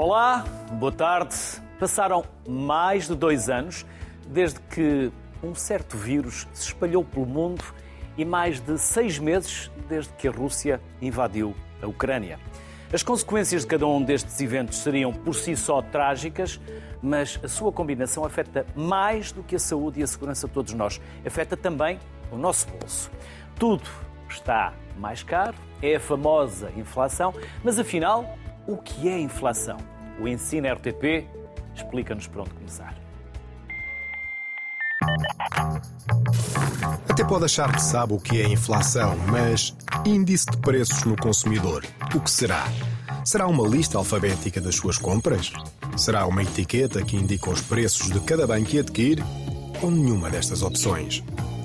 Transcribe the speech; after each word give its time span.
Olá, 0.00 0.44
boa 0.74 0.92
tarde. 0.92 1.34
Passaram 1.80 2.24
mais 2.48 3.08
de 3.08 3.16
dois 3.16 3.50
anos 3.50 3.84
desde 4.28 4.60
que 4.60 5.10
um 5.42 5.56
certo 5.56 5.96
vírus 5.96 6.46
se 6.52 6.68
espalhou 6.68 7.04
pelo 7.04 7.26
mundo 7.26 7.64
e 8.16 8.24
mais 8.24 8.60
de 8.60 8.78
seis 8.78 9.18
meses 9.18 9.68
desde 9.88 10.12
que 10.12 10.28
a 10.28 10.30
Rússia 10.30 10.80
invadiu 11.02 11.52
a 11.82 11.88
Ucrânia. 11.88 12.38
As 12.92 13.02
consequências 13.02 13.62
de 13.62 13.66
cada 13.66 13.88
um 13.88 14.00
destes 14.00 14.40
eventos 14.40 14.78
seriam 14.78 15.12
por 15.12 15.34
si 15.34 15.56
só 15.56 15.82
trágicas, 15.82 16.60
mas 17.02 17.40
a 17.42 17.48
sua 17.48 17.72
combinação 17.72 18.24
afeta 18.24 18.64
mais 18.76 19.32
do 19.32 19.42
que 19.42 19.56
a 19.56 19.58
saúde 19.58 19.98
e 19.98 20.04
a 20.04 20.06
segurança 20.06 20.46
de 20.46 20.54
todos 20.54 20.74
nós. 20.74 21.00
Afeta 21.26 21.56
também 21.56 21.98
o 22.30 22.36
nosso 22.36 22.68
bolso. 22.68 23.10
Tudo 23.58 23.82
está 24.30 24.74
mais 24.96 25.24
caro, 25.24 25.56
é 25.82 25.96
a 25.96 26.00
famosa 26.00 26.70
inflação, 26.76 27.34
mas 27.64 27.80
afinal, 27.80 28.38
o 28.68 28.76
que 28.76 29.08
é 29.08 29.18
inflação? 29.18 29.78
O 30.20 30.28
Ensino 30.28 30.68
RTP 30.70 31.26
explica-nos 31.74 32.26
por 32.26 32.42
onde 32.42 32.50
começar. 32.50 32.94
Até 37.08 37.24
pode 37.24 37.46
achar 37.46 37.72
que 37.72 37.80
sabe 37.80 38.12
o 38.12 38.20
que 38.20 38.42
é 38.42 38.46
inflação, 38.46 39.16
mas 39.26 39.74
índice 40.04 40.46
de 40.50 40.58
preços 40.58 41.02
no 41.04 41.16
consumidor, 41.16 41.82
o 42.14 42.20
que 42.20 42.30
será? 42.30 42.68
Será 43.24 43.46
uma 43.46 43.66
lista 43.66 43.96
alfabética 43.96 44.60
das 44.60 44.74
suas 44.76 44.98
compras? 44.98 45.50
Será 45.96 46.26
uma 46.26 46.42
etiqueta 46.42 47.02
que 47.02 47.16
indica 47.16 47.50
os 47.50 47.62
preços 47.62 48.10
de 48.10 48.20
cada 48.20 48.46
bem 48.46 48.64
que 48.64 48.78
adquire? 48.78 49.22
Ou 49.82 49.90
nenhuma 49.90 50.28
destas 50.28 50.62
opções? 50.62 51.24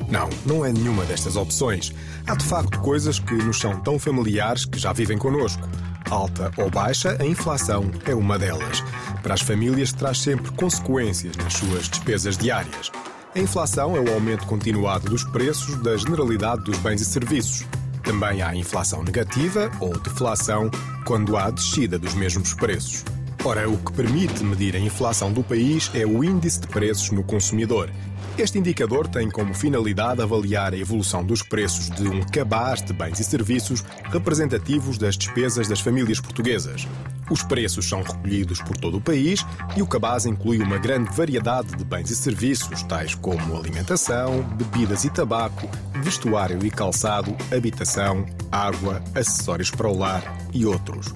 Não, 0.10 0.30
não 0.46 0.66
é 0.66 0.72
nenhuma 0.72 1.04
destas 1.06 1.36
opções. 1.36 1.94
Há 2.28 2.36
de 2.36 2.46
facto 2.46 2.80
coisas 2.80 3.20
que 3.20 3.34
nos 3.34 3.60
são 3.60 3.80
tão 3.82 4.00
familiares 4.00 4.64
que 4.66 4.80
já 4.80 4.94
vivem 4.94 5.18
connosco. 5.18 5.68
Alta 6.10 6.52
ou 6.58 6.70
baixa, 6.70 7.18
a 7.20 7.26
inflação 7.26 7.90
é 8.06 8.14
uma 8.14 8.38
delas. 8.38 8.84
Para 9.22 9.34
as 9.34 9.42
famílias, 9.42 9.92
traz 9.94 10.20
sempre 10.20 10.52
consequências 10.52 11.36
nas 11.38 11.54
suas 11.54 11.90
despesas 11.90 12.38
diárias. 12.38 12.92
A 13.36 13.40
inflação 13.40 13.96
é 13.96 14.00
o 14.00 14.14
aumento 14.14 14.46
continuado 14.46 15.10
dos 15.10 15.24
preços 15.24 15.76
da 15.82 15.98
generalidade 15.98 16.64
dos 16.64 16.78
bens 16.78 17.02
e 17.02 17.06
serviços. 17.06 17.66
Também 18.04 18.42
há 18.42 18.56
inflação 18.56 19.02
negativa 19.02 19.72
ou 19.80 19.98
deflação 19.98 20.70
quando 21.06 21.36
há 21.36 21.50
descida 21.50 21.98
dos 21.98 22.14
mesmos 22.14 22.54
preços. 22.54 23.04
Ora, 23.46 23.70
o 23.70 23.78
que 23.78 23.92
permite 23.92 24.44
medir 24.44 24.76
a 24.76 24.80
inflação 24.80 25.32
do 25.32 25.44
país 25.44 25.90
é 25.94 26.06
o 26.06 26.24
índice 26.24 26.62
de 26.62 26.68
preços 26.68 27.12
no 27.12 27.24
consumidor. 27.24 27.90
Este 28.36 28.58
indicador 28.58 29.08
tem 29.08 29.30
como 29.30 29.54
finalidade 29.54 30.20
avaliar 30.20 30.74
a 30.74 30.78
evolução 30.78 31.24
dos 31.24 31.44
preços 31.44 31.92
de 31.92 32.08
um 32.08 32.20
cabaz 32.24 32.82
de 32.82 32.92
bens 32.92 33.20
e 33.20 33.24
serviços 33.24 33.84
representativos 34.06 34.98
das 34.98 35.16
despesas 35.16 35.68
das 35.68 35.80
famílias 35.80 36.20
portuguesas. 36.20 36.88
Os 37.30 37.44
preços 37.44 37.88
são 37.88 38.02
recolhidos 38.02 38.60
por 38.60 38.76
todo 38.76 38.98
o 38.98 39.02
país 39.02 39.46
e 39.78 39.84
o 39.84 39.88
cabaz 39.88 40.26
inclui 40.26 40.58
uma 40.58 40.80
grande 40.80 41.16
variedade 41.16 41.76
de 41.76 41.86
bens 41.86 42.10
e 42.10 42.16
serviços, 42.16 42.82
tais 42.84 43.14
como 43.14 43.56
alimentação, 43.56 44.42
bebidas 44.58 45.04
e 45.04 45.12
tabaco, 45.12 45.70
vestuário 46.02 46.66
e 46.66 46.72
calçado, 46.72 47.38
habitação, 47.56 48.26
água, 48.52 49.00
acessórios 49.14 49.70
para 49.70 49.88
o 49.88 49.98
lar 49.98 50.24
e 50.52 50.66
outros. 50.66 51.14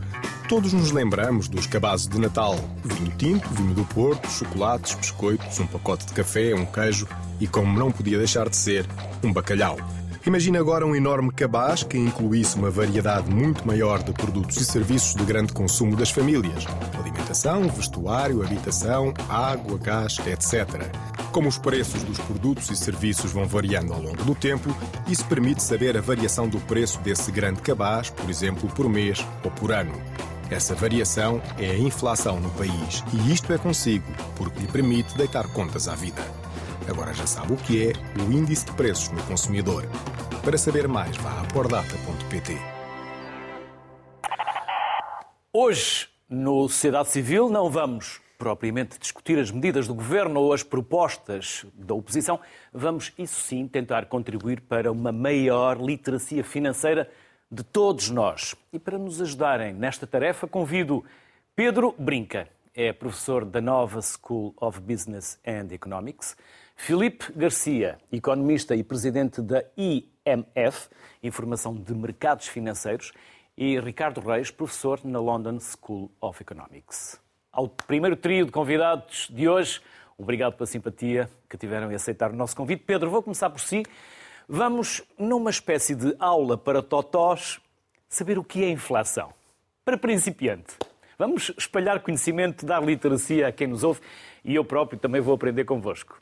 Todos 0.48 0.72
nos 0.72 0.92
lembramos 0.92 1.50
dos 1.50 1.68
cabazes 1.68 2.08
de 2.08 2.18
Natal: 2.18 2.56
vinho 2.82 3.12
tinto, 3.18 3.50
vinho 3.50 3.74
do 3.74 3.84
Porto, 3.84 4.30
chocolates, 4.30 4.96
biscoitos, 4.96 5.60
um 5.60 5.68
pacote 5.68 6.06
de 6.06 6.14
café, 6.14 6.56
um 6.56 6.66
queijo 6.66 7.06
e, 7.38 7.46
como 7.46 7.78
não 7.78 7.92
podia 7.92 8.18
deixar 8.18 8.48
de 8.48 8.56
ser, 8.56 8.88
um 9.22 9.34
bacalhau. 9.34 9.78
Imagine 10.26 10.58
agora 10.58 10.86
um 10.86 10.96
enorme 10.96 11.32
cabaz 11.32 11.84
que 11.84 11.98
incluísse 11.98 12.56
uma 12.56 12.72
variedade 12.72 13.30
muito 13.30 13.68
maior 13.68 14.02
de 14.02 14.14
produtos 14.14 14.56
e 14.56 14.64
serviços 14.64 15.16
de 15.16 15.26
grande 15.26 15.52
consumo 15.52 15.98
das 15.98 16.12
famílias: 16.12 16.66
alimentação, 16.98 17.68
vestuário, 17.68 18.42
habitação, 18.42 19.14
água, 19.28 19.78
gás, 19.78 20.18
etc. 20.26 20.90
Como 21.34 21.50
os 21.50 21.58
preços 21.58 22.04
dos 22.04 22.20
produtos 22.20 22.70
e 22.70 22.76
serviços 22.78 23.34
vão 23.34 23.46
variando 23.46 23.92
ao 23.92 24.02
longo 24.02 24.24
do 24.24 24.34
tempo, 24.34 24.74
isso 25.10 25.26
permite 25.26 25.62
saber 25.62 25.98
a 25.98 26.02
variação 26.02 26.48
do 26.48 26.60
preço 26.62 27.00
desse 27.02 27.34
grande 27.34 27.62
cabaz, 27.62 28.10
por 28.10 28.30
exemplo, 28.30 28.70
por 28.70 28.88
mês 28.88 29.26
ou 29.44 29.52
por 29.52 29.74
ano. 29.74 29.92
Essa 30.50 30.74
variação 30.74 31.42
é 31.60 31.72
a 31.72 31.78
inflação 31.78 32.40
no 32.40 32.50
país 32.52 33.04
e 33.14 33.34
isto 33.34 33.52
é 33.52 33.58
consigo, 33.58 34.06
porque 34.38 34.62
lhe 34.62 34.68
permite 34.68 35.18
deitar 35.18 35.46
contas 35.52 35.90
à 35.90 35.96
vida. 35.96 36.22
Agora 36.90 37.14
já 37.14 37.28
sabe 37.28 37.52
o 37.52 37.58
que 37.58 37.90
é 37.90 37.94
o 38.22 38.32
índice 38.32 38.66
de 38.66 38.72
preços 38.72 39.10
no 39.10 39.22
consumidor. 39.24 39.84
Para 40.46 40.58
saber 40.58 40.88
mais, 40.88 41.18
vá 41.18 41.42
a 41.42 41.44
pordata.pt. 41.54 42.58
Hoje, 45.52 46.08
no 46.30 46.70
Sociedade 46.70 47.10
Civil, 47.10 47.50
não 47.50 47.70
vamos 47.70 48.22
propriamente 48.38 48.98
discutir 48.98 49.38
as 49.40 49.52
medidas 49.52 49.86
do 49.86 49.96
governo 49.96 50.40
ou 50.40 50.54
as 50.54 50.64
propostas 50.64 51.66
da 51.74 51.94
oposição, 51.94 52.40
vamos, 52.72 53.12
isso 53.18 53.42
sim, 53.42 53.68
tentar 53.68 54.06
contribuir 54.06 54.62
para 54.62 54.92
uma 54.92 55.12
maior 55.12 55.82
literacia 55.82 56.44
financeira 56.44 57.10
de 57.50 57.64
todos 57.64 58.10
nós. 58.10 58.56
E 58.72 58.80
para 58.80 58.98
nos 58.98 59.22
ajudarem 59.22 59.74
nesta 59.74 60.06
tarefa, 60.06 60.48
convido 60.48 61.04
Pedro 61.56 61.96
Brinca, 61.98 62.48
é 62.74 62.94
professor 62.94 63.44
da 63.44 63.60
Nova 63.60 64.02
School 64.02 64.54
of 64.62 64.80
Business 64.82 65.40
and 65.46 65.74
Economics, 65.74 66.38
Filipe 66.76 67.32
Garcia, 67.36 67.98
economista 68.12 68.76
e 68.76 68.84
presidente 68.84 69.42
da 69.42 69.64
IMF, 69.76 70.90
Informação 71.24 71.74
de 71.74 71.94
Mercados 71.96 72.48
Financeiros, 72.48 73.12
e 73.58 73.80
Ricardo 73.80 74.22
Reis, 74.22 74.52
professor 74.52 75.00
na 75.04 75.20
London 75.20 75.60
School 75.60 76.12
of 76.22 76.40
Economics. 76.40 77.20
Ao 77.52 77.68
primeiro 77.68 78.16
trio 78.16 78.46
de 78.46 78.52
convidados 78.52 79.28
de 79.32 79.50
hoje, 79.50 79.82
obrigado 80.16 80.54
pela 80.54 80.68
simpatia 80.68 81.28
que 81.50 81.58
tiveram 81.58 81.92
em 81.92 81.96
aceitar 81.96 82.30
o 82.30 82.36
nosso 82.36 82.56
convite. 82.56 82.84
Pedro, 82.86 83.10
vou 83.10 83.24
começar 83.24 83.50
por 83.50 83.60
si. 83.60 83.84
Vamos, 84.50 85.04
numa 85.20 85.50
espécie 85.50 85.94
de 85.94 86.16
aula 86.18 86.58
para 86.58 86.82
totós, 86.82 87.60
saber 88.08 88.40
o 88.40 88.44
que 88.46 88.64
é 88.64 88.70
inflação. 88.70 89.34
Para 89.84 89.98
principiante, 89.98 90.78
vamos 91.20 91.52
espalhar 91.58 92.00
conhecimento, 92.00 92.66
dar 92.66 92.82
literacia 92.82 93.50
a 93.50 93.52
quem 93.52 93.68
nos 93.68 93.84
ouve 93.84 94.00
e 94.46 94.56
eu 94.56 94.64
próprio 94.64 94.98
também 94.98 95.20
vou 95.20 95.36
aprender 95.36 95.66
convosco. 95.66 96.18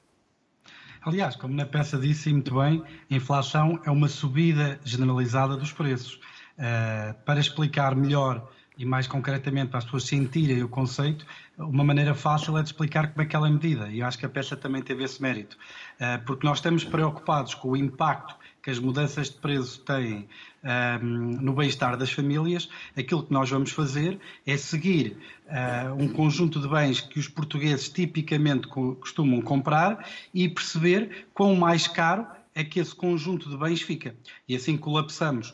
Aliás, 1.04 1.36
como 1.36 1.54
na 1.54 1.68
peça 1.68 2.00
disse 2.00 2.34
muito 2.34 2.56
bem, 2.56 2.84
a 3.12 3.14
inflação 3.14 3.80
é 3.86 3.92
uma 3.92 4.08
subida 4.08 4.80
generalizada 4.84 5.56
dos 5.56 5.72
preços. 5.72 6.16
Uh, 6.58 7.14
para 7.26 7.40
explicar 7.40 7.96
melhor 7.96 8.50
e 8.76 8.86
mais 8.86 9.06
concretamente 9.06 9.68
para 9.68 9.78
as 9.78 9.86
pessoas 9.86 10.06
sentirem 10.06 10.64
o 10.64 10.68
conceito, 10.68 11.28
uma 11.58 11.84
maneira 11.84 12.14
fácil 12.14 12.58
é 12.58 12.62
de 12.62 12.70
explicar 12.70 13.10
como 13.10 13.22
é 13.22 13.26
que 13.26 13.36
ela 13.36 13.48
é 13.48 13.52
medida. 13.52 13.90
E 13.90 14.00
eu 14.00 14.06
acho 14.06 14.18
que 14.18 14.26
a 14.26 14.30
peça 14.30 14.56
também 14.56 14.82
teve 14.82 15.04
esse 15.04 15.22
mérito. 15.22 15.58
Eh, 16.00 16.18
porque 16.20 16.46
nós 16.46 16.58
estamos 16.58 16.84
preocupados 16.84 17.54
com 17.54 17.70
o 17.70 17.78
impacto 17.78 18.36
que 18.62 18.72
as 18.72 18.80
mudanças 18.80 19.30
de 19.30 19.38
preço 19.38 19.80
têm 19.82 20.28
ehm, 20.64 21.04
no 21.40 21.54
bem-estar 21.54 21.96
das 21.96 22.12
famílias, 22.12 22.68
aquilo 22.98 23.22
que 23.22 23.32
nós 23.32 23.48
vamos 23.48 23.70
fazer 23.70 24.20
é 24.44 24.58
seguir 24.58 25.18
uh, 25.46 25.94
um 25.94 26.08
conjunto 26.08 26.60
de 26.60 26.68
bens 26.68 27.00
que 27.00 27.20
os 27.20 27.28
portugueses 27.28 27.90
tipicamente 27.90 28.68
costumam 28.68 29.40
comprar 29.40 30.04
e 30.34 30.50
perceber 30.50 31.28
quão 31.32 31.56
mais 31.56 31.88
caro 31.88 32.26
é 32.56 32.64
que 32.64 32.80
esse 32.80 32.96
conjunto 32.96 33.48
de 33.52 33.56
bens 33.56 33.84
fica. 33.84 34.16
E 34.50 34.56
assim 34.56 34.76
colapsamos 34.76 35.54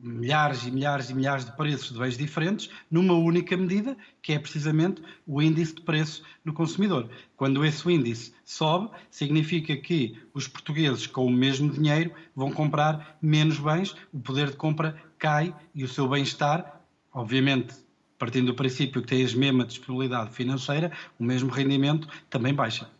milhares 0.00 0.64
e 0.64 0.70
milhares 0.70 1.10
e 1.10 1.14
milhares 1.14 1.44
de 1.44 1.52
preços 1.52 1.92
de 1.92 1.98
bens 1.98 2.16
diferentes 2.16 2.70
numa 2.90 3.14
única 3.14 3.56
medida, 3.56 3.96
que 4.22 4.32
é 4.32 4.38
precisamente 4.38 5.02
o 5.26 5.42
índice 5.42 5.74
de 5.74 5.82
preço 5.82 6.22
no 6.44 6.52
consumidor. 6.52 7.08
Quando 7.36 7.64
esse 7.64 7.90
índice 7.90 8.32
sobe, 8.44 8.90
significa 9.10 9.76
que 9.76 10.16
os 10.32 10.46
portugueses 10.46 11.06
com 11.06 11.26
o 11.26 11.30
mesmo 11.30 11.70
dinheiro 11.70 12.12
vão 12.34 12.52
comprar 12.52 13.18
menos 13.20 13.58
bens, 13.58 13.96
o 14.12 14.20
poder 14.20 14.50
de 14.50 14.56
compra 14.56 14.96
cai 15.18 15.54
e 15.74 15.82
o 15.82 15.88
seu 15.88 16.08
bem-estar, 16.08 16.80
obviamente, 17.12 17.74
partindo 18.18 18.46
do 18.46 18.54
princípio 18.54 19.02
que 19.02 19.08
tem 19.08 19.24
a 19.24 19.36
mesma 19.36 19.64
disponibilidade 19.64 20.32
financeira, 20.32 20.92
o 21.18 21.24
mesmo 21.24 21.50
rendimento 21.50 22.08
também 22.28 22.54
baixa. 22.54 22.90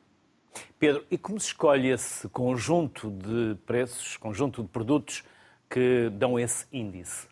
Pedro, 0.79 1.05
e 1.11 1.19
como 1.19 1.39
se 1.41 1.49
escolhe 1.49 1.89
esse 1.89 2.29
conjunto 2.29 3.11
de 3.11 3.57
preços, 3.67 4.17
conjunto 4.17 4.63
de 4.63 4.69
produtos 4.69 5.25
que 5.71 6.11
dão 6.11 6.39
esse 6.39 6.67
índice? 6.73 7.27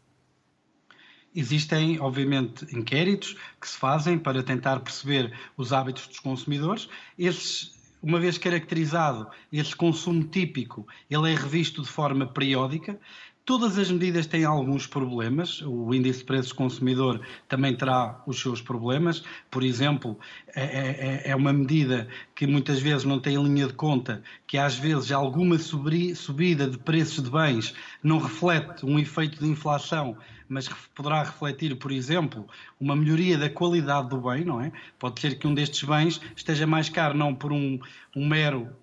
Existem, 1.34 2.00
obviamente, 2.00 2.64
inquéritos 2.74 3.36
que 3.60 3.68
se 3.68 3.76
fazem 3.76 4.18
para 4.18 4.42
tentar 4.42 4.80
perceber 4.80 5.32
os 5.56 5.70
hábitos 5.70 6.06
dos 6.06 6.18
consumidores. 6.18 6.88
Esses, 7.18 7.74
uma 8.02 8.18
vez 8.18 8.38
caracterizado 8.38 9.28
esse 9.52 9.76
consumo 9.76 10.24
típico, 10.24 10.86
ele 11.10 11.30
é 11.30 11.34
revisto 11.34 11.82
de 11.82 11.88
forma 11.88 12.26
periódica 12.26 12.98
Todas 13.46 13.78
as 13.78 13.92
medidas 13.92 14.26
têm 14.26 14.44
alguns 14.44 14.88
problemas. 14.88 15.62
O 15.62 15.94
índice 15.94 16.18
de 16.18 16.24
preços 16.24 16.52
consumidor 16.52 17.20
também 17.46 17.76
terá 17.76 18.20
os 18.26 18.40
seus 18.40 18.60
problemas. 18.60 19.22
Por 19.48 19.62
exemplo, 19.62 20.18
é, 20.48 20.64
é, 20.64 21.22
é, 21.28 21.30
é 21.30 21.36
uma 21.36 21.52
medida 21.52 22.08
que 22.34 22.44
muitas 22.44 22.80
vezes 22.80 23.04
não 23.04 23.20
tem 23.20 23.40
linha 23.40 23.68
de 23.68 23.72
conta, 23.72 24.20
que 24.48 24.58
às 24.58 24.74
vezes 24.74 25.12
alguma 25.12 25.56
subida 25.58 26.68
de 26.68 26.76
preços 26.76 27.22
de 27.22 27.30
bens 27.30 27.72
não 28.02 28.18
reflete 28.18 28.84
um 28.84 28.98
efeito 28.98 29.38
de 29.38 29.48
inflação, 29.48 30.18
mas 30.48 30.68
poderá 30.92 31.22
refletir, 31.22 31.76
por 31.76 31.92
exemplo, 31.92 32.48
uma 32.80 32.96
melhoria 32.96 33.38
da 33.38 33.48
qualidade 33.48 34.08
do 34.08 34.20
bem, 34.20 34.44
não 34.44 34.60
é? 34.60 34.72
Pode 34.98 35.20
ser 35.20 35.38
que 35.38 35.46
um 35.46 35.54
destes 35.54 35.84
bens 35.84 36.20
esteja 36.34 36.66
mais 36.66 36.88
caro 36.88 37.16
não 37.16 37.32
por 37.32 37.52
um, 37.52 37.78
um 38.16 38.26
mero 38.26 38.74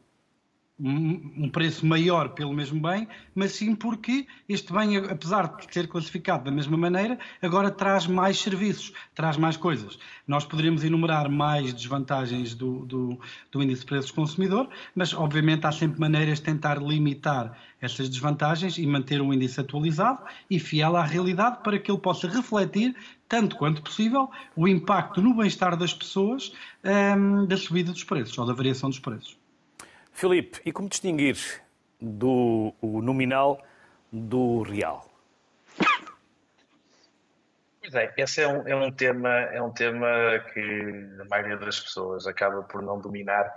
um 0.80 1.50
preço 1.50 1.86
maior 1.86 2.30
pelo 2.30 2.52
mesmo 2.52 2.82
bem, 2.82 3.08
mas 3.36 3.52
sim 3.52 3.76
porque 3.76 4.26
este 4.50 4.74
bem, 4.74 4.98
apesar 4.98 5.56
de 5.56 5.72
ser 5.72 5.88
classificado 5.88 6.46
da 6.46 6.52
mesma 6.52 6.76
maneira, 6.76 7.20
agora 7.42 7.70
traz 7.70 8.08
mais 8.08 8.40
serviços, 8.40 8.92
traz 9.14 9.38
mais 9.38 9.56
coisas. 9.56 10.00
Nós 10.28 10.46
poderíamos 10.46 10.84
enumerar 10.84 11.30
mais 11.30 11.74
desvantagens 11.74 12.56
do, 12.56 12.86
do, 12.86 13.20
do 13.52 13.62
índice 13.62 13.82
de 13.82 13.88
preços 13.88 14.12
consumidor, 14.12 14.68
mas 14.96 15.14
obviamente 15.14 15.66
há 15.68 15.72
sempre 15.72 16.00
maneiras 16.00 16.40
de 16.40 16.46
tentar 16.46 16.82
limitar 16.82 17.56
essas 17.80 18.10
desvantagens 18.10 18.78
e 18.78 18.88
manter 18.88 19.22
um 19.22 19.32
índice 19.32 19.60
atualizado 19.62 20.24
e 20.50 20.60
fiel 20.60 20.96
à 20.96 21.04
realidade 21.04 21.62
para 21.64 21.78
que 21.78 21.92
ele 21.92 22.00
possa 22.00 22.28
refletir, 22.28 22.96
tanto 23.30 23.56
quanto 23.58 23.82
possível, 23.82 24.30
o 24.56 24.68
impacto 24.68 25.22
no 25.22 25.36
bem-estar 25.36 25.78
das 25.78 25.94
pessoas 25.94 26.52
um, 26.84 27.46
da 27.46 27.58
subida 27.58 27.92
dos 27.92 28.04
preços 28.04 28.38
ou 28.38 28.46
da 28.46 28.54
variação 28.54 28.90
dos 28.90 29.00
preços. 29.00 29.43
Filipe, 30.14 30.62
e 30.64 30.72
como 30.72 30.88
distinguir 30.88 31.38
do 32.00 32.74
o 32.82 33.02
nominal 33.02 33.62
do 34.12 34.62
real? 34.62 35.10
Pois 37.82 37.96
é, 37.96 38.14
esse 38.16 38.42
é 38.42 38.48
um, 38.48 38.68
é 38.68 38.76
um, 38.76 38.92
tema, 38.92 39.30
é 39.30 39.62
um 39.62 39.72
tema 39.72 40.08
que 40.54 41.10
a 41.20 41.26
maioria 41.26 41.58
das 41.58 41.80
pessoas 41.80 42.26
acaba 42.26 42.64
por 42.64 42.82
não 42.82 43.00
dominar 43.00 43.54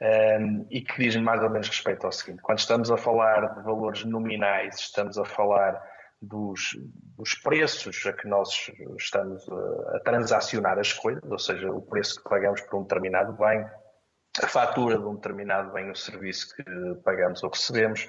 um, 0.00 0.06
ehm, 0.06 0.66
e 0.70 0.80
que 0.80 1.02
diz 1.02 1.16
mais 1.16 1.42
ou 1.42 1.50
menos 1.50 1.68
respeito 1.68 2.06
ao 2.06 2.12
seguinte: 2.12 2.40
quando 2.40 2.60
estamos 2.60 2.90
a 2.90 2.96
falar 2.96 3.56
de 3.56 3.62
valores 3.62 4.04
nominais, 4.04 4.76
estamos 4.76 5.18
a 5.18 5.24
falar 5.24 5.82
dos, 6.22 6.78
dos 7.16 7.34
preços 7.34 8.06
a 8.06 8.12
que 8.12 8.26
nós 8.26 8.70
estamos 8.96 9.46
a, 9.48 9.96
a 9.96 10.00
transacionar 10.00 10.78
as 10.78 10.92
coisas, 10.92 11.22
ou 11.30 11.38
seja, 11.38 11.70
o 11.70 11.82
preço 11.82 12.22
que 12.22 12.28
pagamos 12.28 12.60
por 12.62 12.78
um 12.78 12.82
determinado 12.82 13.32
bem, 13.32 13.66
a 14.42 14.46
fatura 14.46 14.98
de 14.98 15.04
um 15.04 15.14
determinado 15.14 15.72
bem 15.72 15.88
ou 15.88 15.94
serviço 15.94 16.54
que 16.54 16.64
pagamos 17.04 17.42
ou 17.42 17.50
recebemos. 17.50 18.06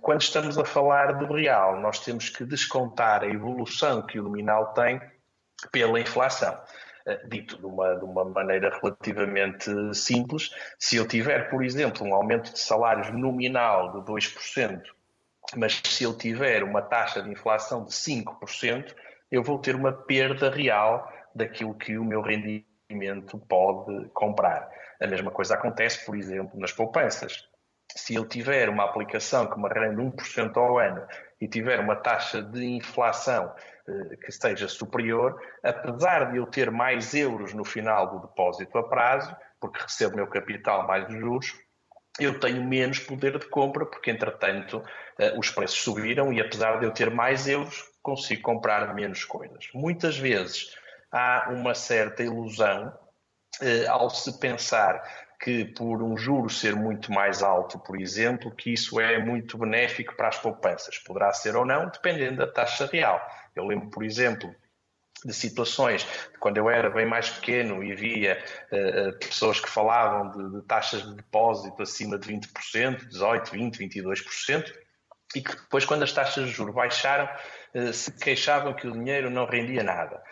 Quando 0.00 0.22
estamos 0.22 0.58
a 0.58 0.64
falar 0.64 1.12
do 1.12 1.32
real, 1.32 1.80
nós 1.80 2.00
temos 2.00 2.28
que 2.30 2.44
descontar 2.44 3.22
a 3.22 3.26
evolução 3.26 4.02
que 4.02 4.18
o 4.18 4.22
nominal 4.22 4.72
tem 4.72 5.00
pela 5.70 6.00
inflação. 6.00 6.58
Ah, 7.06 7.18
dito 7.26 7.56
de 7.58 7.66
uma, 7.66 7.96
de 7.96 8.04
uma 8.04 8.24
maneira 8.24 8.70
relativamente 8.80 9.70
simples, 9.94 10.50
se 10.78 10.96
eu 10.96 11.06
tiver, 11.06 11.48
por 11.50 11.64
exemplo, 11.64 12.06
um 12.06 12.14
aumento 12.14 12.52
de 12.52 12.58
salários 12.58 13.10
nominal 13.10 13.92
de 13.92 14.10
2%, 14.10 14.82
mas 15.56 15.80
se 15.84 16.04
eu 16.04 16.16
tiver 16.16 16.62
uma 16.62 16.82
taxa 16.82 17.22
de 17.22 17.30
inflação 17.30 17.84
de 17.84 17.92
5%, 17.92 18.94
eu 19.30 19.42
vou 19.42 19.58
ter 19.58 19.74
uma 19.74 19.92
perda 19.92 20.50
real 20.50 21.10
daquilo 21.34 21.74
que 21.74 21.96
o 21.96 22.04
meu 22.04 22.20
rendimento 22.20 23.38
pode 23.48 24.08
comprar. 24.10 24.68
A 25.00 25.06
mesma 25.06 25.30
coisa 25.30 25.54
acontece, 25.54 26.04
por 26.04 26.16
exemplo, 26.16 26.58
nas 26.58 26.72
poupanças. 26.72 27.48
Se 27.96 28.14
eu 28.14 28.26
tiver 28.26 28.68
uma 28.68 28.84
aplicação 28.84 29.46
que 29.46 29.58
me 29.58 29.68
rende 29.68 30.00
1% 30.00 30.56
ao 30.56 30.78
ano 30.78 31.06
e 31.40 31.48
tiver 31.48 31.80
uma 31.80 31.96
taxa 31.96 32.42
de 32.42 32.64
inflação 32.64 33.52
eh, 33.88 34.16
que 34.16 34.28
esteja 34.28 34.68
superior, 34.68 35.40
apesar 35.62 36.30
de 36.30 36.36
eu 36.36 36.46
ter 36.46 36.70
mais 36.70 37.14
euros 37.14 37.52
no 37.52 37.64
final 37.64 38.10
do 38.10 38.26
depósito 38.28 38.78
a 38.78 38.88
prazo, 38.88 39.34
porque 39.58 39.82
recebo 39.82 40.16
meu 40.16 40.26
capital 40.26 40.86
mais 40.86 41.08
os 41.08 41.14
juros, 41.14 41.54
eu 42.18 42.38
tenho 42.38 42.62
menos 42.62 42.98
poder 42.98 43.38
de 43.38 43.46
compra, 43.46 43.86
porque 43.86 44.10
entretanto 44.10 44.82
eh, 45.18 45.34
os 45.36 45.50
preços 45.50 45.82
subiram 45.82 46.32
e 46.32 46.40
apesar 46.40 46.78
de 46.78 46.86
eu 46.86 46.92
ter 46.92 47.10
mais 47.10 47.48
euros, 47.48 47.84
consigo 48.02 48.42
comprar 48.42 48.94
menos 48.94 49.24
coisas. 49.24 49.68
Muitas 49.74 50.16
vezes 50.18 50.76
há 51.10 51.48
uma 51.50 51.74
certa 51.74 52.22
ilusão 52.22 52.92
ao 53.88 54.10
se 54.10 54.38
pensar 54.38 55.02
que 55.40 55.64
por 55.64 56.02
um 56.02 56.16
juro 56.16 56.50
ser 56.50 56.76
muito 56.76 57.10
mais 57.10 57.42
alto, 57.42 57.78
por 57.78 57.98
exemplo, 57.98 58.54
que 58.54 58.74
isso 58.74 59.00
é 59.00 59.18
muito 59.18 59.56
benéfico 59.56 60.14
para 60.14 60.28
as 60.28 60.38
poupanças. 60.38 60.98
Poderá 60.98 61.32
ser 61.32 61.56
ou 61.56 61.64
não, 61.64 61.88
dependendo 61.88 62.36
da 62.36 62.46
taxa 62.46 62.86
real. 62.86 63.20
Eu 63.56 63.64
lembro, 63.64 63.88
por 63.88 64.04
exemplo, 64.04 64.54
de 65.24 65.32
situações 65.32 66.02
de 66.02 66.38
quando 66.38 66.58
eu 66.58 66.68
era 66.68 66.90
bem 66.90 67.06
mais 67.06 67.30
pequeno 67.30 67.82
e 67.82 67.94
via 67.94 68.42
uh, 68.70 69.18
pessoas 69.18 69.60
que 69.60 69.68
falavam 69.68 70.30
de, 70.30 70.56
de, 70.56 70.66
taxas 70.66 71.02
de 71.02 71.14
depósito 71.14 71.82
acima 71.82 72.18
de 72.18 72.28
20%, 72.28 73.08
18%, 73.08 73.50
20%, 73.50 73.78
22%, 73.78 74.72
e 75.34 75.42
que 75.42 75.54
depois, 75.54 75.84
quando 75.84 76.02
as 76.02 76.12
taxas 76.12 76.46
de 76.46 76.50
juros 76.50 76.74
baixaram, 76.74 77.28
se 77.92 78.12
queixavam 78.12 78.74
que 78.74 78.86
o 78.86 78.92
dinheiro 78.92 79.30
não 79.30 79.46
rendia 79.46 79.82
nada. 79.82 80.22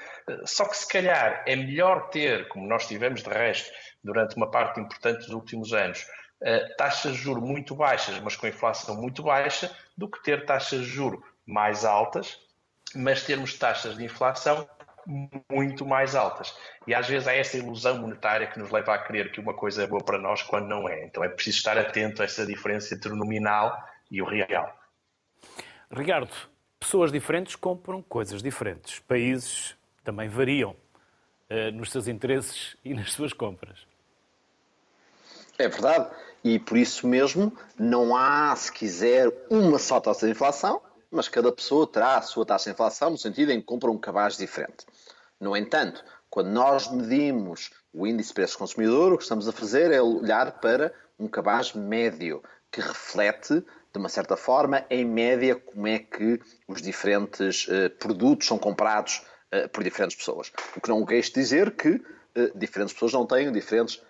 Só 0.45 0.65
que 0.65 0.77
se 0.77 0.89
calhar 0.89 1.43
é 1.47 1.57
melhor 1.57 2.11
ter, 2.11 2.49
como 2.49 2.67
nós 2.67 2.87
tivemos 2.87 3.23
de 3.23 3.31
resto 3.31 3.71
durante 4.03 4.37
uma 4.37 4.51
parte 4.51 4.81
importante 4.81 5.21
dos 5.21 5.31
últimos 5.31 5.73
anos, 5.73 6.07
eh, 6.41 6.75
taxas 6.77 7.15
de 7.15 7.23
juro 7.23 7.41
muito 7.41 7.75
baixas, 7.75 8.19
mas 8.21 8.37
com 8.37 8.47
inflação 8.47 8.97
muito 8.97 9.23
baixa, 9.23 9.75
do 9.97 10.09
que 10.09 10.23
ter 10.23 10.45
taxas 10.45 10.81
de 10.81 10.87
juro 10.87 11.23
mais 11.47 11.85
altas, 11.85 12.39
mas 12.95 13.25
termos 13.25 13.55
taxas 13.59 13.97
de 13.97 14.05
inflação 14.05 14.69
muito 15.51 15.87
mais 15.87 16.15
altas. 16.15 16.55
E 16.87 16.95
às 16.95 17.09
vezes 17.09 17.27
há 17.27 17.35
essa 17.35 17.57
ilusão 17.57 17.99
monetária 17.99 18.47
que 18.47 18.59
nos 18.59 18.71
leva 18.71 18.95
a 18.95 18.99
crer 18.99 19.33
que 19.33 19.41
uma 19.41 19.55
coisa 19.55 19.83
é 19.83 19.87
boa 19.87 20.05
para 20.05 20.19
nós 20.19 20.43
quando 20.43 20.69
não 20.69 20.89
é. 20.89 21.07
Então 21.07 21.25
é 21.25 21.29
preciso 21.29 21.57
estar 21.59 21.79
atento 21.79 22.21
a 22.21 22.25
essa 22.25 22.45
diferença 22.45 22.95
entre 22.95 23.11
o 23.13 23.17
nominal 23.17 23.77
e 24.11 24.21
o 24.21 24.27
real. 24.27 24.79
Ricardo, 25.91 26.33
pessoas 26.79 27.13
diferentes 27.13 27.57
compram 27.57 28.03
coisas 28.03 28.43
diferentes. 28.43 28.99
Países 29.01 29.77
também 30.05 30.29
variam 30.29 30.71
uh, 30.71 31.73
nos 31.73 31.91
seus 31.91 32.09
interesses 32.09 32.77
e 32.85 32.95
nas 32.95 33.13
suas 33.13 33.33
compras. 33.33 33.87
É 35.59 35.69
verdade. 35.69 36.09
E 36.45 36.59
por 36.59 36.77
isso 36.79 37.07
mesmo 37.07 37.53
não 37.77 38.17
há, 38.17 38.55
se 38.55 38.73
quiser, 38.73 39.33
uma 39.51 39.79
só 39.79 40.01
taxa 40.01 40.27
de 40.27 40.33
inflação, 40.33 40.81
mas 41.11 41.29
cada 41.29 41.51
pessoa 41.51 41.87
terá 41.87 42.17
a 42.17 42.23
sua 42.23 42.47
taxa 42.47 42.67
de 42.67 42.75
inflação 42.75 43.11
no 43.11 43.19
sentido 43.19 43.51
em 43.51 43.61
que 43.61 43.67
compra 43.67 43.91
um 43.91 43.99
cabaz 43.99 44.37
diferente. 44.37 44.87
No 45.41 45.57
entanto, 45.57 46.05
quando 46.31 46.49
nós 46.49 46.91
medimos 46.91 47.71
o 47.93 48.07
índice 48.07 48.29
de 48.29 48.35
preços 48.35 48.57
consumidor, 48.57 49.13
o 49.13 49.17
que 49.17 49.23
estamos 49.25 49.49
a 49.49 49.53
fazer 49.53 49.91
é 49.91 50.01
olhar 50.01 50.61
para 50.61 50.93
um 51.19 51.27
cabaz 51.27 51.73
médio, 51.73 52.43
que 52.71 52.81
reflete, 52.81 53.65
de 53.93 53.99
uma 53.99 54.09
certa 54.09 54.37
forma, 54.37 54.85
em 54.91 55.05
média, 55.05 55.57
como 55.57 55.87
é 55.87 55.99
que 55.99 56.41
os 56.67 56.83
diferentes 56.83 57.67
uh, 57.69 57.91
produtos 57.99 58.47
são 58.47 58.59
comprados 58.59 59.23
uh, 59.53 59.69
por 59.71 59.83
diferentes 59.83 60.17
pessoas. 60.17 60.53
O 60.77 60.81
que 60.81 60.89
não 60.89 61.05
quer 61.05 61.21
dizer 61.21 61.73
que 61.73 61.91
uh, 61.91 62.59
diferentes 62.59 62.93
pessoas 62.93 63.13
não 63.13 63.27
tenham 63.27 63.53
diferentes 63.53 64.03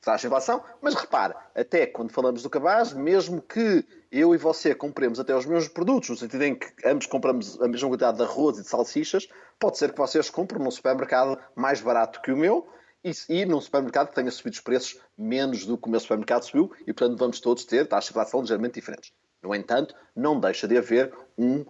taxas 0.00 0.22
de 0.22 0.26
inflação, 0.28 0.62
mas 0.80 0.94
repare, 0.94 1.34
até 1.54 1.86
quando 1.86 2.12
falamos 2.12 2.42
do 2.42 2.50
cabaz, 2.50 2.92
mesmo 2.92 3.42
que 3.42 3.84
eu 4.10 4.34
e 4.34 4.38
você 4.38 4.74
compremos 4.74 5.18
até 5.18 5.34
os 5.34 5.44
mesmos 5.44 5.68
produtos, 5.68 6.10
no 6.10 6.16
sentido 6.16 6.44
em 6.44 6.54
que 6.54 6.68
ambos 6.86 7.06
compramos 7.06 7.60
a 7.60 7.66
mesma 7.66 7.88
quantidade 7.88 8.16
de 8.16 8.22
arroz 8.22 8.58
e 8.58 8.62
de 8.62 8.68
salsichas, 8.68 9.28
pode 9.58 9.76
ser 9.76 9.92
que 9.92 9.98
vocês 9.98 10.30
comprem 10.30 10.62
num 10.62 10.70
supermercado 10.70 11.38
mais 11.54 11.80
barato 11.80 12.20
que 12.22 12.30
o 12.30 12.36
meu 12.36 12.68
e, 13.04 13.12
e 13.28 13.44
num 13.44 13.60
supermercado 13.60 14.08
que 14.08 14.14
tenha 14.14 14.30
subido 14.30 14.54
os 14.54 14.60
preços 14.60 15.00
menos 15.16 15.64
do 15.64 15.78
que 15.78 15.88
o 15.88 15.90
meu 15.90 16.00
supermercado 16.00 16.42
subiu 16.42 16.72
e, 16.86 16.92
portanto, 16.92 17.18
vamos 17.18 17.40
todos 17.40 17.64
ter 17.64 17.86
taxas 17.86 18.06
de 18.06 18.10
inflação 18.12 18.40
ligeiramente 18.40 18.74
diferentes. 18.74 19.12
No 19.42 19.54
entanto, 19.54 19.94
não 20.14 20.38
deixa 20.38 20.66
de 20.66 20.76
haver 20.76 21.12
um 21.36 21.64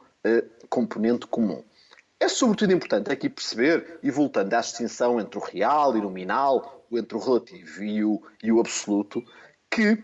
componente 0.68 1.26
comum. 1.26 1.62
É 2.20 2.28
sobretudo 2.28 2.72
importante 2.72 3.12
aqui 3.12 3.28
perceber, 3.28 3.98
e 4.02 4.10
voltando 4.10 4.52
à 4.54 4.60
distinção 4.60 5.20
entre 5.20 5.38
o 5.38 5.42
real 5.42 5.96
e 5.96 6.00
o 6.00 6.02
nominal, 6.02 6.84
entre 6.90 7.16
o 7.16 7.20
relativo 7.20 7.82
e 7.84 8.04
o, 8.04 8.20
e 8.42 8.50
o 8.50 8.58
absoluto, 8.58 9.22
que 9.70 10.02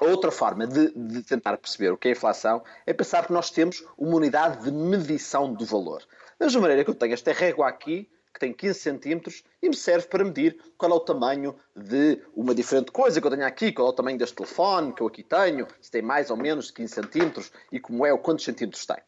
outra 0.00 0.30
forma 0.30 0.66
de, 0.66 0.92
de, 0.94 1.22
tentar 1.22 1.56
perceber 1.56 1.90
o 1.90 1.98
que 1.98 2.08
é 2.08 2.12
inflação 2.12 2.62
é 2.86 2.92
pensar 2.92 3.26
que 3.26 3.32
nós 3.32 3.50
temos 3.50 3.84
uma 3.98 4.16
unidade 4.16 4.64
de 4.64 4.70
medição 4.70 5.52
do 5.52 5.66
valor. 5.66 6.02
Da 6.38 6.46
mesma 6.46 6.60
maneira 6.60 6.84
que 6.84 6.90
eu 6.90 6.94
tenho 6.94 7.12
esta 7.12 7.32
régua 7.32 7.68
aqui, 7.68 8.08
que 8.32 8.40
tem 8.40 8.52
15 8.52 8.78
centímetros, 8.78 9.42
e 9.62 9.68
me 9.68 9.76
serve 9.76 10.06
para 10.08 10.24
medir 10.24 10.56
qual 10.78 10.92
é 10.92 10.94
o 10.94 11.00
tamanho 11.00 11.56
de 11.74 12.22
uma 12.34 12.54
diferente 12.54 12.90
coisa 12.92 13.20
que 13.20 13.26
eu 13.26 13.30
tenho 13.30 13.46
aqui, 13.46 13.72
qual 13.72 13.88
é 13.88 13.90
o 13.90 13.94
tamanho 13.94 14.18
deste 14.18 14.36
telefone 14.36 14.92
que 14.92 15.02
eu 15.02 15.06
aqui 15.06 15.22
tenho, 15.22 15.66
se 15.80 15.90
tem 15.90 16.02
mais 16.02 16.30
ou 16.30 16.36
menos 16.36 16.66
de 16.66 16.72
15 16.74 16.94
centímetros 16.94 17.52
e 17.72 17.80
como 17.80 18.06
é 18.06 18.12
ou 18.12 18.18
quantos 18.18 18.44
centímetros 18.44 18.86
tem. 18.86 18.98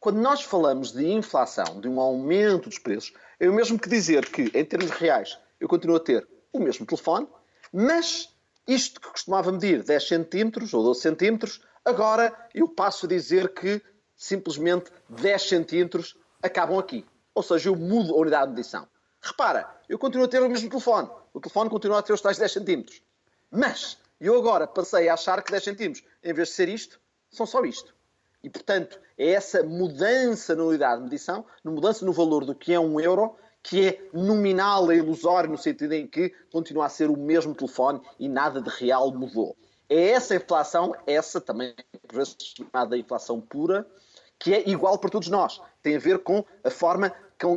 Quando 0.00 0.20
nós 0.20 0.42
falamos 0.42 0.92
de 0.92 1.06
inflação, 1.06 1.80
de 1.80 1.88
um 1.88 2.00
aumento 2.00 2.68
dos 2.68 2.78
preços, 2.78 3.12
é 3.40 3.48
o 3.48 3.52
mesmo 3.52 3.78
que 3.78 3.88
dizer 3.88 4.28
que, 4.28 4.50
em 4.54 4.64
termos 4.64 4.90
reais, 4.90 5.38
eu 5.58 5.68
continuo 5.68 5.96
a 5.96 6.00
ter 6.00 6.26
o 6.52 6.60
mesmo 6.60 6.84
telefone, 6.86 7.26
mas 7.72 8.28
isto 8.68 9.00
que 9.00 9.08
costumava 9.08 9.50
medir 9.52 9.82
10 9.82 10.08
centímetros 10.08 10.74
ou 10.74 10.82
12 10.82 11.00
centímetros, 11.00 11.60
Agora 11.86 12.36
eu 12.52 12.66
passo 12.66 13.06
a 13.06 13.08
dizer 13.08 13.54
que 13.54 13.80
simplesmente 14.16 14.90
10 15.08 15.40
centímetros 15.40 16.16
acabam 16.42 16.80
aqui. 16.80 17.06
Ou 17.36 17.42
seja, 17.42 17.68
eu 17.68 17.76
mudo 17.76 18.14
a 18.14 18.18
unidade 18.18 18.46
de 18.46 18.56
medição. 18.56 18.88
Repara, 19.20 19.68
eu 19.90 19.98
continuo 19.98 20.24
a 20.24 20.28
ter 20.28 20.40
o 20.40 20.48
mesmo 20.48 20.70
telefone. 20.70 21.10
O 21.34 21.38
telefone 21.38 21.68
continua 21.68 21.98
a 21.98 22.02
ter 22.02 22.14
os 22.14 22.20
tais 22.22 22.38
10 22.38 22.50
centímetros. 22.50 23.02
Mas 23.50 23.98
eu 24.18 24.38
agora 24.38 24.66
passei 24.66 25.06
a 25.10 25.14
achar 25.14 25.42
que 25.42 25.52
10 25.52 25.62
centímetros, 25.62 26.04
em 26.24 26.32
vez 26.32 26.48
de 26.48 26.54
ser 26.54 26.70
isto, 26.70 26.98
são 27.30 27.44
só 27.44 27.62
isto. 27.62 27.94
E, 28.42 28.48
portanto, 28.48 28.98
é 29.18 29.32
essa 29.32 29.62
mudança 29.62 30.56
na 30.56 30.64
unidade 30.64 30.96
de 30.96 31.04
medição, 31.04 31.44
na 31.62 31.70
mudança 31.70 32.06
no 32.06 32.12
valor 32.12 32.46
do 32.46 32.54
que 32.54 32.72
é 32.72 32.80
um 32.80 32.98
euro, 32.98 33.36
que 33.62 33.86
é 33.86 34.08
nominal 34.14 34.90
e 34.90 34.96
ilusório 34.96 35.50
no 35.50 35.58
sentido 35.58 35.92
em 35.92 36.06
que 36.06 36.32
continua 36.50 36.86
a 36.86 36.88
ser 36.88 37.10
o 37.10 37.18
mesmo 37.18 37.54
telefone 37.54 38.00
e 38.18 38.30
nada 38.30 38.62
de 38.62 38.70
real 38.70 39.12
mudou. 39.12 39.54
É 39.90 40.08
essa 40.08 40.34
inflação, 40.34 40.94
essa 41.06 41.38
também 41.38 41.74
por 42.08 42.16
vezes 42.16 42.34
chamada 42.38 42.96
inflação 42.96 43.42
pura, 43.42 43.86
que 44.38 44.54
é 44.54 44.68
igual 44.68 44.98
para 44.98 45.10
todos 45.10 45.28
nós. 45.28 45.60
Tem 45.82 45.96
a 45.96 45.98
ver 45.98 46.20
com 46.20 46.44
a 46.64 46.70
forma 46.70 47.12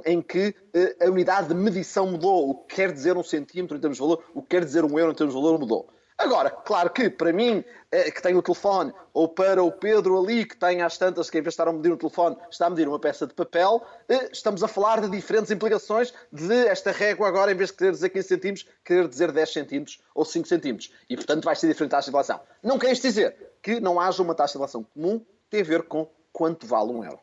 em 0.06 0.22
que 0.22 0.56
eh, 0.74 0.96
a 1.02 1.10
unidade 1.10 1.50
de 1.50 1.54
medição 1.54 2.08
mudou. 2.08 2.50
O 2.50 2.56
que 2.56 2.76
quer 2.76 2.92
dizer 2.92 3.16
um 3.16 3.24
centímetro 3.24 3.78
em 3.78 3.80
termos 3.80 3.98
de 3.98 4.02
valor, 4.02 4.24
o 4.34 4.42
que 4.42 4.50
quer 4.50 4.66
dizer 4.66 4.84
um 4.84 5.00
euro 5.00 5.12
em 5.12 5.16
termos 5.16 5.34
de 5.34 5.42
valor 5.42 5.60
mudou. 5.60 5.90
Agora, 6.20 6.50
claro 6.50 6.90
que 6.90 7.10
para 7.10 7.32
mim, 7.32 7.64
eh, 7.90 8.12
que 8.12 8.22
tenho 8.22 8.40
o 8.40 8.42
telefone, 8.42 8.94
ou 9.14 9.30
para 9.30 9.64
o 9.64 9.72
Pedro 9.72 10.20
ali, 10.20 10.46
que 10.46 10.58
tem 10.58 10.82
às 10.82 10.98
tantas, 10.98 11.30
que 11.30 11.38
em 11.38 11.42
vez 11.42 11.54
de 11.54 11.62
estar 11.62 11.70
a 11.70 11.72
medir 11.72 11.94
um 11.94 11.96
telefone, 11.96 12.36
está 12.52 12.66
a 12.66 12.70
medir 12.70 12.90
uma 12.90 13.00
peça 13.00 13.26
de 13.26 13.34
papel, 13.34 13.82
eh, 14.10 14.30
estamos 14.30 14.62
a 14.62 14.68
falar 14.68 15.00
de 15.00 15.10
diferentes 15.10 15.50
implicações 15.50 16.14
de 16.30 16.68
esta 16.68 16.92
régua 16.92 17.26
agora, 17.26 17.54
em 17.54 17.56
vez 17.56 17.70
de 17.70 17.78
querer 17.78 17.92
dizer 17.92 18.10
15 18.10 18.28
centímetros, 18.28 18.68
querer 18.84 19.08
dizer 19.08 19.32
10 19.32 19.54
centímetros 19.54 20.02
ou 20.14 20.26
5 20.26 20.46
centímetros. 20.46 20.92
E, 21.10 21.16
portanto, 21.16 21.46
vai 21.46 21.56
ser 21.56 21.70
diferente 21.70 21.94
a 21.94 21.98
taxa 21.98 22.06
de 22.06 22.10
inflação. 22.10 22.42
Não 22.62 22.78
quer 22.78 22.92
isto 22.92 23.04
dizer 23.04 23.54
que 23.62 23.80
não 23.80 23.98
haja 23.98 24.22
uma 24.22 24.36
taxa 24.36 24.52
de 24.52 24.58
inflação 24.58 24.84
comum, 24.84 25.26
tem 25.50 25.62
a 25.62 25.64
ver 25.64 25.84
com 25.84 26.06
quanto 26.34 26.68
vale 26.68 26.92
um 26.92 27.02
euro. 27.02 27.20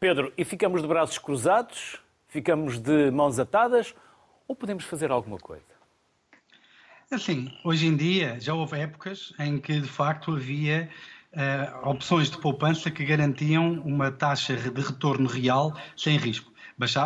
Pedro, 0.00 0.32
e 0.34 0.46
ficamos 0.46 0.80
de 0.80 0.88
braços 0.88 1.18
cruzados? 1.18 1.98
Ficamos 2.26 2.78
de 2.78 3.10
mãos 3.10 3.38
atadas? 3.38 3.94
Ou 4.48 4.56
podemos 4.56 4.82
fazer 4.84 5.10
alguma 5.10 5.36
coisa? 5.36 5.62
Assim, 7.10 7.52
hoje 7.62 7.86
em 7.86 7.94
dia 7.94 8.40
já 8.40 8.54
houve 8.54 8.78
épocas 8.78 9.34
em 9.38 9.58
que 9.58 9.78
de 9.78 9.88
facto 9.88 10.32
havia 10.32 10.88
uh, 11.34 11.90
opções 11.90 12.30
de 12.30 12.38
poupança 12.38 12.90
que 12.90 13.04
garantiam 13.04 13.72
uma 13.84 14.10
taxa 14.10 14.56
de 14.56 14.80
retorno 14.80 15.28
real 15.28 15.76
sem 15.94 16.16
risco. 16.16 16.50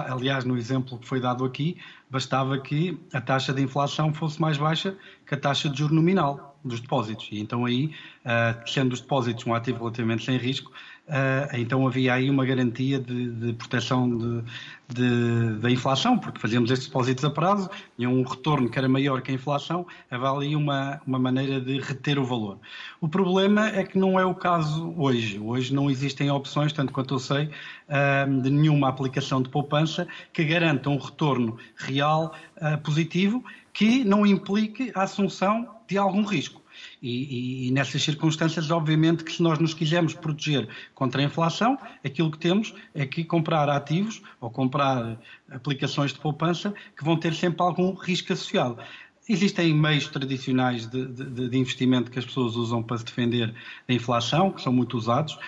aliás, 0.09 0.45
no 0.45 0.57
exemplo 0.57 0.97
que 0.97 1.09
foi 1.09 1.21
dado 1.21 1.45
aqui, 1.45 1.77
bastava 2.09 2.61
que 2.61 2.97
a 3.13 3.21
taxa 3.21 3.53
de 3.53 3.61
inflação 3.61 4.15
fosse 4.15 4.41
mais 4.41 4.57
baixa 4.57 4.97
que 5.27 5.35
a 5.35 5.39
taxa 5.41 5.69
de 5.69 5.77
juro 5.81 5.93
nominal 5.93 6.57
dos 6.65 6.81
depósitos. 6.81 7.29
E 7.33 7.41
então 7.41 7.65
aí, 7.65 7.87
uh, 8.25 8.71
sendo 8.71 8.93
os 8.93 9.01
depósitos 9.01 9.45
um 9.47 9.53
ativo 9.53 9.81
relativamente 9.81 10.25
sem 10.25 10.37
risco, 10.37 10.73
Uh, 11.07 11.57
então 11.59 11.87
havia 11.87 12.15
aí 12.15 12.31
uma 12.31 12.47
garantia 12.47 12.99
de, 12.99 13.31
de 13.31 13.53
proteção 13.53 14.09
de, 14.17 14.43
de, 14.89 15.59
da 15.61 15.71
inflação, 15.71 16.19
porque 16.19 16.41
fazíamos 16.41 16.71
estes 16.71 16.89
depósitos 16.89 17.23
a 17.27 17.31
prazo, 17.31 17.69
tinha 17.95 18.09
um 18.09 18.23
retorno 18.23 18.71
que 18.71 18.79
era 18.79 18.89
maior 18.89 19.21
que 19.21 19.31
a 19.31 19.35
inflação, 19.35 19.87
havia 20.11 20.31
ali 20.31 20.57
uma, 20.57 21.03
uma 21.07 21.19
maneira 21.19 21.61
de 21.61 21.79
reter 21.79 22.19
o 22.19 22.25
valor. 22.25 22.59
O 23.03 23.09
problema 23.09 23.69
é 23.69 23.85
que 23.85 23.99
não 23.99 24.19
é 24.19 24.25
o 24.25 24.35
caso 24.35 24.95
hoje. 24.97 25.39
Hoje 25.39 25.75
não 25.75 25.91
existem 25.91 26.31
opções, 26.31 26.73
tanto 26.73 26.91
quanto 26.91 27.15
eu 27.15 27.19
sei, 27.19 27.51
uh, 27.51 28.41
de 28.41 28.49
nenhuma 28.49 28.89
aplicação 28.89 29.43
de 29.43 29.51
poupança 29.51 30.09
que 30.33 30.43
garanta 30.43 30.89
um 30.89 30.97
retorno 30.97 31.59
real 31.77 32.35
uh, 32.57 32.79
positivo 32.79 33.45
que 33.75 34.05
não 34.05 34.25
implique 34.25 34.91
a 34.95 35.03
assunção 35.03 35.69
de 35.87 35.99
algum 35.99 36.25
risco. 36.25 36.64
E, 37.03 37.11
e, 37.11 37.69
e, 37.69 37.71
nessas 37.71 38.03
circunstâncias, 38.03 38.71
obviamente, 38.71 39.25
que 39.25 39.33
se 39.33 39.43
nós 39.43 39.59
nos 39.59 39.75
quisermos 39.75 40.15
proteger 40.15 40.69
contra 40.95 41.21
a 41.21 41.25
inflação, 41.25 41.79
aquilo 42.05 42.31
que 42.31 42.39
temos 42.39 42.75
é 42.95 43.07
que 43.07 43.25
comprar 43.25 43.69
ativos 43.69 44.23
ou 44.41 44.51
comprar 44.51 45.19
aplicações 45.51 46.13
de 46.13 46.19
poupança 46.19 46.75
que 46.97 47.05
vão 47.05 47.17
ter 47.17 47.35
sempre 47.35 47.63
algum 47.63 47.95
risco 47.95 48.33
associado. 48.33 48.79
Existem 49.27 49.73
meios 49.73 50.07
tradicionais 50.07 50.87
de, 50.87 51.07
de, 51.07 51.49
de, 51.49 51.59
investimento 51.59 52.11
que 52.11 52.19
as 52.19 52.27
pessoas 52.27 52.57
usam 52.57 52.83
para 52.83 52.99
se 52.99 53.07
defender 53.07 53.55
da 53.89 53.95
inflação, 53.95 54.51
que 54.51 54.61
são 54.61 54.71
muito 54.71 54.99
usados. 54.99 55.39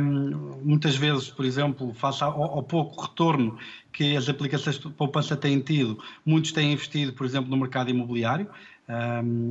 Um, 0.00 0.60
muitas 0.64 0.96
vezes, 0.96 1.28
por 1.28 1.44
exemplo, 1.44 1.92
face 1.92 2.24
ao, 2.24 2.42
ao, 2.42 2.62
pouco 2.62 3.02
retorno 3.02 3.58
que 3.92 4.16
as 4.16 4.30
aplicações 4.30 4.78
de 4.78 4.88
poupança 4.88 5.36
têm 5.36 5.60
tido, 5.60 6.02
muitos 6.24 6.52
têm 6.52 6.72
investido, 6.72 7.12
por 7.12 7.26
exemplo, 7.26 7.50
no 7.50 7.56
mercado 7.58 7.90
imobiliário 7.90 8.48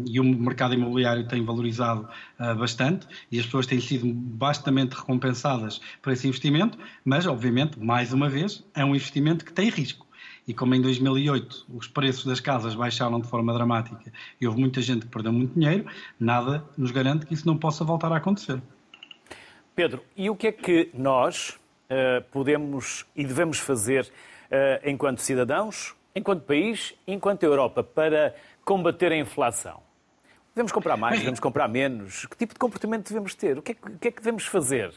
e 0.05 0.19
o 0.19 0.23
mercado 0.23 0.73
imobiliário 0.73 1.27
tem 1.27 1.43
valorizado 1.43 2.07
uh, 2.39 2.55
bastante 2.55 3.07
e 3.31 3.39
as 3.39 3.45
pessoas 3.45 3.65
têm 3.65 3.79
sido 3.79 4.11
bastante 4.13 4.93
recompensadas 4.93 5.81
por 6.01 6.11
esse 6.11 6.27
investimento, 6.27 6.77
mas, 7.03 7.25
obviamente, 7.25 7.79
mais 7.79 8.13
uma 8.13 8.29
vez, 8.29 8.63
é 8.75 8.83
um 8.83 8.95
investimento 8.95 9.45
que 9.45 9.53
tem 9.53 9.69
risco. 9.69 10.05
E 10.47 10.53
como 10.53 10.75
em 10.75 10.81
2008 10.81 11.67
os 11.73 11.87
preços 11.87 12.25
das 12.25 12.39
casas 12.39 12.75
baixaram 12.75 13.19
de 13.19 13.27
forma 13.27 13.53
dramática 13.53 14.11
e 14.39 14.47
houve 14.47 14.59
muita 14.59 14.81
gente 14.81 15.05
que 15.05 15.11
perdeu 15.11 15.31
muito 15.31 15.53
dinheiro, 15.57 15.85
nada 16.19 16.65
nos 16.77 16.91
garante 16.91 17.25
que 17.25 17.33
isso 17.33 17.47
não 17.47 17.57
possa 17.57 17.83
voltar 17.83 18.11
a 18.11 18.17
acontecer. 18.17 18.61
Pedro, 19.75 20.03
e 20.17 20.29
o 20.29 20.35
que 20.35 20.47
é 20.47 20.51
que 20.51 20.89
nós 20.93 21.51
uh, 21.89 22.21
podemos 22.31 23.05
e 23.15 23.23
devemos 23.23 23.59
fazer 23.59 24.03
uh, 24.05 24.89
enquanto 24.89 25.19
cidadãos, 25.19 25.95
enquanto 26.15 26.43
país, 26.43 26.93
enquanto 27.07 27.43
Europa, 27.43 27.83
para 27.83 28.35
combater 28.71 29.11
a 29.11 29.17
inflação? 29.17 29.83
Devemos 30.55 30.71
comprar 30.71 30.95
mais, 30.95 31.19
devemos 31.19 31.41
comprar 31.41 31.67
menos? 31.67 32.25
Que 32.25 32.37
tipo 32.37 32.53
de 32.53 32.59
comportamento 32.59 33.05
devemos 33.09 33.35
ter? 33.35 33.57
O 33.57 33.61
que 33.61 33.73
é 33.73 33.75
que, 33.75 33.91
que, 33.99 34.07
é 34.07 34.11
que 34.11 34.21
devemos 34.21 34.45
fazer? 34.45 34.93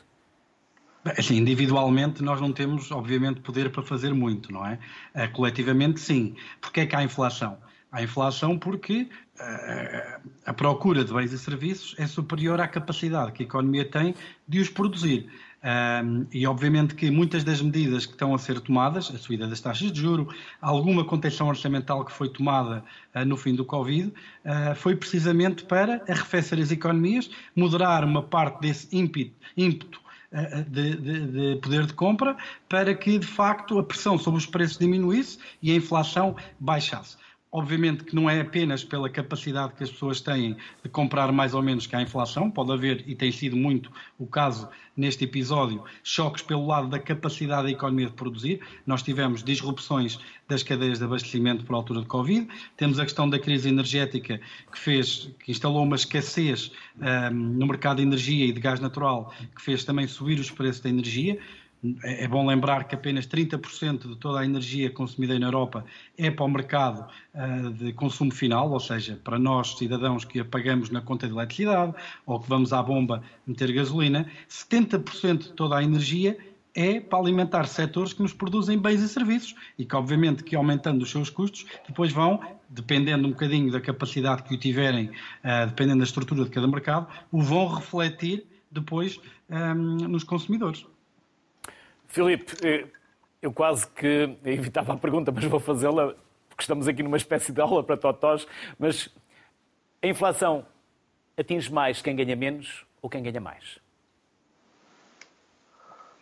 Assim, 1.05 1.37
individualmente 1.37 2.23
nós 2.23 2.41
não 2.41 2.53
temos, 2.53 2.93
obviamente, 2.93 3.41
poder 3.41 3.73
para 3.73 3.83
fazer 3.83 4.15
muito, 4.15 4.53
não 4.53 4.65
é? 4.65 4.79
Uh, 5.13 5.33
coletivamente, 5.33 5.99
sim. 5.99 6.37
Porquê 6.61 6.83
é 6.83 6.87
que 6.87 6.95
há 6.95 7.03
inflação? 7.03 7.59
Há 7.91 8.01
inflação 8.01 8.57
porque 8.57 9.09
uh, 9.41 10.31
a 10.47 10.53
procura 10.53 11.05
de 11.05 11.13
bens 11.13 11.33
e 11.33 11.39
serviços 11.39 11.97
é 11.99 12.07
superior 12.07 12.61
à 12.61 12.69
capacidade 12.69 13.33
que 13.33 13.43
a 13.43 13.47
economia 13.47 13.85
tem 13.85 14.15
de 14.47 14.61
os 14.61 14.69
produzir. 14.69 15.29
Um, 15.65 16.27
e 16.31 16.47
obviamente 16.47 16.95
que 16.95 17.11
muitas 17.11 17.43
das 17.43 17.63
medidas 17.63 18.05
que 18.05 18.13
estão 18.13 18.35
a 18.35 18.39
ser 18.39 18.61
tomadas, 18.61 19.11
a 19.11 19.17
subida 19.17 19.47
das 19.47 19.63
taxas 19.63 19.91
de 19.91 19.99
juro, 19.99 20.29
alguma 20.61 21.07
contenção 21.07 21.49
orçamental 21.49 22.05
que 22.05 22.13
foi 22.13 22.29
tomada 22.29 22.85
uh, 23.15 23.25
no 23.25 23.35
fim 23.35 23.55
do 23.55 23.65
Covid, 23.65 24.09
uh, 24.09 24.75
foi 24.75 24.95
precisamente 24.95 25.65
para 25.65 26.05
arrefecer 26.07 26.61
as 26.61 26.71
economias, 26.71 27.31
moderar 27.57 28.05
uma 28.05 28.23
parte 28.23 28.61
desse 28.61 28.95
ímpeto, 28.95 29.33
ímpeto 29.57 30.03
uh, 30.33 30.71
de, 30.71 30.97
de, 30.97 31.27
de, 31.55 31.61
poder 31.63 31.87
de 31.87 31.95
compra, 31.95 32.37
para 32.69 32.95
que 32.95 33.19
de 33.19 33.27
facto 33.27 33.79
a 33.79 33.83
pressão 33.83 34.19
sobre 34.19 34.37
os 34.37 34.47
preços 34.47 34.77
diminuísse 34.77 35.39
e 35.63 35.73
a 35.73 35.77
inflação 35.77 36.37
baixasse. 36.61 37.17
Obviamente 37.57 38.03
que 38.03 38.17
não 38.17 38.29
é 38.29 38.41
apenas 38.41 38.83
pela 38.83 39.09
capacidade 39.09 39.75
que 39.75 39.85
as 39.85 39.91
pessoas 39.93 40.21
têm 40.21 40.57
de 40.83 40.89
comprar 40.89 41.31
mais 41.31 41.55
ou 41.55 41.63
menos 41.63 41.87
que 41.87 41.95
a 41.95 42.03
inflação, 42.03 42.51
pode 42.51 42.73
haver, 42.73 43.05
e 43.07 43.15
tem 43.15 43.31
sido 43.31 43.57
muito 43.57 43.93
o 44.19 44.27
caso 44.27 44.69
neste 44.97 45.23
episódio, 45.23 45.85
choques 46.03 46.43
pelo 46.43 46.67
lado 46.67 46.89
da 46.89 46.99
capacidade 46.99 47.63
da 47.63 47.71
economia 47.71 48.07
de 48.07 48.13
produzir. 48.15 48.59
Nós 48.85 49.05
tivemos 49.05 49.45
disrupções 49.45 50.19
das 50.49 50.65
cadeias 50.65 50.99
de 50.99 51.05
abastecimento 51.05 51.65
por 51.65 51.77
altura 51.77 52.01
de 52.01 52.07
Covid, 52.07 52.49
temos 52.77 52.99
a 52.99 53.05
questão 53.05 53.31
da 53.31 53.39
crise 53.39 53.69
energética 53.69 54.41
que 54.73 54.79
fez, 54.79 55.31
que 55.45 55.53
instalou 55.53 55.85
uma 55.85 55.95
escassez 55.95 56.73
um, 56.99 57.31
no 57.31 57.69
mercado 57.69 57.99
de 57.99 58.03
energia 58.03 58.47
e 58.47 58.53
de 58.53 58.61
gás 58.61 58.81
natural, 58.81 59.33
que 59.55 59.63
fez 59.63 59.85
também 59.85 60.09
subir 60.09 60.41
os 60.41 60.51
preços 60.51 60.81
da 60.81 60.91
energia. 60.91 61.39
É, 62.03 62.25
é 62.25 62.29
bom 62.29 62.47
lembrar 62.47 62.85
que 62.85 62.95
apenas 62.95 63.27
30% 63.27 64.09
de 64.09 64.17
toda 64.17 64.41
a 64.41 64.45
energia 64.45 64.91
consumida 64.91 65.39
na 65.39 65.47
Europa 65.47 65.85
é 66.17 66.31
para 66.31 66.45
o 66.45 66.49
mercado 66.49 67.07
uh, 67.35 67.71
de 67.71 67.93
consumo 67.93 68.33
final, 68.33 68.71
ou 68.71 68.81
seja, 68.81 69.21
para 69.23 69.39
nós, 69.39 69.77
cidadãos 69.77 70.25
que 70.25 70.41
apagamos 70.41 70.89
na 70.89 71.03
conta 71.03 71.27
de 71.27 71.35
eletricidade 71.35 71.95
ou 72.25 72.41
que 72.41 72.49
vamos 72.49 72.73
à 72.73 72.83
bomba 72.83 73.23
meter 73.47 73.71
gasolina. 73.73 74.27
70% 74.49 75.39
de 75.39 75.53
toda 75.53 75.77
a 75.77 75.83
energia 75.83 76.39
é 76.75 76.99
para 77.01 77.19
alimentar 77.19 77.67
setores 77.67 78.13
que 78.13 78.23
nos 78.23 78.33
produzem 78.33 78.79
bens 78.79 79.01
e 79.01 79.09
serviços 79.09 79.55
e 79.79 79.85
que, 79.85 79.95
obviamente, 79.95 80.43
que 80.43 80.57
aumentando 80.57 81.03
os 81.03 81.11
seus 81.11 81.31
custos, 81.31 81.67
depois 81.87 82.13
vão, 82.13 82.41
dependendo 82.69 83.29
um 83.29 83.31
bocadinho 83.31 83.71
da 83.71 83.81
capacidade 83.81 84.43
que 84.43 84.55
o 84.55 84.59
tiverem, 84.59 85.07
uh, 85.45 85.67
dependendo 85.67 85.99
da 85.99 86.05
estrutura 86.05 86.45
de 86.45 86.51
cada 86.51 86.67
mercado, 86.67 87.07
o 87.31 87.43
vão 87.43 87.69
refletir 87.69 88.47
depois 88.71 89.21
um, 89.49 89.57
ehm, 89.57 90.09
nos 90.09 90.25
consumidores. 90.25 90.85
Filipe, 92.15 92.55
eh, 92.65 92.87
eu 93.43 93.53
quase 93.53 93.89
que 93.89 94.39
evitava 94.45 94.93
a 94.93 94.97
pergunta, 94.97 95.33
mas 95.33 95.45
vou 95.47 95.59
fazê-la, 95.59 96.15
porque 96.49 96.63
estamos 96.63 96.87
aqui 96.87 97.03
numa 97.03 97.17
espécie 97.17 97.51
de 97.51 97.61
aula 97.61 97.83
para 97.83 97.97
totós, 97.97 98.47
mas 98.79 99.13
a 100.01 100.07
inflação 100.07 100.65
atinge 101.37 101.73
mais 101.73 102.01
quem 102.01 102.15
ganha 102.15 102.37
menos 102.37 102.87
ou 103.03 103.11
quem 103.11 103.21
ganha 103.21 103.41
mais? 103.41 103.81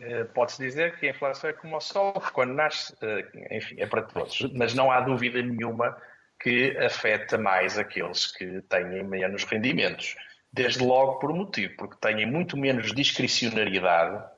Eh, 0.00 0.24
pode-se 0.24 0.62
dizer 0.62 0.98
que 0.98 1.08
a 1.08 1.10
inflação 1.10 1.50
é 1.50 1.52
como 1.52 1.76
o 1.76 1.80
sol, 1.80 2.14
quando 2.32 2.54
nasce, 2.54 2.96
eh, 3.02 3.58
enfim, 3.58 3.74
é 3.78 3.86
para 3.86 4.00
todos. 4.00 4.50
Mas 4.54 4.72
não 4.72 4.90
há 4.90 5.02
dúvida 5.02 5.42
nenhuma 5.42 5.94
que 6.40 6.74
afeta 6.78 7.36
mais 7.36 7.76
aqueles 7.76 8.32
que 8.32 8.62
têm 8.62 9.04
menos 9.04 9.44
rendimentos. 9.44 10.16
Desde 10.50 10.82
logo 10.82 11.18
por 11.18 11.30
um 11.30 11.36
motivo, 11.36 11.74
porque 11.76 11.96
têm 12.00 12.24
muito 12.24 12.56
menos 12.56 12.94
discricionariedade 12.94 14.31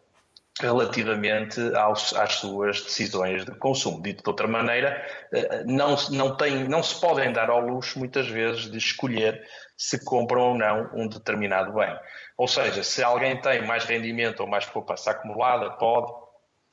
relativamente 0.61 1.61
aos, 1.75 2.15
às 2.15 2.35
suas 2.35 2.81
decisões 2.81 3.45
de 3.45 3.53
consumo. 3.53 4.01
Dito 4.03 4.23
de 4.23 4.29
outra 4.29 4.47
maneira, 4.47 5.05
eh, 5.33 5.65
não, 5.65 5.97
não, 6.11 6.37
tem, 6.37 6.69
não 6.69 6.83
se 6.83 7.01
podem 7.01 7.33
dar 7.33 7.51
ao 7.51 7.61
luxo, 7.61 7.99
muitas 7.99 8.29
vezes, 8.29 8.71
de 8.71 8.79
escolher 8.79 9.45
se 9.77 10.05
compram 10.05 10.51
ou 10.51 10.59
não 10.59 10.91
um 10.95 11.09
determinado 11.09 11.73
bem. 11.73 11.99
Ou 12.37 12.47
seja, 12.47 12.83
se 12.83 13.03
alguém 13.03 13.41
tem 13.41 13.67
mais 13.67 13.85
rendimento 13.85 14.41
ou 14.41 14.47
mais 14.47 14.65
poupança 14.65 15.11
acumulada, 15.11 15.71
pode, 15.73 16.13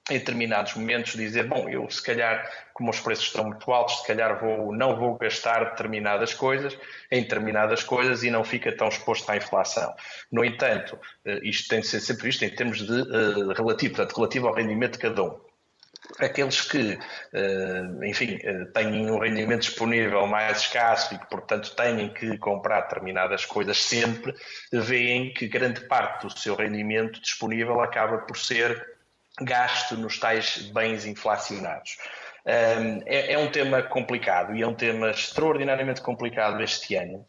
em 0.10 0.18
determinados 0.18 0.74
momentos, 0.74 1.14
dizer: 1.14 1.48
Bom, 1.48 1.70
eu 1.70 1.90
se 1.90 2.02
calhar, 2.02 2.50
como 2.74 2.90
os 2.90 3.00
preços 3.00 3.26
estão 3.26 3.46
muito 3.46 3.72
altos, 3.72 4.00
se 4.00 4.08
calhar 4.08 4.40
vou, 4.40 4.76
não 4.76 4.98
vou 4.98 5.18
gastar 5.18 5.72
determinadas 5.72 6.34
coisas 6.34 6.78
em 7.12 7.22
determinadas 7.22 7.84
coisas 7.84 8.24
e 8.24 8.32
não 8.32 8.44
fica 8.44 8.76
tão 8.76 8.88
exposto 8.88 9.30
à 9.30 9.38
inflação. 9.38 9.94
No 10.32 10.44
entanto, 10.44 10.98
eh, 11.26 11.40
isto 11.44 11.68
tem 11.70 11.82
de 11.82 11.88
ser 11.88 12.00
sempre 12.00 12.24
visto 12.24 12.44
em 12.44 12.50
termos 12.50 12.80
de 12.80 12.92
uh, 12.92 13.54
relativo, 13.54 13.96
portanto, 13.96 14.16
relativo 14.16 14.48
ao 14.48 14.56
rendimento 14.56 14.94
de 14.94 15.00
cada 15.00 15.24
um 15.24 15.40
aqueles 16.20 16.62
que, 16.62 16.94
uh, 17.34 18.04
enfim, 18.04 18.38
têm 18.74 19.10
um 19.10 19.20
rendimento 19.20 19.62
disponível 19.62 20.26
mais 20.28 20.62
escasso 20.62 21.14
e 21.14 21.18
que, 21.18 21.30
portanto, 21.30 21.76
têm 21.76 22.14
que 22.14 22.38
comprar 22.38 22.82
determinadas 22.82 23.46
coisas 23.46 23.78
sempre, 23.78 24.34
veem 24.72 25.34
que 25.34 25.48
grande 25.48 25.82
parte 25.82 26.28
do 26.28 26.38
seu 26.38 26.56
rendimento 26.56 27.22
disponível 27.22 27.80
acaba 27.82 28.20
por 28.20 28.38
ser 28.38 29.00
gasto 29.40 29.96
nos 29.98 30.20
tais 30.20 30.58
bens 30.74 31.06
inflacionados. 31.06 31.98
É, 32.44 33.34
é, 33.34 33.38
um 33.38 33.52
tema 33.52 33.84
complicado 33.84 34.56
e 34.56 34.64
é 34.64 34.68
um 34.68 34.74
tema 34.74 35.12
extraordinariamente 35.12 36.02
complicado 36.02 36.62
este 36.62 36.96
ano, 36.96 37.26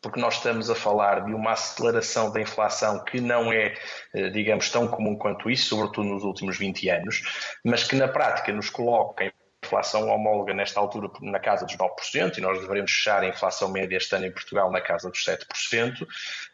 porque 0.00 0.20
nós 0.20 0.36
estamos 0.36 0.70
a 0.70 0.74
falar 0.74 1.24
de 1.24 1.34
uma 1.34 1.52
aceleração 1.52 2.32
da 2.32 2.40
inflação 2.40 3.04
que 3.04 3.20
não 3.20 3.52
é, 3.52 3.74
eh, 4.14 4.30
digamos, 4.30 4.70
tão 4.70 4.86
comum 4.86 5.16
quanto 5.16 5.50
isso, 5.50 5.68
sobretudo 5.68 6.08
nos 6.08 6.22
últimos 6.22 6.56
20 6.56 6.88
anos, 6.88 7.22
mas 7.64 7.84
que 7.84 7.96
na 7.96 8.08
prática 8.08 8.52
nos 8.52 8.70
coloca 8.70 9.24
em 9.24 9.32
inflação 9.70 10.08
homóloga 10.08 10.52
nesta 10.52 10.80
altura 10.80 11.08
na 11.22 11.38
casa 11.38 11.64
dos 11.64 11.76
9%, 11.76 12.38
e 12.38 12.40
nós 12.40 12.60
devemos 12.60 12.90
fechar 12.90 13.22
a 13.22 13.28
inflação 13.28 13.70
média 13.70 13.96
este 13.96 14.14
ano 14.16 14.26
em 14.26 14.32
Portugal 14.32 14.70
na 14.72 14.80
casa 14.80 15.08
dos 15.08 15.24
7%, 15.24 16.06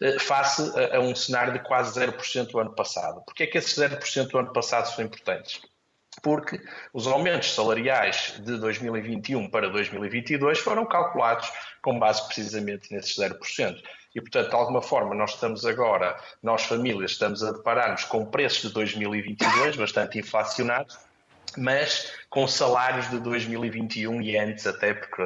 eh, 0.02 0.18
face 0.18 0.62
a, 0.92 1.00
um 1.00 1.14
cenário 1.14 1.54
de 1.54 1.60
quase 1.60 1.98
0% 1.98 2.50
do 2.50 2.58
ano 2.58 2.74
passado. 2.74 3.22
Porquê 3.24 3.44
é 3.44 3.46
que 3.46 3.56
esses 3.56 3.74
0% 3.78 4.28
do 4.28 4.38
ano 4.38 4.52
passado 4.52 4.86
são 4.94 5.02
importantes? 5.02 5.62
Porque 6.22 6.60
os 6.92 7.06
aumentos 7.06 7.54
salariais 7.54 8.34
de 8.38 8.58
2021 8.58 9.50
para 9.50 9.68
2022 9.68 10.58
foram 10.58 10.86
calculados 10.86 11.50
com 11.82 11.98
base 11.98 12.26
precisamente 12.26 12.92
nesses 12.92 13.16
0%. 13.16 13.82
E, 14.14 14.20
portanto, 14.20 14.48
de 14.48 14.54
alguma 14.54 14.80
forma, 14.80 15.14
nós 15.14 15.34
estamos 15.34 15.66
agora, 15.66 16.18
nós 16.42 16.62
famílias, 16.62 17.10
estamos 17.10 17.44
a 17.44 17.52
deparar-nos 17.52 18.04
com 18.04 18.24
preços 18.24 18.62
de 18.62 18.72
2022 18.72 19.76
bastante 19.76 20.18
inflacionados, 20.18 20.98
mas 21.56 22.12
com 22.28 22.46
salários 22.46 23.08
de 23.10 23.18
2021 23.18 24.20
e 24.20 24.36
antes 24.36 24.66
até, 24.66 24.94
porque, 24.94 25.22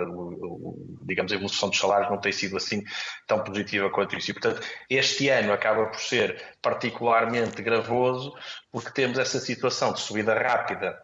digamos, 1.03 1.33
a 1.33 1.35
evolução 1.35 1.69
dos 1.69 1.79
salários 1.79 2.11
não 2.11 2.19
tem 2.19 2.33
sido 2.33 2.57
assim 2.57 2.83
tão 3.27 3.43
positiva 3.43 3.91
quanto 3.91 4.17
isso. 4.17 4.31
E, 4.31 4.35
portanto, 4.35 4.67
este 4.89 5.29
ano 5.29 5.53
acaba 5.53 5.87
por 5.87 6.01
ser 6.01 6.43
particularmente 6.63 7.63
gravoso, 7.63 8.33
porque 8.71 8.91
temos 8.93 9.19
essa 9.19 9.41
situação 9.41 9.93
de 9.93 10.01
subida 10.01 10.35
rápida 10.35 11.01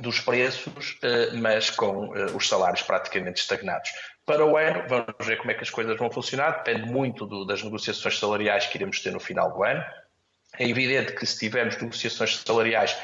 dos 0.00 0.20
preços, 0.20 0.98
eh, 1.02 1.30
mas 1.34 1.70
com 1.70 2.14
eh, 2.14 2.26
os 2.34 2.48
salários 2.48 2.82
praticamente 2.82 3.40
estagnados. 3.40 3.90
Para 4.24 4.44
o 4.44 4.56
ano, 4.56 4.84
vamos 4.88 5.26
ver 5.26 5.36
como 5.38 5.50
é 5.50 5.54
que 5.54 5.62
as 5.62 5.70
coisas 5.70 5.96
vão 5.96 6.10
funcionar, 6.10 6.64
depende 6.64 6.90
muito 6.90 7.24
do, 7.24 7.44
das 7.44 7.62
negociações 7.62 8.18
salariais 8.18 8.66
que 8.66 8.76
iremos 8.76 9.00
ter 9.00 9.12
no 9.12 9.20
final 9.20 9.52
do 9.52 9.62
ano. 9.62 9.82
É 10.58 10.68
evidente 10.68 11.12
que 11.12 11.24
se 11.24 11.38
tivermos 11.38 11.76
negociações 11.76 12.36
salariais 12.38 12.96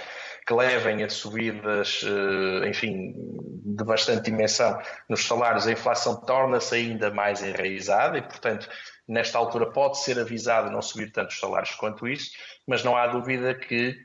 que 0.46 0.54
levem 0.54 1.04
a 1.04 1.08
subidas, 1.08 2.02
eh, 2.04 2.68
enfim, 2.68 3.14
de 3.16 3.84
bastante 3.84 4.30
dimensão 4.30 4.80
nos 5.08 5.24
salários, 5.24 5.66
a 5.66 5.72
inflação 5.72 6.20
torna-se 6.20 6.74
ainda 6.74 7.10
mais 7.10 7.42
enraizada 7.42 8.18
e, 8.18 8.22
portanto, 8.22 8.68
nesta 9.06 9.38
altura 9.38 9.70
pode 9.70 9.98
ser 10.00 10.18
avisado 10.18 10.70
não 10.70 10.82
subir 10.82 11.12
tantos 11.12 11.38
salários 11.38 11.74
quanto 11.74 12.08
isso, 12.08 12.32
mas 12.66 12.82
não 12.82 12.96
há 12.96 13.06
dúvida 13.06 13.54
que 13.54 13.96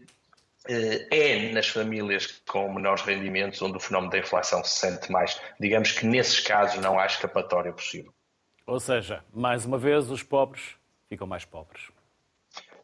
eh, 0.69 1.07
é 1.11 1.51
nas 1.53 1.67
famílias 1.67 2.41
com 2.47 2.71
menores 2.71 3.01
rendimentos 3.01 3.61
onde 3.61 3.77
o 3.77 3.79
fenómeno 3.79 4.11
da 4.11 4.19
inflação 4.19 4.63
se 4.63 4.79
sente 4.79 5.11
mais. 5.11 5.39
Digamos 5.59 5.91
que 5.91 6.05
nesses 6.05 6.39
casos 6.39 6.79
não 6.81 6.99
há 6.99 7.05
escapatória 7.05 7.73
possível. 7.73 8.13
Ou 8.65 8.79
seja, 8.79 9.23
mais 9.33 9.65
uma 9.65 9.77
vez, 9.77 10.11
os 10.11 10.21
pobres 10.21 10.75
ficam 11.07 11.25
mais 11.25 11.45
pobres. 11.45 11.89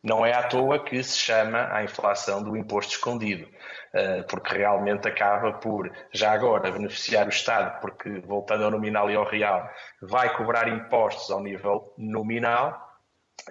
Não 0.03 0.25
é 0.25 0.33
à 0.33 0.43
toa 0.43 0.83
que 0.83 1.01
se 1.01 1.17
chama 1.17 1.69
a 1.71 1.83
inflação 1.83 2.43
do 2.43 2.57
imposto 2.57 2.93
escondido, 2.93 3.47
eh, 3.93 4.23
porque 4.23 4.57
realmente 4.57 5.07
acaba 5.07 5.53
por, 5.53 5.89
já 6.11 6.33
agora, 6.33 6.71
beneficiar 6.71 7.25
o 7.25 7.29
Estado, 7.29 7.79
porque, 7.79 8.19
voltando 8.19 8.65
ao 8.65 8.71
nominal 8.71 9.09
e 9.09 9.15
ao 9.15 9.23
real, 9.23 9.69
vai 10.01 10.35
cobrar 10.35 10.67
impostos 10.67 11.31
ao 11.31 11.41
nível 11.41 11.93
nominal, 11.97 12.93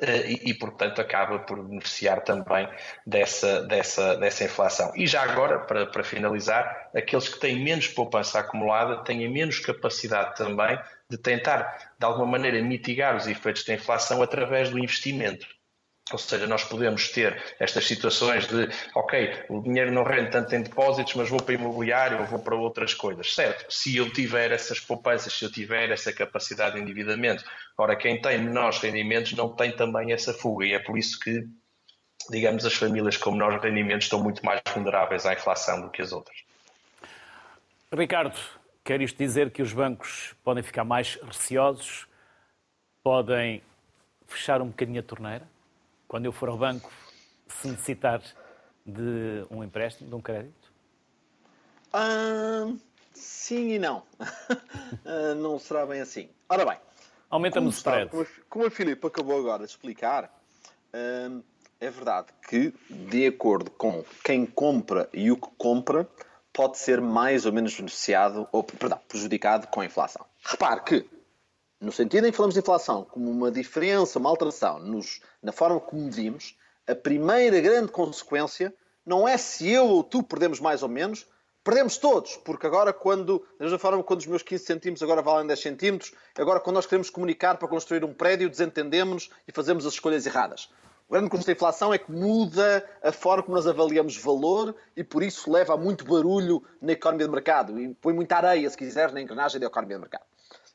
eh, 0.01 0.31
e, 0.31 0.51
e, 0.51 0.55
portanto 0.55 1.01
acaba 1.01 1.38
por 1.41 1.62
beneficiar 1.62 2.23
também 2.23 2.69
dessa, 3.07 3.62
dessa, 3.62 4.17
dessa 4.17 4.45
inflação. 4.45 4.93
E 4.95 5.07
já 5.07 5.23
agora, 5.23 5.61
para, 5.61 5.87
para 5.87 6.05
finalizar, 6.05 6.91
aqueles 6.95 7.29
que 7.29 7.38
têm 7.38 7.62
menos 7.62 7.88
poupança 7.88 8.38
acumulada 8.41 9.05
têm 9.05 9.29
menos 9.29 9.59
capacidade 9.59 10.37
também 10.37 10.79
de 11.11 11.19
tentar, 11.19 11.95
de 11.99 12.07
alguma 12.07 12.27
maneira, 12.27 12.62
mitigar 12.62 13.17
os 13.17 13.27
efeitos 13.27 13.65
da 13.65 13.75
inflação 13.75 14.23
através 14.23 14.71
do 14.71 14.79
investimento. 14.79 15.47
Ou 16.12 16.18
seja, 16.18 16.46
nós 16.46 16.64
podemos 16.64 17.09
ter 17.09 17.40
estas 17.59 17.87
situações 17.87 18.46
de, 18.46 18.68
ok, 18.94 19.44
o 19.48 19.62
dinheiro 19.62 19.90
não 19.90 20.03
rende 20.03 20.31
tanto 20.31 20.55
em 20.55 20.62
depósitos, 20.62 21.14
mas 21.14 21.29
vou 21.29 21.42
para 21.42 21.55
imobiliário 21.55 22.20
ou 22.20 22.27
vou 22.27 22.38
para 22.38 22.55
outras 22.55 22.94
coisas. 22.94 23.35
Certo, 23.35 23.72
se 23.72 23.96
eu 23.96 24.12
tiver 24.12 24.53
essas 24.53 24.79
poupanças, 24.81 25.33
se 25.33 25.44
eu 25.44 25.51
tiver 25.51 25.90
essa 25.90 26.12
capacidade 26.12 26.77
de 26.77 26.83
endividamento, 26.83 27.44
ora, 27.77 27.96
quem 27.96 28.20
tem 28.20 28.38
menores 28.38 28.79
rendimentos 28.79 29.33
não 29.33 29.55
tem 29.55 29.72
também 29.72 30.12
essa 30.12 30.33
fuga 30.33 30.66
e 30.66 30.72
é 30.72 30.79
por 30.79 30.98
isso 30.98 31.18
que, 31.18 31.46
digamos, 32.31 32.64
as 32.64 32.75
famílias 32.75 33.16
com 33.16 33.33
menores 33.33 33.62
rendimentos 33.62 34.05
estão 34.05 34.22
muito 34.22 34.44
mais 34.44 34.61
vulneráveis 34.75 35.27
à 35.27 35.33
inflação 35.33 35.81
do 35.81 35.90
que 35.90 36.03
as 36.03 36.12
outras. 36.12 36.37
Ricardo, 37.92 38.38
quer 38.85 39.01
isto 39.01 39.18
dizer 39.18 39.51
que 39.51 39.61
os 39.61 39.72
bancos 39.72 40.35
podem 40.42 40.62
ficar 40.62 40.85
mais 40.85 41.18
receosos, 41.22 42.07
podem 43.03 43.62
fechar 44.27 44.62
um 44.62 44.68
bocadinho 44.68 45.01
a 45.01 45.03
torneira? 45.03 45.52
Quando 46.12 46.27
eu 46.27 46.33
for 46.33 46.51
ao 46.51 46.59
banco, 46.59 46.92
se 47.48 47.68
necessitar 47.68 48.22
de 48.85 49.46
um 49.51 49.64
empréstimo, 49.64 50.11
de 50.11 50.14
um 50.14 50.20
crédito? 50.20 50.70
Uh, 51.88 52.79
sim 53.14 53.70
e 53.70 53.79
não. 53.79 54.03
uh, 55.07 55.35
não 55.37 55.59
será 55.59 55.87
bem 55.87 56.03
assim. 56.03 56.29
Ora 56.51 56.66
bem. 56.66 56.77
Aumenta-me 57.31 57.66
o 57.66 57.70
spread. 57.70 58.11
Como, 58.11 58.27
como 58.46 58.66
a 58.66 58.70
Filipe 58.70 59.07
acabou 59.07 59.38
agora 59.38 59.64
de 59.64 59.70
explicar, 59.70 60.25
uh, 60.25 61.42
é 61.81 61.90
verdade 61.90 62.27
que, 62.46 62.75
de 62.90 63.27
acordo 63.27 63.70
com 63.70 64.05
quem 64.22 64.44
compra 64.44 65.09
e 65.14 65.33
o 65.33 65.37
que 65.38 65.48
compra, 65.57 66.07
pode 66.53 66.77
ser 66.77 67.01
mais 67.01 67.46
ou 67.46 67.55
menos 67.55 67.75
beneficiado, 67.75 68.46
ou, 68.53 68.62
perdão, 68.62 69.01
prejudicado 69.09 69.66
com 69.68 69.81
a 69.81 69.87
inflação. 69.87 70.27
Repare 70.44 70.83
que 70.83 71.11
no 71.83 71.90
sentido 71.90 72.29
em 72.29 72.31
que 72.31 72.37
falamos 72.37 72.55
de 72.55 72.61
inflação 72.61 73.05
como 73.05 73.29
uma 73.29 73.51
diferença, 73.51 74.18
uma 74.18 74.31
alteração 74.31 74.79
nos, 74.79 75.21
na 75.42 75.51
forma 75.51 75.81
como 75.81 76.03
medimos, 76.03 76.57
a 76.87 76.95
primeira 76.95 77.61
grande 77.61 77.90
consequência 77.90 78.73
não 79.05 79.27
é 79.27 79.37
se 79.37 79.68
eu 79.68 79.87
ou 79.87 80.05
tu 80.05 80.23
perdemos 80.23 80.61
mais 80.61 80.85
ou 80.85 80.88
menos, 80.88 81.27
perdemos 81.64 81.97
todos, 81.97 82.37
porque 82.37 82.68
agora 82.68 82.92
quando, 82.92 83.40
da 83.59 83.64
mesma 83.64 83.81
forma 83.81 84.03
quando 84.05 84.21
os 84.21 84.27
meus 84.27 84.42
15 84.42 84.64
centímetros 84.64 85.03
agora 85.03 85.23
valem 85.23 85.45
10 85.45 85.61
centímetros, 85.61 86.12
agora 86.38 86.61
quando 86.61 86.77
nós 86.77 86.87
queremos 86.87 87.11
comunicar 87.11 87.57
para 87.57 87.66
construir 87.66 88.05
um 88.05 88.14
prédio, 88.14 88.49
desentendemos 88.49 89.29
e 89.47 89.51
fazemos 89.51 89.85
as 89.85 89.95
escolhas 89.95 90.25
erradas. 90.25 90.71
O 91.09 91.12
grande 91.12 91.31
custo 91.31 91.47
da 91.47 91.53
inflação 91.53 91.92
é 91.92 91.99
que 91.99 92.12
muda 92.12 92.88
a 93.03 93.11
forma 93.11 93.42
como 93.42 93.57
nós 93.57 93.66
avaliamos 93.66 94.16
valor 94.16 94.73
e 94.97 95.03
por 95.03 95.21
isso 95.23 95.51
leva 95.51 95.75
a 95.75 95.77
muito 95.77 96.05
barulho 96.05 96.62
na 96.81 96.92
economia 96.92 97.27
de 97.27 97.33
mercado 97.33 97.81
e 97.81 97.92
põe 97.95 98.14
muita 98.14 98.37
areia, 98.37 98.71
se 98.71 98.77
quiseres, 98.77 99.12
na 99.12 99.21
engrenagem 99.21 99.61
da 99.61 99.66
economia 99.66 99.97
de 99.97 100.01
mercado. 100.01 100.32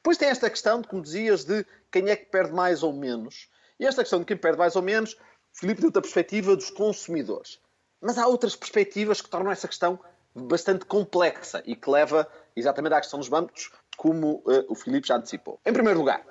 Depois 0.08 0.18
tem 0.18 0.30
esta 0.30 0.50
questão, 0.50 0.82
como 0.82 1.02
dizias, 1.02 1.44
de 1.44 1.66
quem 1.92 2.10
é 2.10 2.16
que 2.16 2.28
perde 2.28 2.54
mais 2.54 2.82
ou 2.82 2.94
menos. 2.94 3.50
E 3.78 3.86
esta 3.86 4.04
questão 4.04 4.20
de 4.20 4.26
quem 4.26 4.38
perde 4.38 4.58
mais 4.58 4.74
ou 4.78 4.82
menos, 4.82 5.18
Filipe 5.52 5.82
deu-te 5.82 5.98
a 5.98 6.02
perspectiva 6.02 6.56
dos 6.56 6.70
consumidores. 6.70 7.60
Mas 8.00 8.18
há 8.18 8.26
outras 8.26 8.56
perspectivas 8.56 9.20
que 9.20 9.30
tornam 9.30 9.52
essa 9.52 9.68
questão 9.68 10.00
bastante 10.34 10.86
complexa 10.86 11.62
e 11.66 11.76
que 11.76 11.90
leva 11.90 12.26
exatamente 12.56 12.94
à 12.94 13.02
questão 13.02 13.20
dos 13.20 13.28
bancos, 13.28 13.70
como 13.98 14.36
uh, 14.46 14.66
o 14.70 14.76
Filipe 14.76 15.10
já 15.10 15.18
antecipou. 15.18 15.60
Em 15.66 15.74
primeiro 15.74 16.00
lugar, 16.00 16.26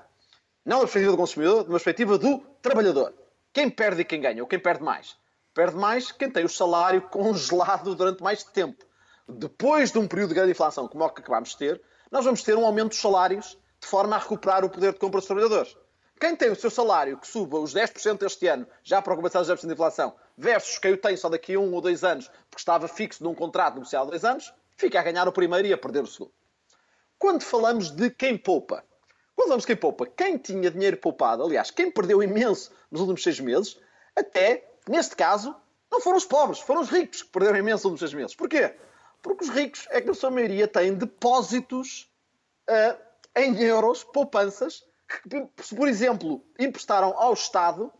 não 0.64 0.78
da 0.78 0.84
perspectiva 0.84 1.12
do 1.12 1.18
consumidor, 1.18 1.64
da 1.64 1.70
perspectiva 1.72 2.16
do 2.16 2.38
trabalhador. 2.62 3.12
Quem 3.52 3.68
perde 3.68 4.00
e 4.00 4.04
quem 4.06 4.22
ganha, 4.22 4.42
ou 4.42 4.48
quem 4.48 4.58
perde 4.58 4.82
mais? 4.82 5.18
Perde 5.52 5.76
mais 5.76 6.10
quem 6.10 6.30
tem 6.30 6.46
o 6.46 6.48
salário 6.48 7.02
congelado 7.12 7.94
durante 7.94 8.22
mais 8.22 8.42
tempo. 8.42 8.86
Depois 9.28 9.92
de 9.92 9.98
um 9.98 10.08
período 10.08 10.30
de 10.30 10.36
grande 10.36 10.52
inflação, 10.52 10.88
como 10.88 11.04
é 11.04 11.06
o 11.08 11.10
que 11.10 11.20
acabamos 11.20 11.50
de 11.50 11.58
ter, 11.58 11.82
nós 12.10 12.24
vamos 12.24 12.42
ter 12.42 12.56
um 12.56 12.64
aumento 12.64 12.88
dos 12.88 13.00
salários 13.00 13.58
de 13.80 13.86
forma 13.86 14.16
a 14.16 14.18
recuperar 14.18 14.64
o 14.64 14.70
poder 14.70 14.92
de 14.92 14.98
compra 14.98 15.20
dos 15.20 15.26
trabalhadores. 15.26 15.76
Quem 16.18 16.34
tem 16.34 16.50
o 16.50 16.56
seu 16.56 16.70
salário 16.70 17.18
que 17.18 17.26
suba 17.26 17.58
os 17.58 17.74
10% 17.74 18.22
este 18.22 18.46
ano, 18.46 18.66
já 18.82 19.02
para 19.02 19.14
compensar 19.14 19.42
os 19.42 19.48
10% 19.48 19.66
de 19.66 19.72
inflação, 19.72 20.14
versus 20.36 20.78
quem 20.78 20.92
o 20.92 20.96
tem 20.96 21.16
só 21.16 21.28
daqui 21.28 21.54
a 21.54 21.60
um 21.60 21.72
ou 21.74 21.80
dois 21.80 22.02
anos, 22.04 22.28
porque 22.48 22.60
estava 22.60 22.88
fixo 22.88 23.22
num 23.22 23.34
contrato 23.34 23.74
negociado 23.74 24.06
há 24.06 24.10
dois 24.10 24.24
anos, 24.24 24.52
fica 24.76 24.98
a 24.98 25.02
ganhar 25.02 25.28
o 25.28 25.32
primeiro 25.32 25.68
e 25.68 25.72
a 25.72 25.78
perder 25.78 26.02
o 26.02 26.06
segundo. 26.06 26.32
Quando 27.18 27.42
falamos 27.42 27.90
de 27.90 28.10
quem 28.10 28.36
poupa, 28.36 28.82
quando 29.34 29.48
falamos 29.48 29.64
de 29.64 29.66
quem 29.66 29.76
poupa, 29.76 30.06
quem 30.06 30.38
tinha 30.38 30.70
dinheiro 30.70 30.96
poupado, 30.96 31.42
aliás, 31.42 31.70
quem 31.70 31.90
perdeu 31.90 32.22
imenso 32.22 32.70
nos 32.90 33.02
últimos 33.02 33.22
seis 33.22 33.38
meses, 33.38 33.78
até, 34.14 34.66
neste 34.88 35.14
caso, 35.16 35.54
não 35.90 36.00
foram 36.00 36.16
os 36.16 36.24
pobres, 36.24 36.60
foram 36.60 36.80
os 36.80 36.88
ricos 36.88 37.22
que 37.22 37.28
perderam 37.28 37.58
imenso 37.58 37.84
nos 37.88 37.92
últimos 37.92 38.00
seis 38.00 38.14
meses. 38.14 38.34
Porquê? 38.34 38.74
Porque 39.22 39.44
os 39.44 39.50
ricos 39.50 39.86
é 39.90 40.00
que, 40.00 40.06
na 40.06 40.14
sua 40.14 40.30
maioria, 40.30 40.66
têm 40.66 40.94
depósitos 40.94 42.10
uh, 42.68 43.05
em 43.36 43.60
euros, 43.62 44.02
poupanças, 44.02 44.82
que, 45.06 45.74
por 45.76 45.86
exemplo, 45.86 46.44
emprestaram 46.58 47.14
ao 47.16 47.34
Estado 47.34 47.92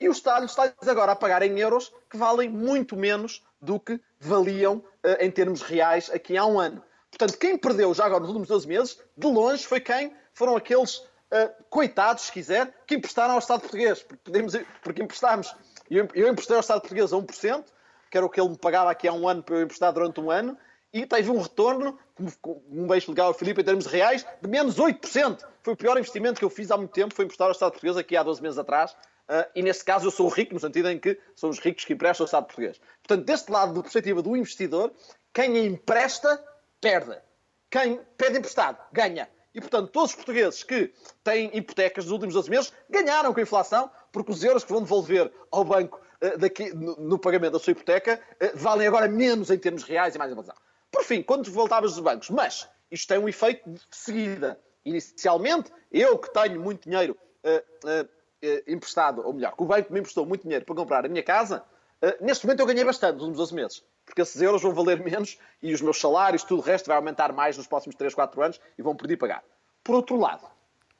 e 0.00 0.08
o 0.08 0.12
Estado 0.12 0.46
está 0.46 0.72
agora 0.86 1.12
a 1.12 1.16
pagar 1.16 1.42
em 1.42 1.58
euros 1.58 1.92
que 2.08 2.16
valem 2.16 2.48
muito 2.48 2.96
menos 2.96 3.44
do 3.60 3.80
que 3.80 4.00
valiam 4.20 4.76
uh, 4.76 4.84
em 5.20 5.30
termos 5.30 5.60
reais 5.60 6.08
aqui 6.10 6.36
há 6.36 6.46
um 6.46 6.60
ano. 6.60 6.82
Portanto, 7.10 7.38
quem 7.38 7.58
perdeu 7.58 7.92
já 7.92 8.04
agora 8.04 8.20
nos 8.20 8.28
últimos 8.28 8.48
12 8.48 8.68
meses, 8.68 9.00
de 9.16 9.26
longe, 9.26 9.66
foi 9.66 9.80
quem 9.80 10.14
foram 10.32 10.56
aqueles 10.56 10.98
uh, 10.98 11.64
coitados, 11.68 12.24
se 12.24 12.32
quiser, 12.32 12.72
que 12.86 12.94
emprestaram 12.94 13.32
ao 13.32 13.40
Estado 13.40 13.60
português. 13.60 14.02
Porque, 14.02 14.22
podemos, 14.22 14.54
porque 14.82 15.02
emprestámos, 15.02 15.54
eu, 15.90 16.08
eu 16.14 16.28
emprestei 16.28 16.54
ao 16.54 16.60
Estado 16.60 16.80
português 16.80 17.12
a 17.12 17.16
1%, 17.16 17.64
que 18.10 18.16
era 18.16 18.24
o 18.24 18.30
que 18.30 18.40
ele 18.40 18.50
me 18.50 18.58
pagava 18.58 18.90
aqui 18.90 19.08
há 19.08 19.12
um 19.12 19.28
ano 19.28 19.42
para 19.42 19.56
eu 19.56 19.62
emprestar 19.62 19.92
durante 19.92 20.20
um 20.20 20.30
ano, 20.30 20.56
e 20.92 21.04
teve 21.06 21.30
um 21.30 21.40
retorno, 21.40 21.98
como 22.40 22.86
beijo 22.88 23.10
legal 23.10 23.28
ao 23.28 23.34
Filipe, 23.34 23.60
em 23.60 23.64
termos 23.64 23.86
reais, 23.86 24.26
de 24.40 24.48
menos 24.48 24.76
8%. 24.76 25.44
Foi 25.62 25.74
o 25.74 25.76
pior 25.76 25.98
investimento 25.98 26.38
que 26.38 26.44
eu 26.44 26.50
fiz 26.50 26.70
há 26.70 26.76
muito 26.76 26.92
tempo, 26.92 27.14
foi 27.14 27.24
emprestar 27.24 27.46
ao 27.46 27.52
Estado 27.52 27.72
português 27.72 27.96
aqui 27.96 28.16
há 28.16 28.22
12 28.22 28.42
meses 28.42 28.58
atrás. 28.58 28.92
Uh, 29.28 29.44
e 29.54 29.62
nesse 29.62 29.84
caso 29.84 30.06
eu 30.06 30.10
sou 30.10 30.26
rico, 30.28 30.54
no 30.54 30.60
sentido 30.60 30.88
em 30.88 30.98
que 30.98 31.18
são 31.36 31.50
os 31.50 31.58
ricos 31.58 31.84
que 31.84 31.92
emprestam 31.92 32.24
ao 32.24 32.26
Estado 32.26 32.46
português. 32.46 32.80
Portanto, 33.06 33.26
deste 33.26 33.52
lado 33.52 33.74
da 33.74 33.82
perspectiva 33.82 34.22
do 34.22 34.34
investidor, 34.34 34.90
quem 35.34 35.66
empresta, 35.66 36.42
perde. 36.80 37.18
Quem 37.70 38.00
pede 38.16 38.38
emprestado, 38.38 38.78
ganha. 38.90 39.28
E, 39.54 39.60
portanto, 39.60 39.90
todos 39.90 40.10
os 40.10 40.16
portugueses 40.16 40.62
que 40.62 40.92
têm 41.22 41.50
hipotecas 41.54 42.04
nos 42.04 42.12
últimos 42.12 42.34
12 42.34 42.48
meses 42.48 42.72
ganharam 42.88 43.34
com 43.34 43.40
a 43.40 43.42
inflação, 43.42 43.90
porque 44.10 44.32
os 44.32 44.42
euros 44.42 44.64
que 44.64 44.72
vão 44.72 44.80
devolver 44.80 45.30
ao 45.50 45.64
banco 45.64 46.00
uh, 46.22 46.38
daqui, 46.38 46.72
no, 46.74 47.18
pagamento 47.18 47.52
da 47.52 47.58
sua 47.58 47.72
hipoteca 47.72 48.18
uh, 48.42 48.56
valem 48.56 48.86
agora 48.86 49.08
menos 49.08 49.50
em 49.50 49.58
termos 49.58 49.82
reais 49.82 50.14
e 50.14 50.18
mais 50.18 50.32
inflação. 50.32 50.54
Por 50.90 51.04
fim, 51.04 51.22
quando 51.22 51.50
voltavas 51.50 51.92
dos 51.92 52.00
bancos, 52.00 52.30
mas 52.30 52.68
isto 52.90 53.08
tem 53.08 53.18
um 53.18 53.28
efeito 53.28 53.68
de 53.68 53.80
seguida. 53.90 54.58
Inicialmente, 54.84 55.70
eu 55.92 56.18
que 56.18 56.32
tenho 56.32 56.60
muito 56.60 56.88
dinheiro 56.88 57.16
uh, 57.44 57.86
uh, 57.86 58.04
uh, 58.04 58.62
emprestado, 58.66 59.26
ou 59.26 59.32
melhor, 59.32 59.54
que 59.54 59.62
o 59.62 59.66
banco 59.66 59.92
me 59.92 60.00
emprestou 60.00 60.24
muito 60.24 60.42
dinheiro 60.42 60.64
para 60.64 60.74
comprar 60.74 61.04
a 61.04 61.08
minha 61.08 61.22
casa, 61.22 61.62
neste 62.20 62.46
momento 62.46 62.60
eu 62.60 62.66
ganhei 62.66 62.84
bastante 62.84 63.14
nos 63.14 63.22
últimos 63.22 63.38
12 63.38 63.54
meses. 63.54 63.84
Porque 64.04 64.22
esses 64.22 64.40
euros 64.40 64.62
vão 64.62 64.72
valer 64.72 65.02
menos 65.02 65.36
e 65.60 65.74
os 65.74 65.82
meus 65.82 66.00
salários, 66.00 66.42
tudo 66.42 66.60
o 66.60 66.62
resto, 66.62 66.86
vai 66.86 66.96
aumentar 66.96 67.32
mais 67.32 67.58
nos 67.58 67.66
próximos 67.66 67.96
3, 67.96 68.14
4 68.14 68.40
anos 68.40 68.60
e 68.78 68.82
vão 68.82 68.96
perder 68.96 69.16
pagar. 69.18 69.44
Por 69.84 69.96
outro 69.96 70.16
lado, 70.16 70.46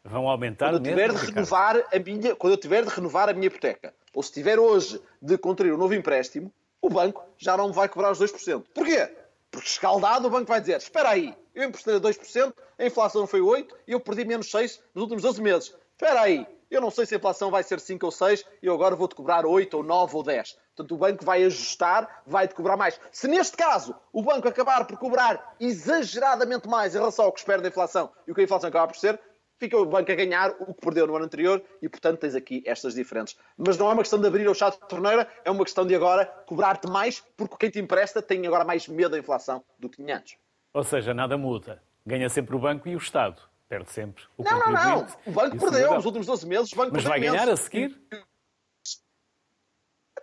vão 0.04 0.28
aumentar 0.28 0.70
quando 0.70 0.84
eu 0.86 0.90
tiver 0.90 1.12
mesmo, 1.12 1.26
de 1.26 1.32
renovar 1.32 1.76
a 1.76 1.98
minha, 1.98 2.36
quando 2.36 2.52
eu 2.52 2.56
tiver 2.58 2.84
de 2.84 2.90
renovar 2.90 3.28
a 3.28 3.32
minha 3.32 3.46
hipoteca, 3.46 3.94
ou 4.12 4.22
se 4.22 4.32
tiver 4.32 4.58
hoje 4.58 5.00
de 5.22 5.38
contrair 5.38 5.72
um 5.72 5.78
novo 5.78 5.94
empréstimo, 5.94 6.52
o 6.82 6.90
banco 6.90 7.24
já 7.38 7.56
não 7.56 7.68
me 7.68 7.74
vai 7.74 7.88
cobrar 7.88 8.10
os 8.10 8.18
2%. 8.20 8.64
Porquê? 8.74 9.08
Porque 9.50 9.68
escaldado 9.68 10.28
o 10.28 10.30
banco 10.30 10.46
vai 10.46 10.60
dizer: 10.60 10.76
espera 10.76 11.10
aí, 11.10 11.36
eu 11.54 11.64
emprestei 11.64 11.96
a 11.96 12.00
2%, 12.00 12.54
a 12.78 12.86
inflação 12.86 13.26
foi 13.26 13.40
8% 13.40 13.68
e 13.86 13.92
eu 13.92 14.00
perdi 14.00 14.24
menos 14.24 14.50
6% 14.50 14.80
nos 14.94 15.02
últimos 15.02 15.22
12 15.22 15.42
meses. 15.42 15.74
Espera 15.92 16.20
aí, 16.20 16.46
eu 16.70 16.80
não 16.80 16.90
sei 16.90 17.06
se 17.06 17.14
a 17.14 17.18
inflação 17.18 17.50
vai 17.50 17.62
ser 17.62 17.80
5 17.80 18.04
ou 18.04 18.12
6 18.12 18.44
e 18.62 18.66
eu 18.66 18.74
agora 18.74 18.94
vou-te 18.94 19.14
cobrar 19.14 19.46
8 19.46 19.74
ou 19.76 19.82
9 19.82 20.16
ou 20.16 20.22
10. 20.22 20.56
Portanto, 20.76 20.94
o 20.94 20.98
banco 20.98 21.24
vai 21.24 21.42
ajustar, 21.42 22.22
vai-te 22.26 22.54
cobrar 22.54 22.76
mais. 22.76 23.00
Se 23.10 23.26
neste 23.26 23.56
caso 23.56 23.96
o 24.12 24.22
banco 24.22 24.46
acabar 24.46 24.86
por 24.86 24.96
cobrar 24.96 25.56
exageradamente 25.58 26.68
mais 26.68 26.94
em 26.94 26.98
relação 26.98 27.24
ao 27.24 27.32
que 27.32 27.40
espera 27.40 27.60
da 27.60 27.68
inflação 27.68 28.12
e 28.26 28.30
o 28.30 28.34
que 28.34 28.42
a 28.42 28.44
inflação 28.44 28.68
acaba 28.68 28.86
por 28.86 28.96
ser, 28.96 29.18
fica 29.58 29.76
o 29.76 29.84
banco 29.84 30.10
a 30.10 30.14
ganhar 30.14 30.50
o 30.60 30.72
que 30.72 30.80
perdeu 30.80 31.06
no 31.06 31.16
ano 31.16 31.24
anterior 31.24 31.62
e, 31.82 31.88
portanto, 31.88 32.20
tens 32.20 32.34
aqui 32.34 32.62
estas 32.66 32.94
diferentes. 32.94 33.36
Mas 33.56 33.76
não 33.76 33.90
é 33.90 33.92
uma 33.92 34.02
questão 34.02 34.20
de 34.20 34.26
abrir 34.26 34.48
o 34.48 34.54
chá 34.54 34.70
de 34.70 34.78
torneira, 34.80 35.28
é 35.44 35.50
uma 35.50 35.64
questão 35.64 35.86
de 35.86 35.94
agora 35.94 36.26
cobrar-te 36.46 36.88
mais, 36.88 37.22
porque 37.36 37.56
quem 37.58 37.70
te 37.70 37.78
empresta 37.78 38.22
tem 38.22 38.46
agora 38.46 38.64
mais 38.64 38.86
medo 38.88 39.10
da 39.10 39.18
inflação 39.18 39.62
do 39.78 39.88
que 39.88 39.96
tinha 39.96 40.16
antes. 40.16 40.36
Ou 40.72 40.84
seja, 40.84 41.12
nada 41.12 41.36
muda. 41.36 41.82
Ganha 42.06 42.28
sempre 42.28 42.54
o 42.54 42.58
banco 42.58 42.88
e 42.88 42.94
o 42.94 42.98
Estado. 42.98 43.42
Perde 43.68 43.90
sempre 43.90 44.24
o 44.36 44.44
Não, 44.44 44.58
não, 44.58 44.72
não. 44.72 45.06
O 45.26 45.30
banco 45.30 45.58
perdeu 45.58 45.94
nos 45.94 46.06
últimos 46.06 46.26
12 46.26 46.46
meses. 46.46 46.72
O 46.72 46.76
banco 46.76 46.92
Mas 46.94 47.04
vai 47.04 47.20
ganhar 47.20 47.48
a 47.48 47.56
seguir? 47.56 48.00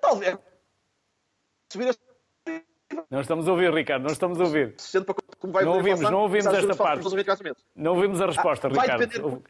Talvez. 0.01 0.37
Subir 1.71 1.89
a 1.89 1.93
não 3.09 3.21
estamos 3.21 3.47
a 3.47 3.51
ouvir, 3.51 3.73
Ricardo, 3.73 4.03
não 4.03 4.11
estamos 4.11 4.39
a 4.39 4.43
ouvir. 4.43 4.75
Não 5.45 5.73
ouvimos, 5.73 6.01
não 6.01 6.19
ouvimos 6.21 6.45
esta 6.47 6.75
parte. 6.75 7.03
Não 7.75 7.93
ouvimos 7.93 8.21
a 8.21 8.27
resposta, 8.27 8.67
ah, 8.67 8.69
vai 8.69 8.85
Ricardo. 8.85 9.07
Depender, 9.07 9.41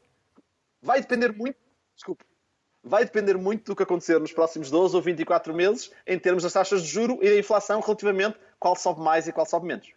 vai 0.82 1.02
depender 1.02 1.32
muito, 1.34 1.58
desculpe, 1.96 2.24
vai 2.84 3.04
depender 3.04 3.38
muito 3.38 3.66
do 3.66 3.76
que 3.76 3.84
acontecer 3.84 4.20
nos 4.20 4.32
próximos 4.32 4.70
12 4.70 4.96
ou 4.96 5.02
24 5.02 5.54
meses 5.54 5.92
em 6.06 6.20
termos 6.20 6.44
das 6.44 6.54
taxas 6.54 6.84
de 6.84 6.88
juro 6.88 7.20
e 7.22 7.30
da 7.30 7.38
inflação 7.38 7.80
relativamente 7.80 8.38
qual 8.60 8.76
sobe 8.76 9.02
mais 9.02 9.28
e 9.28 9.34
qual 9.34 9.46
sobe 9.46 9.68
menos. 9.68 9.92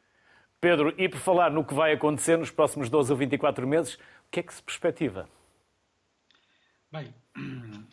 Pedro, 0.61 0.93
e 0.99 1.09
por 1.09 1.21
falar 1.21 1.51
no 1.51 1.65
que 1.65 1.75
vai 1.75 1.93
acontecer 1.93 2.37
nos 2.37 2.51
próximos 2.51 2.91
12 2.91 3.13
ou 3.13 3.19
24 3.19 3.67
meses, 3.67 3.95
o 3.95 4.31
que 4.31 4.41
é 4.41 4.43
que 4.43 4.53
se 4.53 4.63
perspectiva? 4.63 5.29
Bem, 6.91 7.15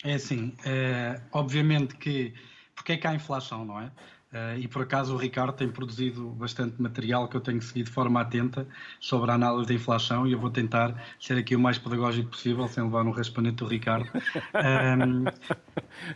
é 0.04 0.14
assim, 0.14 0.56
é, 0.66 1.20
obviamente 1.32 1.96
que 1.96 2.34
porque 2.76 2.94
é 2.94 2.98
que 2.98 3.08
há 3.08 3.14
inflação, 3.16 3.64
não 3.64 3.80
é? 3.80 3.90
Uh, 4.36 4.60
e 4.60 4.68
por 4.68 4.82
acaso 4.82 5.14
o 5.14 5.18
Ricardo 5.18 5.54
tem 5.54 5.70
produzido 5.70 6.28
bastante 6.32 6.82
material 6.82 7.30
que 7.30 7.38
eu 7.38 7.40
tenho 7.40 7.62
seguido 7.62 7.86
de 7.86 7.94
forma 7.94 8.20
atenta 8.20 8.68
sobre 9.00 9.32
a 9.32 9.34
análise 9.36 9.66
da 9.66 9.74
inflação 9.74 10.28
e 10.28 10.34
eu 10.34 10.40
vou 10.40 10.50
tentar 10.50 11.02
ser 11.18 11.38
aqui 11.38 11.56
o 11.56 11.60
mais 11.60 11.78
pedagógico 11.78 12.32
possível, 12.32 12.68
sem 12.68 12.84
levar 12.84 13.06
no 13.06 13.12
raspanete 13.12 13.56
do 13.56 13.66
Ricardo. 13.66 14.10
Um, 14.54 15.24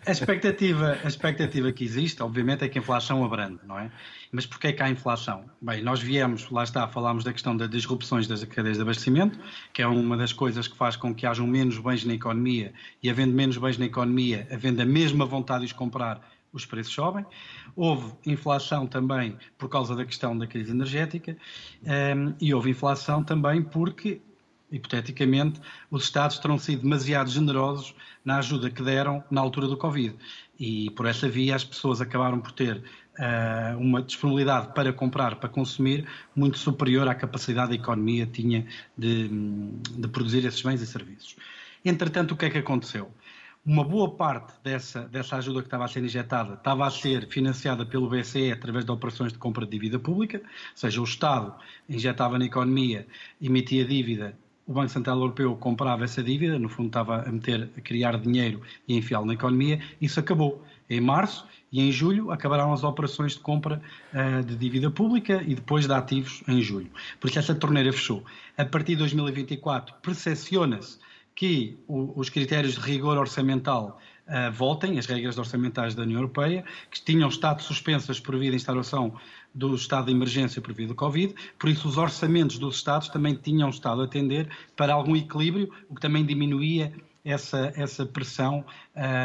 a, 0.05 0.11
expectativa, 0.11 0.97
a 1.01 1.07
expectativa 1.07 1.71
que 1.71 1.85
existe, 1.85 2.21
obviamente, 2.21 2.65
é 2.65 2.67
que 2.67 2.77
a 2.77 2.81
inflação 2.81 3.23
abrande, 3.23 3.59
não 3.65 3.79
é? 3.79 3.89
Mas 4.33 4.45
porquê 4.45 4.67
é 4.67 4.73
que 4.73 4.83
há 4.83 4.89
inflação? 4.89 5.45
Bem, 5.61 5.81
nós 5.81 6.01
viemos, 6.01 6.49
lá 6.49 6.63
está, 6.63 6.85
falámos 6.89 7.23
da 7.23 7.31
questão 7.31 7.55
das 7.55 7.69
disrupções 7.69 8.27
das 8.27 8.43
cadeias 8.43 8.75
de 8.75 8.83
abastecimento, 8.83 9.39
que 9.71 9.81
é 9.81 9.87
uma 9.87 10.17
das 10.17 10.33
coisas 10.33 10.67
que 10.67 10.75
faz 10.75 10.97
com 10.97 11.15
que 11.15 11.25
hajam 11.25 11.47
menos 11.47 11.77
bens 11.77 12.03
na 12.03 12.15
economia 12.15 12.73
e 13.01 13.09
havendo 13.09 13.33
menos 13.33 13.57
bens 13.57 13.77
na 13.77 13.85
economia, 13.85 14.45
havendo 14.51 14.81
a 14.81 14.85
mesma 14.85 15.25
vontade 15.25 15.61
de 15.61 15.67
os 15.67 15.73
comprar, 15.73 16.21
os 16.51 16.65
preços 16.65 16.93
sobem. 16.93 17.25
Houve 17.75 18.13
inflação 18.25 18.87
também 18.87 19.37
por 19.57 19.69
causa 19.69 19.95
da 19.95 20.05
questão 20.05 20.37
da 20.37 20.47
crise 20.47 20.71
energética 20.71 21.37
um, 21.83 21.89
ehm, 21.89 22.33
e 22.39 22.53
houve 22.53 22.69
inflação 22.71 23.23
também 23.23 23.61
porque, 23.61 24.21
hipoteticamente, 24.71 25.61
os 25.89 26.03
Estados 26.03 26.39
terão 26.39 26.57
sido 26.57 26.81
demasiado 26.83 27.29
generosos 27.29 27.93
na 28.23 28.37
ajuda 28.37 28.69
que 28.69 28.81
deram 28.81 29.23
na 29.29 29.41
altura 29.41 29.67
do 29.67 29.77
Covid. 29.77 30.15
E 30.59 30.89
por 30.91 31.05
essa 31.05 31.29
via 31.29 31.55
as 31.55 31.63
pessoas 31.63 32.01
acabaram 32.01 32.39
por 32.39 32.51
ter 32.51 32.77
uh, 33.19 33.77
uma 33.77 34.01
disponibilidade 34.01 34.73
para 34.73 34.91
comprar, 34.91 35.35
para 35.35 35.49
consumir, 35.49 36.07
muito 36.35 36.57
superior 36.57 37.07
à 37.07 37.15
capacidade 37.15 37.69
da 37.69 37.75
economia 37.75 38.25
tinha 38.25 38.65
de, 38.97 39.27
de 39.27 40.07
produzir 40.07 40.45
esses 40.45 40.61
bens 40.61 40.81
e 40.81 40.87
serviços. 40.87 41.35
Entretanto, 41.83 42.33
o 42.33 42.37
que 42.37 42.45
é 42.45 42.49
que 42.49 42.57
aconteceu? 42.57 43.11
Uma 43.65 43.83
boa 43.83 44.09
parte 44.15 44.53
dessa, 44.63 45.01
dessa 45.01 45.35
ajuda 45.35 45.59
que 45.59 45.67
estava 45.67 45.85
a 45.85 45.87
ser 45.87 46.03
injetada 46.03 46.53
estava 46.53 46.87
a 46.87 46.89
ser 46.89 47.27
financiada 47.27 47.85
pelo 47.85 48.09
BCE 48.09 48.51
através 48.51 48.85
de 48.85 48.91
operações 48.91 49.33
de 49.33 49.37
compra 49.37 49.65
de 49.65 49.71
dívida 49.71 49.99
pública, 49.99 50.37
ou 50.37 50.43
seja, 50.75 51.01
o 51.01 51.03
Estado 51.03 51.53
injetava 51.87 52.39
na 52.39 52.45
economia, 52.45 53.05
emitia 53.41 53.83
dívida, 53.83 54.35
o 54.65 54.73
Banco 54.73 54.89
Central 54.89 55.17
Europeu 55.17 55.55
comprava 55.55 56.03
essa 56.03 56.21
dívida, 56.23 56.59
no 56.59 56.69
fundo 56.69 56.87
estava 56.87 57.27
a 57.27 57.31
meter, 57.31 57.69
a 57.75 57.81
criar 57.81 58.19
dinheiro 58.19 58.61
e 58.87 58.95
enfiá-lo 58.95 59.25
na 59.25 59.33
economia, 59.33 59.81
isso 59.99 60.19
acabou. 60.19 60.63
Em 60.87 61.01
março 61.01 61.45
e 61.71 61.81
em 61.81 61.91
julho 61.91 62.31
acabaram 62.31 62.71
as 62.71 62.83
operações 62.83 63.33
de 63.33 63.39
compra 63.39 63.81
uh, 64.13 64.43
de 64.43 64.55
dívida 64.55 64.89
pública 64.89 65.43
e 65.45 65.53
depois 65.53 65.85
de 65.85 65.93
ativos 65.93 66.43
em 66.47 66.61
julho. 66.61 66.89
Por 67.19 67.29
isso 67.29 67.39
essa 67.39 67.53
torneira 67.53 67.91
fechou. 67.91 68.23
A 68.57 68.65
partir 68.65 68.93
de 68.93 68.97
2024 68.97 69.95
percepciona-se 70.01 70.99
que 71.39 71.79
os 71.87 72.29
critérios 72.29 72.73
de 72.73 72.81
rigor 72.81 73.17
orçamental 73.17 73.97
uh, 74.27 74.51
voltem, 74.51 74.99
as 74.99 75.05
regras 75.05 75.37
orçamentais 75.37 75.95
da 75.95 76.01
União 76.03 76.17
Europeia, 76.17 76.65
que 76.91 77.01
tinham 77.01 77.29
estado 77.29 77.63
suspensas 77.63 78.19
por 78.19 78.37
via 78.37 78.49
da 78.49 78.57
instauração 78.57 79.13
do 79.55 79.73
estado 79.73 80.07
de 80.07 80.11
emergência 80.11 80.61
via 80.61 80.85
do 80.85 80.93
Covid, 80.93 81.33
por 81.57 81.69
isso 81.69 81.87
os 81.87 81.97
orçamentos 81.97 82.59
dos 82.59 82.75
Estados 82.75 83.07
também 83.07 83.35
tinham 83.35 83.69
estado 83.69 84.01
a 84.01 84.07
tender 84.09 84.49
para 84.75 84.93
algum 84.93 85.15
equilíbrio, 85.15 85.71
o 85.87 85.95
que 85.95 86.01
também 86.01 86.25
diminuía 86.25 86.91
essa, 87.23 87.71
essa 87.73 88.05
pressão 88.05 88.65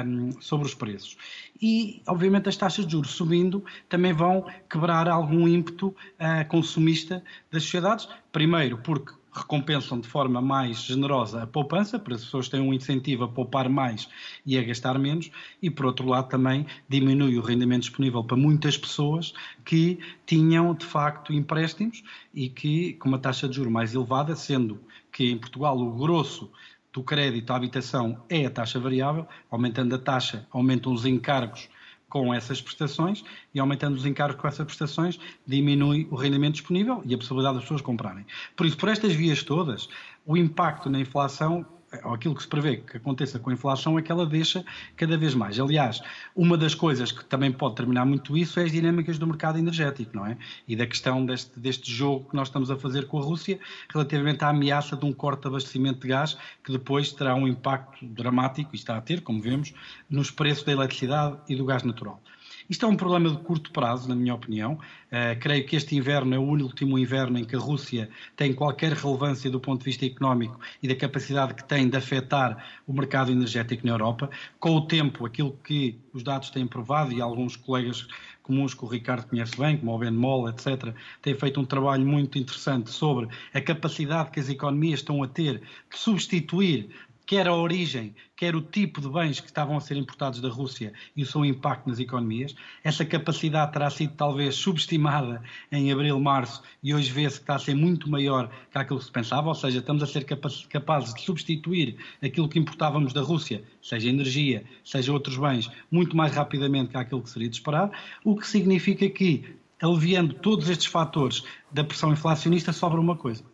um, 0.07 0.41
sobre 0.41 0.69
os 0.69 0.75
preços. 0.75 1.17
E, 1.61 2.01
obviamente, 2.07 2.49
as 2.49 2.57
taxas 2.57 2.87
de 2.87 2.93
juros 2.93 3.11
subindo 3.11 3.65
também 3.89 4.13
vão 4.13 4.47
quebrar 4.71 5.09
algum 5.09 5.49
ímpeto 5.49 5.89
uh, 5.89 6.49
consumista 6.49 7.25
das 7.51 7.65
sociedades, 7.65 8.09
primeiro 8.31 8.79
porque 8.79 9.13
recompensam 9.35 10.01
de 10.01 10.09
forma 10.09 10.41
mais 10.41 10.79
generosa 10.83 11.43
a 11.43 11.47
poupança, 11.47 11.99
para 11.99 12.15
as 12.15 12.25
pessoas 12.25 12.49
terem 12.49 12.67
um 12.67 12.73
incentivo 12.73 13.25
a 13.25 13.29
poupar 13.29 13.69
mais 13.69 14.09
e 14.47 14.57
a 14.57 14.63
gastar 14.63 14.99
menos, 14.99 15.31
e 15.61 15.69
por 15.69 15.87
outro 15.87 16.07
lado 16.07 16.29
também 16.29 16.67
diminui 16.89 17.37
o 17.37 17.43
rendimento 17.43 17.83
disponível 17.83 18.23
para 18.23 18.37
muitas 18.37 18.79
pessoas 18.79 19.35
que 19.65 19.99
tinham 20.25 20.75
de 20.75 20.87
facto 20.87 21.33
empréstimos 21.33 22.05
e 22.33 22.49
que, 22.49 22.95
com 22.95 23.09
uma 23.09 23.19
taxa 23.19 23.49
de 23.49 23.57
juros 23.57 23.73
mais 23.73 23.95
elevada, 23.95 24.37
sendo 24.37 24.81
que 25.11 25.31
em 25.31 25.39
Portugal 25.39 25.77
o 25.79 25.93
grosso 25.93 26.51
do 26.93 27.03
crédito 27.03 27.51
à 27.51 27.57
habitação 27.57 28.23
é 28.29 28.47
a 28.47 28.51
taxa 28.51 28.79
variável, 28.79 29.27
aumentando 29.51 29.97
a 29.97 29.99
taxa, 29.99 30.47
aumentam 30.53 30.93
os 30.93 31.05
encargos 31.05 31.69
com 32.15 32.33
essas 32.33 32.63
prestações 32.63 33.25
e 33.53 33.59
aumentando 33.59 33.97
os 33.97 34.07
encargos 34.07 34.41
com 34.41 34.47
essas 34.47 34.65
prestações 34.65 35.19
diminui 35.45 36.07
o 36.13 36.15
rendimento 36.15 36.53
disponível 36.53 37.03
e 37.05 37.13
a 37.13 37.19
possibilidade 37.19 37.57
das 37.57 37.65
pessoas 37.65 37.81
comprarem. 37.81 38.25
Por 38.55 38.67
isso, 38.67 38.77
por 38.77 38.89
estas 38.89 39.13
vias 39.13 39.43
todas, 39.43 39.89
o 40.25 40.37
impacto 40.37 40.89
na 40.89 41.01
inflação 41.01 41.67
aquilo 42.13 42.35
que 42.35 42.43
se 42.43 42.49
prevê 42.49 42.79
que 42.79 42.97
aconteça 42.97 43.39
com 43.39 43.51
a 43.51 43.53
inflação 43.53 43.99
é 43.99 44.03
que 44.03 44.11
ela 44.11 44.27
deixa 44.27 44.65
cada 44.97 45.17
vez 45.17 45.35
mais. 45.35 45.59
Aliás, 45.59 46.01
uma 46.35 46.57
das 46.57 46.75
coisas 46.75 47.13
que 47.13 47.25
também 47.25 47.53
pode 47.53 47.77
terminar 47.77 48.05
muito 48.05 48.37
isso 48.37 48.59
é 48.61 48.65
as 48.65 48.73
dinâmicas 48.73 49.19
do 49.19 49.27
mercado 49.27 49.59
energético, 49.59 50.17
não 50.17 50.27
é? 50.27 50.37
E 50.67 50.77
da 50.77 50.87
questão 50.87 51.25
deste, 51.25 51.59
deste 51.59 51.93
jogo 51.93 52.31
que 52.31 52.37
nós 52.37 52.49
estamos 52.49 52.71
a 52.71 52.77
fazer 52.77 53.07
com 53.07 53.19
a 53.19 53.23
Rússia 53.23 53.59
relativamente 53.93 54.45
à 54.45 54.49
ameaça 54.49 54.97
de 54.97 55.05
um 55.05 55.13
corte 55.13 55.43
de 55.43 55.49
abastecimento 55.49 56.01
de 56.01 56.09
gás 56.09 56.37
que 56.63 56.73
depois 56.73 57.13
terá 57.13 57.35
um 57.35 57.47
impacto 57.47 58.05
dramático, 58.07 58.71
e 58.73 58.77
está 58.77 58.97
a 58.97 59.01
ter, 59.01 59.21
como 59.21 59.41
vemos, 59.41 59.75
nos 60.09 60.31
preços 60.31 60.65
da 60.65 60.73
eletricidade 60.73 61.37
e 61.49 61.57
do 61.57 61.65
gás 61.65 61.83
natural. 61.83 62.21
Isto 62.69 62.87
é 62.87 62.89
um 62.89 62.97
problema 62.97 63.31
de 63.31 63.37
curto 63.39 63.71
prazo, 63.71 64.09
na 64.09 64.15
minha 64.15 64.35
opinião. 64.35 64.75
Uh, 64.75 65.39
creio 65.39 65.67
que 65.67 65.77
este 65.77 65.95
inverno 65.97 66.35
é 66.35 66.39
o 66.39 66.43
último 66.43 66.99
inverno 66.99 67.39
em 67.39 67.45
que 67.45 67.55
a 67.55 67.59
Rússia 67.59 68.09
tem 68.35 68.55
qualquer 68.55 68.93
relevância 68.93 69.51
do 69.51 69.61
ponto 69.61 69.81
de 69.81 69.85
vista 69.85 70.07
económico 70.07 70.59
e 70.83 70.89
da 70.89 70.97
capacidade 70.97 71.55
que 71.55 71.63
tem 71.63 71.89
de 71.89 71.97
afetar 71.97 72.65
o 72.87 72.93
mercado 72.93 73.31
energético 73.31 73.87
na 73.87 73.93
Europa. 73.93 74.31
Com 74.59 74.77
o 74.77 74.87
tempo, 74.87 75.27
aquilo 75.27 75.59
que 75.63 75.99
os 76.13 76.23
dados 76.23 76.49
têm 76.49 76.67
provado 76.67 77.13
e 77.13 77.21
alguns 77.21 77.55
colegas 77.55 78.09
comuns 78.43 78.75
que 78.75 78.85
o 78.85 78.89
Ricardo 78.89 79.27
conhece 79.27 79.57
bem, 79.59 79.77
como 79.77 79.95
o 79.95 79.99
Ben 79.99 80.11
Moll, 80.11 80.49
etc., 80.49 80.95
têm 81.21 81.35
feito 81.35 81.61
um 81.61 81.65
trabalho 81.65 82.07
muito 82.07 82.39
interessante 82.39 82.91
sobre 82.91 83.29
a 83.53 83.61
capacidade 83.61 84.31
que 84.31 84.41
as 84.41 84.49
economias 84.49 85.01
estão 85.01 85.23
a 85.23 85.29
ter 85.29 85.61
de 85.61 85.99
substituir 85.99 86.89
quer 87.27 87.49
a 87.49 87.55
origem, 87.55 88.15
quer 88.37 88.55
o 88.55 88.61
tipo 88.61 89.01
de 89.01 89.09
bens 89.09 89.41
que 89.41 89.47
estavam 89.47 89.77
a 89.77 89.81
ser 89.81 89.97
importados 89.97 90.41
da 90.41 90.49
Rússia 90.49 90.93
e 91.17 91.23
o 91.23 91.27
seu 91.27 91.45
impacto 91.45 91.89
nas 91.89 91.99
economias. 91.99 92.55
Essa 92.83 93.05
capacidade 93.05 93.73
terá 93.73 93.89
sido 93.91 94.15
talvez 94.15 94.55
subestimada 94.55 95.43
em 95.73 95.91
abril, 95.91 96.21
março 96.21 96.63
e 96.83 96.95
hoje 96.95 97.11
vê-se 97.11 97.37
que 97.37 97.43
está 97.43 97.57
a 97.57 97.59
ser 97.59 97.75
muito 97.75 98.11
maior 98.11 98.51
que 98.71 98.79
aquilo 98.79 98.99
que 98.99 99.07
se 99.07 99.13
pensava, 99.13 99.49
ou 99.49 99.55
seja, 99.55 99.79
estamos 99.79 100.03
a 100.03 100.07
ser 100.07 100.25
capazes 100.25 101.15
de 101.15 101.23
substituir 101.23 101.97
aquilo 102.23 102.49
que 102.49 102.59
importávamos 102.59 103.13
da 103.13 103.23
Rússia, 103.23 103.65
seja 103.81 104.09
energia, 104.09 104.65
seja 104.85 105.13
outros 105.13 105.37
bens, 105.37 105.71
muito 105.91 106.17
mais 106.17 106.35
rapidamente 106.35 106.91
que 106.91 106.97
aquilo 106.97 107.23
que 107.23 107.31
seria 107.31 107.49
de 107.49 107.57
esperar, 107.57 107.91
o 108.23 108.37
que 108.37 108.47
significa 108.47 109.09
que, 109.09 109.57
aliviando 109.81 110.35
todos 110.35 110.69
estes 110.69 110.87
fatores 110.87 111.43
da 111.73 111.85
pressão 111.85 112.13
inflacionista, 112.13 112.73
sobra 112.73 113.01
uma 113.01 113.17
coisa 113.17 113.54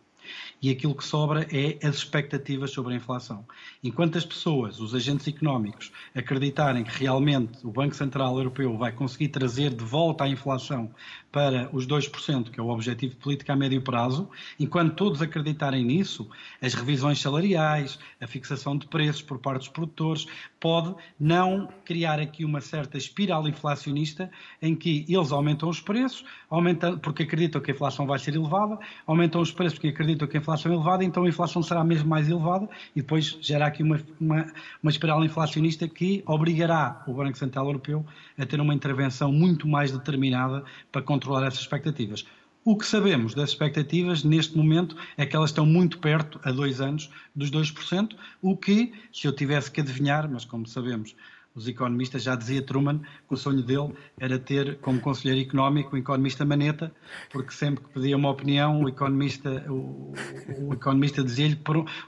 e 0.61 0.69
aquilo 0.69 0.93
que 0.93 1.03
sobra 1.03 1.47
é 1.51 1.79
as 1.85 1.95
expectativas 1.95 2.71
sobre 2.71 2.93
a 2.93 2.97
inflação. 2.97 3.43
Enquanto 3.83 4.17
as 4.17 4.25
pessoas, 4.25 4.79
os 4.79 4.93
agentes 4.93 5.27
económicos, 5.27 5.91
acreditarem 6.13 6.83
que 6.83 6.99
realmente 6.99 7.65
o 7.65 7.71
Banco 7.71 7.95
Central 7.95 8.37
Europeu 8.37 8.77
vai 8.77 8.91
conseguir 8.91 9.29
trazer 9.29 9.71
de 9.71 9.83
volta 9.83 10.23
a 10.23 10.29
inflação 10.29 10.91
para 11.31 11.69
os 11.73 11.87
2%, 11.87 12.51
que 12.51 12.59
é 12.59 12.63
o 12.63 12.67
objetivo 12.67 13.13
de 13.13 13.19
política 13.19 13.53
a 13.53 13.55
médio 13.55 13.81
prazo, 13.81 14.29
enquanto 14.59 14.95
todos 14.95 15.21
acreditarem 15.21 15.83
nisso, 15.83 16.29
as 16.61 16.73
revisões 16.73 17.19
salariais, 17.19 17.97
a 18.19 18.27
fixação 18.27 18.77
de 18.77 18.85
preços 18.85 19.21
por 19.21 19.39
parte 19.39 19.59
dos 19.59 19.69
produtores, 19.69 20.27
pode 20.59 20.93
não 21.19 21.69
criar 21.85 22.19
aqui 22.19 22.45
uma 22.45 22.61
certa 22.61 22.97
espiral 22.97 23.47
inflacionista 23.47 24.29
em 24.61 24.75
que 24.75 25.05
eles 25.07 25.31
aumentam 25.31 25.69
os 25.69 25.79
preços, 25.79 26.23
aumentam, 26.49 26.99
porque 26.99 27.23
acreditam 27.23 27.61
que 27.61 27.71
a 27.71 27.73
inflação 27.73 28.05
vai 28.05 28.19
ser 28.19 28.35
elevada, 28.35 28.77
aumentam 29.07 29.41
os 29.41 29.51
preços 29.51 29.79
porque 29.79 29.87
acreditam 29.87 30.27
que 30.27 30.37
a 30.37 30.39
inflação 30.39 30.50
é 30.53 30.71
elevada, 30.71 31.03
então 31.03 31.23
a 31.23 31.29
inflação 31.29 31.61
será 31.61 31.83
mesmo 31.83 32.09
mais 32.09 32.29
elevada 32.29 32.69
e 32.95 33.01
depois 33.01 33.37
gera 33.41 33.67
aqui 33.67 33.83
uma, 33.83 33.99
uma, 34.19 34.45
uma 34.81 34.91
espiral 34.91 35.23
inflacionista 35.23 35.87
que 35.87 36.23
obrigará 36.25 37.03
o 37.07 37.13
Banco 37.13 37.37
Central 37.37 37.65
Europeu 37.65 38.05
a 38.37 38.45
ter 38.45 38.59
uma 38.59 38.73
intervenção 38.73 39.31
muito 39.31 39.67
mais 39.67 39.91
determinada 39.91 40.63
para 40.91 41.01
controlar 41.01 41.45
essas 41.45 41.61
expectativas. 41.61 42.25
O 42.63 42.77
que 42.77 42.85
sabemos 42.85 43.33
das 43.33 43.49
expectativas 43.49 44.23
neste 44.23 44.55
momento 44.55 44.95
é 45.17 45.25
que 45.25 45.35
elas 45.35 45.49
estão 45.49 45.65
muito 45.65 45.97
perto, 45.97 46.39
a 46.43 46.51
dois 46.51 46.79
anos, 46.79 47.09
dos 47.35 47.49
2%, 47.49 48.15
o 48.39 48.55
que, 48.55 48.93
se 49.11 49.27
eu 49.27 49.35
tivesse 49.35 49.71
que 49.71 49.81
adivinhar, 49.81 50.29
mas 50.29 50.45
como 50.45 50.67
sabemos, 50.67 51.15
os 51.53 51.67
economistas, 51.67 52.23
já 52.23 52.35
dizia 52.35 52.61
Truman 52.61 52.99
que 52.99 53.33
o 53.33 53.37
sonho 53.37 53.61
dele 53.61 53.93
era 54.19 54.39
ter 54.39 54.77
como 54.77 54.99
conselheiro 55.01 55.47
económico 55.47 55.95
o 55.95 55.99
economista 55.99 56.45
Maneta, 56.45 56.93
porque 57.31 57.51
sempre 57.51 57.83
que 57.83 57.89
pedia 57.89 58.15
uma 58.15 58.29
opinião, 58.29 58.81
o 58.81 58.89
economista, 58.89 59.65
o, 59.69 60.13
o 60.59 60.73
economista 60.73 61.23
dizia-lhe 61.23 61.59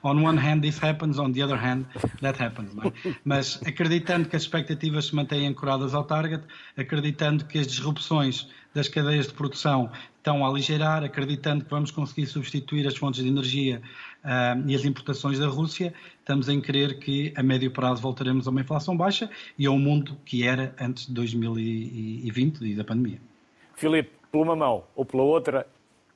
on 0.03 0.23
one 0.23 0.39
hand 0.39 0.61
this 0.61 0.81
happens, 0.81 1.19
on 1.19 1.31
the 1.31 1.43
other 1.43 1.57
hand 1.57 1.85
that 2.21 2.41
happens. 2.41 2.71
É? 2.77 3.15
Mas 3.23 3.59
acreditando 3.65 4.29
que 4.29 4.35
as 4.35 4.43
expectativas 4.43 5.07
se 5.07 5.15
mantêm 5.15 5.47
ancoradas 5.47 5.93
ao 5.93 6.03
target, 6.03 6.43
acreditando 6.77 7.45
que 7.45 7.59
as 7.59 7.67
disrupções 7.67 8.47
das 8.73 8.87
cadeias 8.87 9.27
de 9.27 9.33
produção 9.33 9.91
estão 10.17 10.45
a 10.45 10.49
aligerar, 10.49 11.03
acreditando 11.03 11.65
que 11.65 11.69
vamos 11.69 11.91
conseguir 11.91 12.25
substituir 12.25 12.87
as 12.87 12.95
fontes 12.95 13.21
de 13.21 13.29
energia 13.29 13.81
uh, 14.23 14.67
e 14.67 14.75
as 14.75 14.85
importações 14.85 15.39
da 15.39 15.47
Rússia, 15.47 15.93
estamos 16.19 16.49
em 16.49 16.59
crer 16.61 16.99
que 16.99 17.33
a 17.35 17.43
médio 17.43 17.71
prazo 17.71 18.01
voltaremos 18.01 18.47
a 18.47 18.51
uma 18.51 18.61
inflação 18.61 18.95
baixa 18.95 19.29
e 19.57 19.65
a 19.65 19.71
um 19.71 19.79
mundo 19.79 20.17
que 20.25 20.47
era 20.47 20.73
antes 20.79 21.07
de 21.07 21.13
2020 21.13 22.61
e 22.61 22.75
da 22.75 22.83
pandemia. 22.83 23.19
Filipe, 23.75 24.11
por 24.31 24.41
uma 24.41 24.55
mão 24.55 24.83
ou 24.95 25.05
pela 25.05 25.23
outra, 25.23 25.67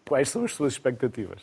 quais 0.05 0.29
são 0.29 0.45
as 0.45 0.53
suas 0.53 0.73
expectativas? 0.73 1.41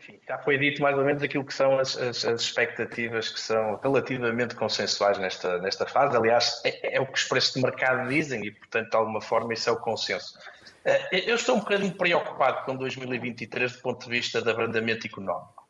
enfim, 0.00 0.18
já 0.26 0.38
foi 0.38 0.56
dito 0.56 0.80
mais 0.80 0.96
ou 0.96 1.04
menos 1.04 1.22
aquilo 1.22 1.44
que 1.44 1.52
são 1.52 1.78
as, 1.78 1.96
as, 1.96 2.24
as 2.24 2.40
expectativas 2.40 3.28
que 3.28 3.40
são 3.40 3.78
relativamente 3.82 4.54
consensuais 4.54 5.18
nesta, 5.18 5.58
nesta 5.58 5.86
fase. 5.86 6.16
Aliás, 6.16 6.60
é, 6.64 6.96
é, 6.96 7.00
o 7.00 7.06
que 7.06 7.18
os 7.18 7.24
preços 7.24 7.54
de 7.54 7.62
mercado 7.62 8.08
dizem 8.08 8.44
e, 8.46 8.50
portanto, 8.50 8.90
de 8.90 8.96
alguma 8.96 9.20
forma, 9.20 9.52
isso 9.52 9.68
é 9.68 9.72
o 9.72 9.76
consenso. 9.76 10.38
Eh, 10.84 11.30
eu 11.30 11.36
estou 11.36 11.56
um 11.56 11.60
bocadinho 11.60 11.92
preocupado 11.94 12.64
com 12.64 12.76
2023 12.76 13.72
do 13.72 13.82
ponto 13.82 14.04
de 14.04 14.10
vista 14.10 14.40
de 14.40 14.50
abrandamento 14.50 15.06
económico. 15.06 15.68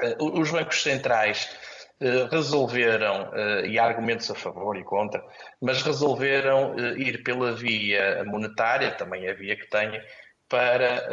Eh, 0.00 0.16
os 0.20 0.50
bancos 0.50 0.82
centrais 0.82 1.56
eh, 2.00 2.28
resolveram, 2.30 3.32
e 3.66 3.78
há 3.78 3.84
argumentos 3.84 4.30
a 4.30 4.34
favor 4.34 4.76
e 4.76 4.84
contra, 4.84 5.24
mas 5.60 5.82
resolveram 5.82 6.78
ir 6.96 7.22
pela 7.24 7.52
via 7.52 8.22
monetária, 8.24 8.92
também 8.92 9.28
a 9.28 9.34
via 9.34 9.56
que 9.56 9.68
têm, 9.68 10.00
para 10.48 11.06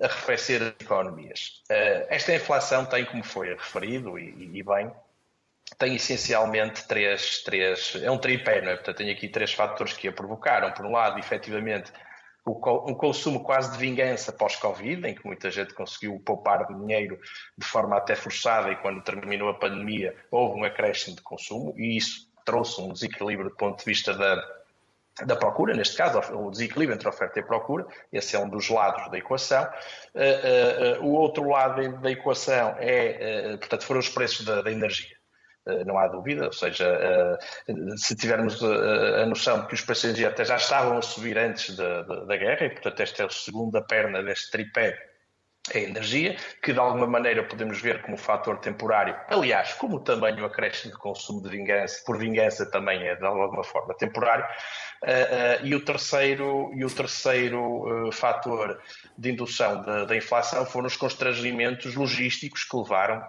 arrefecer 0.00 0.62
as 0.62 0.68
economias. 0.80 1.62
Esta 2.08 2.34
inflação 2.34 2.86
tem, 2.86 3.04
como 3.04 3.22
foi 3.22 3.48
referido, 3.48 4.18
e, 4.18 4.50
e, 4.54 4.62
bem, 4.62 4.90
tem 5.76 5.96
essencialmente 5.96 6.86
três, 6.86 7.42
três, 7.42 7.96
é 8.00 8.10
um 8.10 8.16
tripé, 8.16 8.62
não 8.62 8.70
é? 8.70 8.76
Portanto, 8.76 8.96
tem 8.96 9.10
aqui 9.10 9.28
três 9.28 9.52
fatores 9.52 9.92
que 9.92 10.08
a 10.08 10.12
provocaram. 10.12 10.70
Por 10.72 10.86
um 10.86 10.92
lado, 10.92 11.18
efetivamente, 11.18 11.92
um 12.46 12.94
consumo 12.94 13.42
quase 13.42 13.72
de 13.72 13.78
vingança 13.78 14.32
pós-Covid, 14.32 15.06
em 15.06 15.14
que 15.14 15.26
muita 15.26 15.50
gente 15.50 15.74
conseguiu 15.74 16.20
poupar 16.24 16.66
dinheiro 16.68 17.18
de 17.58 17.66
forma 17.66 17.96
até 17.96 18.14
forçada 18.14 18.70
e 18.70 18.76
quando 18.76 19.02
terminou 19.02 19.48
a 19.48 19.54
pandemia 19.54 20.14
houve 20.30 20.60
um 20.60 20.64
acréscimo 20.64 21.16
de 21.16 21.22
consumo 21.22 21.74
e 21.76 21.96
isso 21.96 22.30
trouxe 22.44 22.80
um 22.80 22.92
desequilíbrio 22.92 23.50
do 23.50 23.56
ponto 23.56 23.78
de 23.80 23.84
vista 23.84 24.14
da, 24.14 24.40
da 25.24 25.34
procura, 25.34 25.74
neste 25.74 25.96
caso, 25.96 26.20
o 26.34 26.50
desequilíbrio 26.50 26.94
entre 26.94 27.08
oferta 27.08 27.40
e 27.40 27.42
procura, 27.42 27.84
esse 28.12 28.36
é 28.36 28.38
um 28.38 28.48
dos 28.48 28.68
lados 28.68 29.10
da 29.10 29.18
equação. 29.18 29.64
Uh, 30.14 31.00
uh, 31.00 31.02
uh, 31.02 31.04
o 31.04 31.12
outro 31.14 31.48
lado 31.48 31.98
da 31.98 32.10
equação 32.10 32.76
é, 32.78 33.56
portanto, 33.56 33.84
foram 33.84 33.98
os 33.98 34.08
preços 34.08 34.44
da, 34.44 34.62
da 34.62 34.70
energia. 34.70 35.15
Não 35.84 35.98
há 35.98 36.06
dúvida, 36.06 36.46
ou 36.46 36.52
seja, 36.52 37.38
se 37.96 38.14
tivermos 38.14 38.62
a 38.62 39.26
noção 39.26 39.62
de 39.62 39.66
que 39.66 39.74
os 39.74 39.80
preços 39.80 40.04
energia 40.04 40.28
até 40.28 40.44
já 40.44 40.56
estavam 40.56 40.96
a 40.96 41.02
subir 41.02 41.36
antes 41.36 41.74
da, 41.76 42.02
da, 42.02 42.36
guerra, 42.36 42.66
e 42.66 42.70
portanto 42.70 43.00
esta 43.00 43.24
é 43.24 43.26
a 43.26 43.30
segunda 43.30 43.82
perna 43.82 44.22
deste 44.22 44.50
tripé 44.50 44.96
a 45.74 45.78
energia, 45.78 46.36
que 46.62 46.72
de 46.72 46.78
alguma 46.78 47.06
maneira 47.06 47.42
podemos 47.42 47.80
ver 47.80 48.02
como 48.02 48.16
fator 48.16 48.58
temporário, 48.58 49.16
aliás, 49.28 49.72
como 49.74 50.00
também 50.00 50.40
o 50.40 50.44
acréscimo 50.44 50.92
de 50.92 50.98
consumo 50.98 51.42
de 51.42 51.48
vingança, 51.48 52.02
por 52.04 52.18
vingança 52.18 52.70
também 52.70 53.02
é 53.06 53.16
de 53.16 53.24
alguma 53.24 53.64
forma 53.64 53.94
temporário, 53.94 54.44
uh, 54.44 55.62
uh, 55.62 55.66
e 55.66 55.74
o 55.74 55.84
terceiro, 55.84 56.70
e 56.74 56.84
o 56.84 56.90
terceiro 56.90 58.06
uh, 58.08 58.12
fator 58.12 58.80
de 59.18 59.30
indução 59.30 59.82
da, 59.82 60.16
inflação 60.16 60.64
foram 60.64 60.86
os 60.86 60.96
constrangimentos 60.96 61.94
logísticos 61.94 62.64
que 62.64 62.76
levaram 62.76 63.24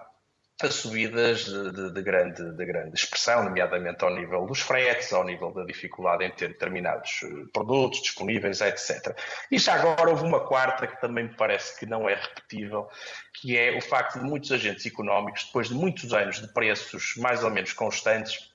a 0.61 0.71
subidas 0.71 1.45
de, 1.45 1.71
de, 1.71 1.93
de, 1.93 2.01
grande, 2.01 2.51
de 2.51 2.65
grande 2.65 2.95
expressão, 2.95 3.43
nomeadamente 3.43 4.03
ao 4.03 4.15
nível 4.15 4.45
dos 4.47 4.59
fretes, 4.59 5.13
ao 5.13 5.23
nível 5.23 5.51
da 5.51 5.63
dificuldade 5.63 6.23
em 6.23 6.31
ter 6.31 6.47
determinados 6.49 7.21
eh, 7.23 7.45
produtos 7.53 8.01
disponíveis, 8.01 8.59
etc. 8.61 9.15
E 9.51 9.59
já 9.59 9.75
agora 9.75 10.09
houve 10.09 10.23
uma 10.23 10.39
quarta 10.47 10.87
que 10.87 10.99
também 10.99 11.25
me 11.25 11.35
parece 11.35 11.77
que 11.79 11.85
não 11.85 12.09
é 12.09 12.15
repetível, 12.15 12.89
que 13.35 13.55
é 13.55 13.77
o 13.77 13.81
facto 13.81 14.19
de 14.19 14.25
muitos 14.25 14.51
agentes 14.51 14.85
económicos, 14.87 15.43
depois 15.45 15.67
de 15.67 15.75
muitos 15.75 16.11
anos 16.11 16.41
de 16.41 16.47
preços 16.51 17.13
mais 17.17 17.43
ou 17.43 17.51
menos 17.51 17.71
constantes, 17.73 18.51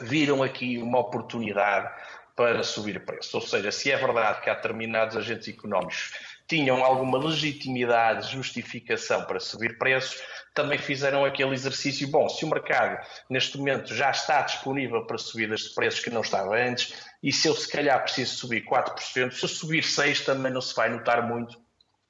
viram 0.00 0.42
aqui 0.42 0.78
uma 0.78 1.00
oportunidade 1.00 1.90
para 2.34 2.62
subir 2.62 3.04
preços. 3.04 3.34
Ou 3.34 3.42
seja, 3.42 3.70
se 3.70 3.90
é 3.90 3.96
verdade 3.96 4.40
que 4.40 4.48
há 4.48 4.54
determinados 4.54 5.18
agentes 5.18 5.48
económicos 5.48 6.12
tinham 6.52 6.84
alguma 6.84 7.16
legitimidade, 7.16 8.30
justificação 8.30 9.24
para 9.24 9.40
subir 9.40 9.78
preços, 9.78 10.22
também 10.52 10.76
fizeram 10.76 11.24
aquele 11.24 11.54
exercício. 11.54 12.06
Bom, 12.10 12.28
se 12.28 12.44
o 12.44 12.48
mercado 12.48 13.02
neste 13.30 13.56
momento 13.56 13.94
já 13.94 14.10
está 14.10 14.42
disponível 14.42 15.06
para 15.06 15.16
subidas 15.16 15.60
de 15.60 15.74
preços 15.74 16.00
que 16.00 16.10
não 16.10 16.20
estava 16.20 16.54
antes, 16.54 16.92
e 17.22 17.32
se 17.32 17.48
eu 17.48 17.54
se 17.54 17.66
calhar 17.72 17.98
preciso 18.02 18.34
subir 18.34 18.66
4%, 18.66 19.32
se 19.32 19.42
eu 19.42 19.48
subir 19.48 19.82
6% 19.82 20.26
também 20.26 20.52
não 20.52 20.60
se 20.60 20.74
vai 20.76 20.90
notar 20.90 21.26
muito. 21.26 21.58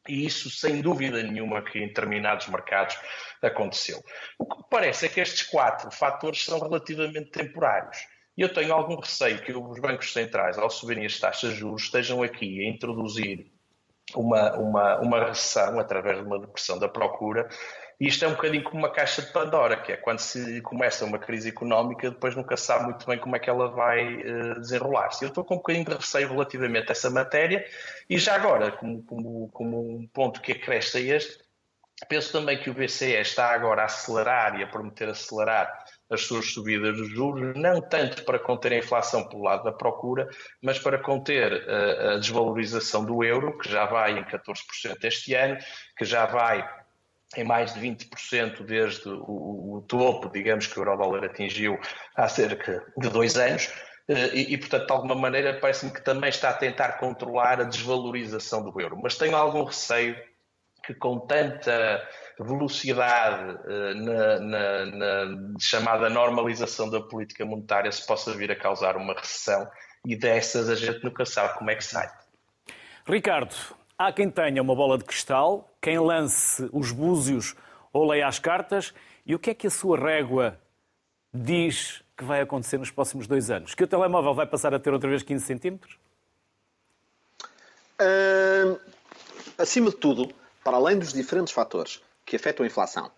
E 0.09 0.27
isso, 0.27 0.51
sem 0.51 0.81
dúvida 0.81 1.23
nenhuma, 1.23 1.63
que 1.63 1.79
em 1.79 1.87
determinados 1.87 2.49
mercados 2.49 2.99
aconteceu. 3.41 4.03
O 4.37 4.45
que 4.45 4.69
parece 4.69 5.07
é 5.07 5.09
que 5.09 5.21
estes 5.21 5.45
quatro 5.45 5.89
fatores 5.93 6.45
são 6.45 6.59
relativamente 6.59 7.31
temporários. 7.31 7.97
E 8.37 8.43
eu 8.43 8.53
tenho 8.53 8.73
algum 8.73 8.99
receio 8.99 9.41
que 9.41 9.53
os 9.53 9.79
bancos 9.79 10.13
centrais, 10.13 10.59
ao 10.59 10.69
subirem 10.69 11.07
as 11.07 11.17
taxas 11.21 11.53
de 11.53 11.61
juros, 11.61 11.85
estejam 11.85 12.25
aqui 12.25 12.67
a 12.67 12.69
introduzir 12.69 13.52
uma, 14.15 14.53
uma, 14.57 14.99
uma 15.01 15.25
recessão 15.25 15.79
através 15.79 16.19
de 16.19 16.25
uma 16.25 16.39
depressão 16.39 16.79
da 16.79 16.89
procura. 16.89 17.49
E 18.01 18.09
isto 18.09 18.25
é 18.25 18.29
um 18.29 18.33
bocadinho 18.33 18.65
como 18.65 18.79
uma 18.79 18.91
caixa 18.91 19.23
de 19.23 19.31
Pandora, 19.31 19.77
que 19.77 19.93
é 19.93 19.97
quando 19.97 20.19
se 20.19 20.61
começa 20.63 21.05
uma 21.05 21.19
crise 21.19 21.49
económica, 21.49 22.11
depois 22.11 22.35
nunca 22.35 22.57
sabe 22.57 22.85
muito 22.85 23.07
bem 23.07 23.17
como 23.17 23.37
é 23.37 23.39
que 23.39 23.49
ela 23.49 23.69
vai 23.69 24.17
uh, 24.17 24.61
desenrolar-se. 24.61 25.25
Eu 25.25 25.29
estou 25.29 25.45
com 25.45 25.55
um 25.55 25.59
bocadinho 25.59 25.85
de 25.85 25.95
receio 25.95 26.29
relativamente 26.29 26.89
a 26.89 26.93
essa 26.93 27.11
matéria, 27.11 27.65
e 28.11 28.19
já 28.19 28.35
agora, 28.35 28.73
como, 28.73 29.03
como, 29.05 29.49
como 29.53 29.97
um 29.97 30.07
ponto 30.09 30.41
que 30.41 30.53
acresce 30.53 30.99
a 30.99 31.17
este, 31.17 31.39
penso 32.09 32.33
também 32.33 32.59
que 32.59 32.71
o 32.71 32.75
BCE 32.75 33.21
está 33.21 33.53
agora 33.53 33.83
a 33.83 33.85
acelerar 33.85 34.59
e 34.59 34.65
a 34.65 34.67
prometer 34.67 35.09
acelerar 35.09 35.82
as 36.13 36.23
suas 36.23 36.53
subidas 36.53 36.97
de 36.97 37.07
juros, 37.07 37.57
não 37.57 37.81
tanto 37.81 38.25
para 38.25 38.39
conter 38.39 38.73
a 38.73 38.79
inflação 38.79 39.27
pelo 39.29 39.43
lado 39.43 39.65
da 39.65 39.73
procura, 39.73 40.29
mas 40.61 40.79
para 40.79 40.99
conter 40.99 41.69
a, 41.69 42.15
a 42.15 42.19
desvalorização 42.19 43.05
do 43.05 43.25
euro, 43.25 43.57
que 43.59 43.71
já 43.71 43.87
vai 43.87 44.19
em 44.19 44.25
14% 44.25 44.55
este 45.05 45.35
ano, 45.35 45.57
que 45.97 46.05
já 46.05 46.27
vai 46.27 46.69
em 47.37 47.45
mais 47.45 47.73
de 47.73 47.81
20% 47.81 48.63
desde 48.63 49.09
o, 49.09 49.77
o, 49.77 49.85
topo, 49.89 50.29
digamos, 50.29 50.67
que 50.67 50.79
o 50.79 50.83
euro-dólar 50.83 51.25
atingiu 51.25 51.79
há 52.15 52.29
cerca 52.29 52.85
de 52.97 53.09
dois 53.09 53.37
anos. 53.37 53.71
Eh, 54.07 54.31
e, 54.35 54.53
e, 54.55 54.59
portanto, 54.59 54.87
de 54.87 54.93
alguma 54.93 55.15
maneira, 55.15 55.59
parece-me 55.59 55.93
que 55.93 56.03
também 56.03 56.29
está 56.29 56.51
a 56.51 56.55
tentar 56.55 56.99
controlar 56.99 57.61
a 57.61 57.65
desvalorização 57.65 58.63
do 58.63 58.79
euro. 58.79 58.99
Mas 59.03 59.17
tenho 59.17 59.35
algum 59.35 59.65
receio 59.65 60.15
que, 60.85 60.93
com 60.93 61.21
tanta 61.21 62.07
velocidade 62.39 63.53
uh, 63.53 63.95
na, 63.95 64.41
na, 64.41 64.87
na, 64.87 65.55
chamada 65.61 66.09
normalização 66.09 66.89
da 66.89 67.01
política 67.01 67.45
monetária 67.45 67.91
se 67.93 68.07
possa 68.07 68.33
vir 68.33 68.51
a 68.51 68.57
causar 68.57 68.97
uma 68.97 69.15
recessão 69.15 69.69
e 70.07 70.17
dessas 70.17 70.69
a 70.69 70.75
gente 70.75 71.05
nunca 71.05 71.25
sabe 71.25 71.59
como 71.59 71.71
é 71.71 71.77
que 71.77 71.85
sai. 71.85 72.11
Ricardo, 73.07 73.55
há 73.99 74.13
quem 74.13 74.31
tenha 74.31 74.63
uma 74.63 74.75
bola 74.75 74.99
de 74.99 75.05
cristal, 75.05 75.71
quem 75.81 75.99
lance 75.99 76.69
os 76.73 76.91
búzios 76.91 77.55
ou 77.93 78.09
leia 78.09 78.27
as 78.27 78.39
cartas, 78.39 78.95
e 79.27 79.35
o 79.35 79.39
que 79.39 79.51
é 79.51 79.55
que 79.55 79.67
a 79.67 79.71
sua 79.71 79.99
régua 79.99 80.59
diz 81.33 82.03
que 82.17 82.25
vai 82.25 82.41
acontecer 82.41 82.79
nos 82.79 82.91
próximos 82.91 83.27
dois 83.27 83.51
anos? 83.51 83.75
Que 83.75 83.85
o 83.85 83.87
telemóvel 83.87 84.35
vai 84.35 84.47
passar 84.47 84.73
a 84.75 84.79
ter 84.79 84.93
outra 84.93 85.09
vez 85.09 85.23
15 85.23 85.45
centímetros? 85.45 85.99
Uh, 88.01 88.81
acima 89.59 89.91
de 89.91 89.97
tudo, 89.97 90.33
para 90.65 90.77
além 90.77 90.99
dos 90.99 91.13
diferentes 91.13 91.53
fatores 91.53 92.01
que 92.33 92.37
afetam 92.37 92.65
a 92.65 92.67
inflação, 92.67 93.11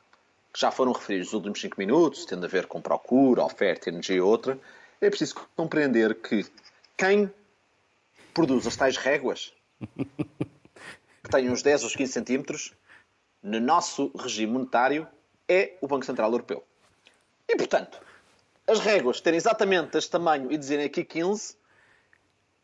que 0.53 0.61
já 0.61 0.73
foram 0.73 0.91
referidos 0.91 1.29
nos 1.29 1.35
últimos 1.35 1.61
5 1.61 1.77
minutos, 1.79 2.25
tendo 2.25 2.47
a 2.47 2.49
ver 2.49 2.67
com 2.67 2.83
procura, 2.83 3.45
oferta, 3.45 3.89
energia 3.89 4.17
e 4.17 4.21
outra, 4.21 4.59
é 5.01 5.09
preciso 5.09 5.37
compreender 5.55 6.17
que 6.17 6.45
quem 6.97 7.33
produz 8.35 8.67
as 8.67 8.75
tais 8.75 8.97
réguas, 8.97 9.53
que 11.23 11.31
têm 11.31 11.49
uns 11.49 11.63
10 11.63 11.85
ou 11.85 11.91
15 11.91 12.13
centímetros, 12.13 12.73
no 13.41 13.61
nosso 13.61 14.11
regime 14.19 14.53
monetário, 14.53 15.07
é 15.49 15.77
o 15.81 15.87
Banco 15.87 16.05
Central 16.05 16.33
Europeu. 16.33 16.65
E, 17.49 17.55
portanto, 17.55 18.01
as 18.67 18.81
réguas 18.81 19.21
terem 19.21 19.37
exatamente 19.37 19.97
este 19.97 20.11
tamanho 20.11 20.51
e 20.51 20.59
dizerem 20.59 20.87
aqui 20.87 21.05
15, 21.05 21.57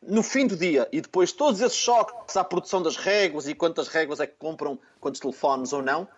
no 0.03 0.25
fim 0.25 0.49
do 0.49 0.57
dia, 0.57 0.89
e 0.91 1.01
depois 1.01 1.31
todos 1.31 1.61
esses 1.61 1.79
choques 1.79 2.37
à 2.37 2.43
produção 2.43 2.83
das 2.83 2.97
réguas 2.97 3.47
e 3.47 3.55
quantas 3.55 3.87
réguas 3.87 4.19
é 4.19 4.27
que 4.27 4.35
compram, 4.37 4.81
quantos 4.99 5.21
telefones 5.21 5.73
ou 5.73 5.81
não, 5.81 6.09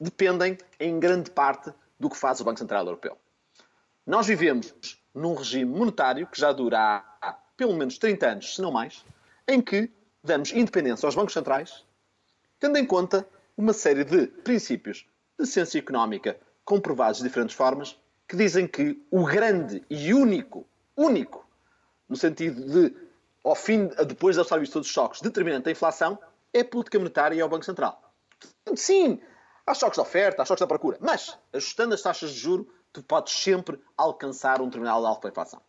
dependem 0.00 0.58
em 0.78 0.98
grande 0.98 1.30
parte 1.30 1.72
do 1.98 2.08
que 2.08 2.16
faz 2.16 2.40
o 2.40 2.44
Banco 2.44 2.58
Central 2.58 2.84
Europeu. 2.84 3.16
Nós 4.06 4.26
vivemos 4.26 4.74
num 5.14 5.34
regime 5.34 5.70
monetário 5.70 6.26
que 6.26 6.40
já 6.40 6.52
dura 6.52 7.04
há 7.20 7.32
pelo 7.56 7.74
menos 7.74 7.98
30 7.98 8.26
anos, 8.26 8.54
se 8.54 8.62
não 8.62 8.70
mais, 8.70 9.04
em 9.46 9.60
que 9.60 9.90
damos 10.22 10.52
independência 10.52 11.06
aos 11.06 11.14
bancos 11.14 11.34
centrais, 11.34 11.84
tendo 12.60 12.78
em 12.78 12.86
conta 12.86 13.26
uma 13.56 13.72
série 13.72 14.04
de 14.04 14.28
princípios 14.28 15.06
de 15.38 15.46
ciência 15.46 15.78
económica 15.78 16.38
comprovados 16.64 17.18
de 17.18 17.24
diferentes 17.24 17.56
formas, 17.56 17.98
que 18.28 18.36
dizem 18.36 18.66
que 18.66 19.02
o 19.10 19.24
grande 19.24 19.82
e 19.88 20.12
único, 20.12 20.66
único, 20.96 21.46
no 22.08 22.16
sentido 22.16 22.62
de, 22.62 22.94
ao 23.42 23.54
fim, 23.54 23.88
depois 24.06 24.36
de 24.36 24.40
absorver 24.40 24.68
todos 24.68 24.86
os 24.86 24.94
choques, 24.94 25.20
determinante 25.20 25.64
da 25.64 25.70
inflação, 25.70 26.18
é 26.52 26.60
a 26.60 26.64
política 26.64 26.98
monetária 26.98 27.34
e 27.34 27.40
é 27.40 27.44
o 27.44 27.48
Banco 27.48 27.64
Central. 27.64 28.07
Sim, 28.76 29.20
há 29.66 29.74
choques 29.74 29.96
de 29.96 30.00
oferta, 30.00 30.42
há 30.42 30.44
choques 30.44 30.60
da 30.60 30.66
procura, 30.66 30.98
mas 31.00 31.38
ajustando 31.52 31.94
as 31.94 32.02
taxas 32.02 32.30
de 32.30 32.38
juro, 32.38 32.68
tu 32.92 33.02
podes 33.02 33.32
sempre 33.32 33.80
alcançar 33.96 34.60
um 34.60 34.70
terminal 34.70 35.00
de 35.00 35.06
alta 35.06 35.28
inflação. 35.28 35.60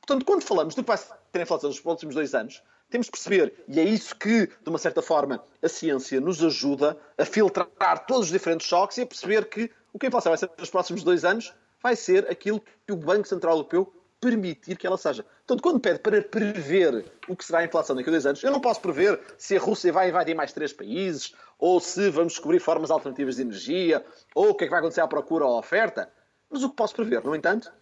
Portanto, 0.00 0.24
quando 0.24 0.42
falamos 0.42 0.74
do 0.74 0.82
que 0.82 0.88
vai 0.88 0.98
ter 1.32 1.42
inflação 1.42 1.68
nos 1.68 1.80
próximos 1.80 2.14
dois 2.14 2.34
anos, 2.34 2.62
temos 2.90 3.06
de 3.06 3.10
perceber, 3.10 3.64
e 3.68 3.78
é 3.78 3.84
isso 3.84 4.16
que, 4.16 4.46
de 4.46 4.68
uma 4.68 4.78
certa 4.78 5.02
forma, 5.02 5.44
a 5.62 5.68
ciência 5.68 6.20
nos 6.20 6.42
ajuda 6.42 6.98
a 7.18 7.24
filtrar 7.24 8.06
todos 8.06 8.26
os 8.26 8.32
diferentes 8.32 8.66
choques 8.66 8.96
e 8.96 9.02
a 9.02 9.06
perceber 9.06 9.48
que 9.48 9.70
o 9.92 9.98
que 9.98 10.06
a 10.06 10.08
inflação 10.08 10.30
vai 10.30 10.38
ser 10.38 10.50
nos 10.58 10.70
próximos 10.70 11.02
dois 11.02 11.24
anos 11.24 11.52
vai 11.82 11.94
ser 11.94 12.30
aquilo 12.30 12.62
que 12.86 12.92
o 12.92 12.96
Banco 12.96 13.28
Central 13.28 13.56
Europeu 13.56 13.92
permitir 14.20 14.76
que 14.76 14.86
ela 14.86 14.96
seja. 14.96 15.22
Portanto, 15.22 15.62
quando 15.62 15.80
pede 15.80 16.00
para 16.00 16.20
prever 16.22 17.04
o 17.28 17.36
que 17.36 17.44
será 17.44 17.60
a 17.60 17.64
inflação 17.64 17.94
daqui 17.94 18.08
a 18.08 18.12
dois 18.12 18.26
anos, 18.26 18.42
eu 18.42 18.50
não 18.50 18.60
posso 18.60 18.80
prever 18.80 19.20
se 19.36 19.56
a 19.56 19.60
Rússia 19.60 19.92
vai 19.92 20.08
invadir 20.08 20.34
mais 20.34 20.52
três 20.52 20.72
países, 20.72 21.34
ou 21.58 21.80
se 21.80 22.10
vamos 22.10 22.34
descobrir 22.34 22.60
formas 22.60 22.90
alternativas 22.90 23.36
de 23.36 23.42
energia, 23.42 24.04
ou 24.34 24.50
o 24.50 24.54
que 24.54 24.64
é 24.64 24.66
que 24.66 24.70
vai 24.70 24.80
acontecer 24.80 25.00
à 25.00 25.08
procura 25.08 25.46
ou 25.46 25.56
à 25.56 25.58
oferta. 25.58 26.10
Mas 26.50 26.62
o 26.62 26.70
que 26.70 26.76
posso 26.76 26.94
prever, 26.94 27.22
no 27.24 27.34
entanto, 27.34 27.72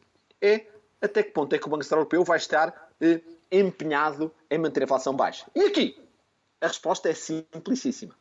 é 0.40 0.66
até 1.00 1.22
que 1.22 1.30
ponto 1.30 1.54
é 1.54 1.58
que 1.58 1.66
o 1.66 1.70
Banco 1.70 1.84
Central 1.84 2.00
Europeu 2.00 2.24
vai 2.24 2.38
estar 2.38 2.90
eh, 3.00 3.20
empenhado 3.50 4.32
em 4.50 4.58
manter 4.58 4.82
a 4.82 4.84
inflação 4.84 5.14
baixa. 5.14 5.46
E 5.54 5.64
aqui, 5.64 5.98
a 6.60 6.66
resposta 6.66 7.08
é 7.08 7.14
simplicíssima. 7.14 8.14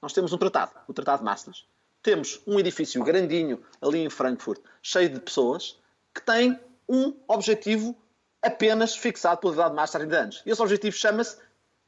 Nós 0.00 0.12
temos 0.12 0.32
um 0.32 0.38
tratado, 0.38 0.72
o 0.86 0.92
Tratado 0.92 1.20
de 1.20 1.24
Maastricht. 1.24 1.66
Temos 2.02 2.42
um 2.46 2.60
edifício 2.60 3.02
grandinho 3.02 3.62
ali 3.80 4.00
em 4.00 4.10
Frankfurt, 4.10 4.60
cheio 4.82 5.08
de 5.08 5.18
pessoas, 5.18 5.80
que 6.14 6.20
tem 6.20 6.60
um 6.88 7.16
objetivo 7.28 7.96
apenas 8.42 8.96
fixado 8.96 9.40
pela 9.40 9.54
Tratado 9.54 9.70
de 9.70 9.76
Maastricht 9.76 10.08
de 10.08 10.16
anos. 10.16 10.42
E 10.44 10.50
esse 10.50 10.60
objetivo 10.60 10.96
chama-se 10.96 11.38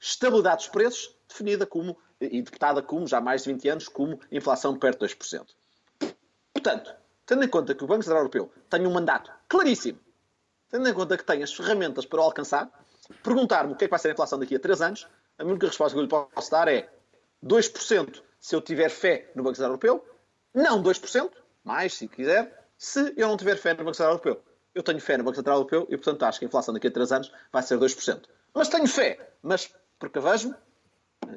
estabilidade 0.00 0.59
dos 0.59 0.68
preços, 0.68 1.14
definida 1.28 1.66
como, 1.66 1.96
e 2.20 2.38
interpretada 2.38 2.82
como, 2.82 3.06
já 3.06 3.18
há 3.18 3.20
mais 3.20 3.42
de 3.42 3.52
20 3.52 3.68
anos, 3.68 3.88
como 3.88 4.18
inflação 4.30 4.78
perto 4.78 5.06
de 5.06 5.14
2%. 5.14 5.46
Portanto, 6.52 6.94
tendo 7.24 7.44
em 7.44 7.48
conta 7.48 7.74
que 7.74 7.85
o 7.85 7.87
Banco 7.87 8.02
Central 8.02 8.20
Europeu 8.20 8.50
tem 8.70 8.87
um 8.87 8.92
mandato 8.92 9.30
claríssimo, 9.48 9.98
tendo 10.70 10.88
em 10.88 10.94
conta 10.94 11.16
que 11.16 11.24
tem 11.24 11.42
as 11.42 11.52
ferramentas 11.52 12.06
para 12.06 12.20
o 12.20 12.22
alcançar, 12.22 12.70
perguntar-me 13.22 13.72
o 13.72 13.76
que 13.76 13.85
é 13.85 13.87
que 13.87 13.90
vai 13.90 13.98
ser 13.98 14.09
a 14.09 14.12
inflação 14.12 14.38
daqui 14.38 14.56
a 14.56 14.61
3 14.61 14.80
anos, 14.82 15.06
a 15.38 15.44
única 15.44 15.66
resposta 15.66 15.94
que 15.94 15.98
eu 15.98 16.04
lhe 16.04 16.09
posso 16.09 16.50
dar 16.50 16.68
é 16.68 16.90
2% 17.44 18.22
se 18.40 18.54
eu 18.54 18.61
tiver 18.61 18.88
fé 18.88 19.30
no 19.35 19.42
Banco 19.42 19.56
Central 19.56 19.72
Europeu, 19.72 20.04
não 20.54 20.82
2%, 20.82 21.30
mais 21.62 21.94
se 21.94 22.09
quiser, 22.09 22.68
se 22.78 23.12
eu 23.16 23.28
não 23.28 23.37
tiver 23.37 23.56
fé 23.56 23.72
no 23.72 23.85
Banco 23.85 23.94
Central 23.94 24.12
Europeu. 24.12 24.42
Eu 24.76 24.82
tenho 24.82 25.00
fé 25.00 25.16
no 25.16 25.24
Banco 25.24 25.36
Central 25.36 25.56
Europeu 25.56 25.87
e, 25.88 25.96
portanto, 25.96 26.22
acho 26.24 26.38
que 26.38 26.44
a 26.44 26.48
inflação 26.48 26.74
daqui 26.74 26.87
a 26.87 26.90
3 26.90 27.10
anos 27.10 27.33
vai 27.50 27.62
ser 27.62 27.79
2%. 27.79 28.20
Mas 28.52 28.68
tenho 28.68 28.87
fé, 28.87 29.18
mas 29.42 29.74
porque 29.98 30.20
vejo, 30.20 30.54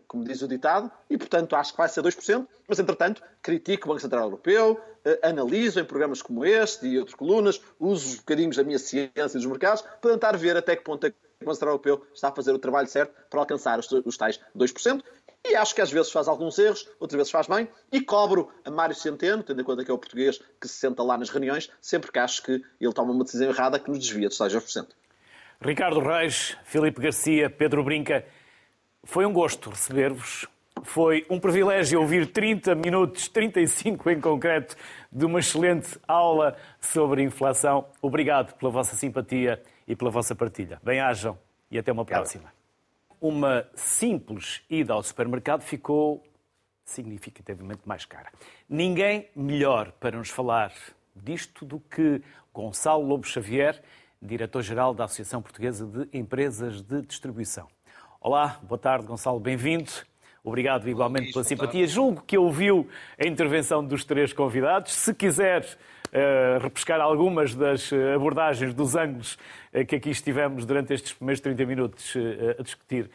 como 0.10 0.26
diz 0.26 0.42
o 0.42 0.48
ditado, 0.48 0.92
e, 1.10 1.18
portanto, 1.18 1.56
acho 1.56 1.72
que 1.72 1.78
vai 1.78 1.88
ser 1.88 2.04
2%, 2.04 2.46
mas, 2.68 2.80
entretanto, 2.80 3.24
critico 3.42 3.86
o 3.86 3.90
Banco 3.92 4.02
Central 4.02 4.24
Europeu, 4.26 4.78
eh, 5.06 5.20
analiso 5.24 5.80
em 5.80 5.86
programas 5.86 6.22
como 6.22 6.44
este 6.44 6.86
e 6.86 7.00
outras 7.00 7.16
colunas, 7.16 7.62
uso 7.80 8.10
os 8.10 8.16
bocadinhos 8.16 8.58
da 8.58 8.64
minha 8.66 8.78
ciência 8.78 9.12
e 9.16 9.32
dos 9.32 9.46
mercados 9.46 9.84
para 10.02 10.12
tentar 10.12 10.36
ver 10.36 10.58
até 10.58 10.76
que 10.76 10.84
ponto 10.84 11.08
é 11.08 11.14
o 11.42 11.46
Banco 11.46 11.54
Central 11.54 11.72
Europeu 11.72 12.06
está 12.14 12.28
a 12.28 12.32
fazer 12.34 12.52
o 12.52 12.60
trabalho 12.60 12.90
certo 12.90 13.14
para 13.30 13.40
alcançar 13.40 13.80
os, 13.80 13.90
os 13.90 14.18
tais 14.18 14.38
2%. 14.54 15.02
E 15.46 15.56
acho 15.56 15.74
que 15.74 15.82
às 15.82 15.92
vezes 15.92 16.12
faz 16.12 16.28
alguns 16.28 16.60
erros, 16.60 16.88
outras 17.00 17.18
vezes 17.18 17.32
faz 17.32 17.48
bem, 17.48 17.68
e 17.92 18.02
cobro 18.02 18.52
a 18.64 18.70
Mário 18.70 18.96
Centeno, 18.96 19.42
tendo 19.42 19.62
em 19.62 19.64
conta 19.64 19.84
que 19.84 19.90
é 19.90 19.94
o 19.94 19.98
português 19.98 20.40
que 20.60 20.68
se 20.68 20.76
senta 20.76 21.02
lá 21.02 21.18
nas 21.18 21.30
reuniões, 21.30 21.70
sempre 21.82 22.12
que 22.12 22.20
acho 22.20 22.44
que 22.44 22.62
ele 22.80 22.94
toma 22.94 23.12
uma 23.12 23.24
decisão 23.24 23.50
errada 23.50 23.80
que 23.80 23.90
nos 23.90 24.00
desvia 24.00 24.28
dos 24.28 24.38
6%. 24.38 24.88
Ricardo 25.62 26.00
Reis, 26.00 26.58
Filipe 26.64 27.02
Garcia, 27.02 27.50
Pedro 27.50 27.84
Brinca, 27.84 28.26
foi 29.04 29.26
um 29.26 29.34
gosto 29.34 29.70
receber-vos. 29.70 30.48
Foi 30.84 31.26
um 31.30 31.40
privilégio 31.40 32.00
ouvir 32.00 32.28
30 32.28 32.76
minutos, 32.76 33.28
35 33.28 34.10
em 34.10 34.22
concreto, 34.22 34.76
de 35.12 35.26
uma 35.26 35.40
excelente 35.40 36.00
aula 36.08 36.56
sobre 36.80 37.22
inflação. 37.22 37.86
Obrigado 38.02 38.54
pela 38.56 38.72
vossa 38.72 38.96
simpatia 38.96 39.62
e 39.86 39.96
pela 39.96 40.10
vossa 40.10 40.34
partilha. 40.34 40.80
Bem-ajam 40.82 41.38
e 41.70 41.78
até 41.78 41.92
uma 41.92 42.06
próxima. 42.06 42.59
Uma 43.22 43.68
simples 43.76 44.62
ida 44.70 44.94
ao 44.94 45.04
supermercado 45.04 45.62
ficou 45.62 46.24
significativamente 46.86 47.82
mais 47.86 48.06
cara. 48.06 48.32
Ninguém 48.68 49.28
melhor 49.36 49.92
para 49.92 50.18
nos 50.18 50.30
falar 50.30 50.74
disto 51.14 51.66
do 51.66 51.82
que 51.82 52.22
Gonçalo 52.54 53.06
Lobo 53.06 53.28
Xavier, 53.28 53.82
diretor-geral 54.22 54.94
da 54.94 55.04
Associação 55.04 55.42
Portuguesa 55.42 55.86
de 55.86 56.18
Empresas 56.18 56.82
de 56.82 57.02
Distribuição. 57.02 57.68
Olá, 58.22 58.60
boa 58.64 58.80
tarde, 58.80 59.06
Gonçalo, 59.06 59.40
bem-vindo. 59.40 59.92
Obrigado 60.44 60.90
igualmente 60.90 61.32
pela 61.32 61.44
simpatia. 61.44 61.86
Julgo 61.88 62.24
que 62.26 62.38
ouviu 62.38 62.88
a 63.18 63.28
intervenção 63.28 63.84
dos 63.84 64.06
três 64.06 64.34
convidados. 64.34 64.94
Se 64.94 65.14
quiser 65.14 65.64
uh, 66.10 66.62
repescar 66.62 67.00
algumas 67.02 67.54
das 67.54 67.92
eh, 67.92 68.14
abordagens, 68.14 68.74
dos 68.74 68.96
ângulos 68.96 69.38
uh, 69.74 69.86
que 69.86 69.96
aqui 69.96 70.10
estivemos 70.10 70.66
durante 70.66 70.94
estes 70.94 71.14
primeiros 71.14 71.42
30 71.42 71.66
minutos 71.66 72.16
uh, 72.16 72.20
a 72.60 72.64
discutir, 72.64 73.10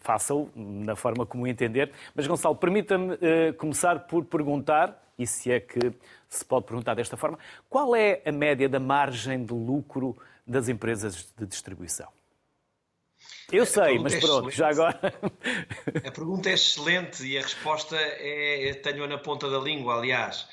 faça-o 0.00 0.50
na 0.54 0.96
forma 0.96 1.26
como 1.26 1.46
entender. 1.46 1.90
Mas, 2.14 2.26
Gonçalo, 2.26 2.56
permita-me 2.56 3.16
começar 3.56 4.00
por 4.00 4.24
perguntar, 4.24 5.02
e 5.18 5.26
se 5.26 5.50
é 5.50 5.60
que 5.60 5.92
se 6.28 6.44
pode 6.44 6.66
perguntar 6.66 6.94
desta 6.94 7.16
forma, 7.16 7.38
qual 7.68 7.94
é 7.94 8.20
a 8.26 8.32
média 8.32 8.68
da 8.68 8.80
margem 8.80 9.44
de 9.44 9.54
lucro 9.54 10.16
das 10.46 10.68
empresas 10.68 11.32
de 11.36 11.46
distribuição? 11.46 12.08
Eu 13.52 13.66
sei, 13.66 13.98
mas 13.98 14.14
é 14.14 14.20
pronto, 14.20 14.50
já 14.50 14.68
agora. 14.70 14.98
A 16.06 16.10
pergunta 16.10 16.50
é 16.50 16.54
excelente 16.54 17.24
e 17.24 17.38
a 17.38 17.42
resposta 17.42 17.96
é. 17.96 18.74
Tenho-a 18.82 19.06
na 19.06 19.18
ponta 19.18 19.48
da 19.50 19.58
língua, 19.58 19.96
aliás. 19.96 20.46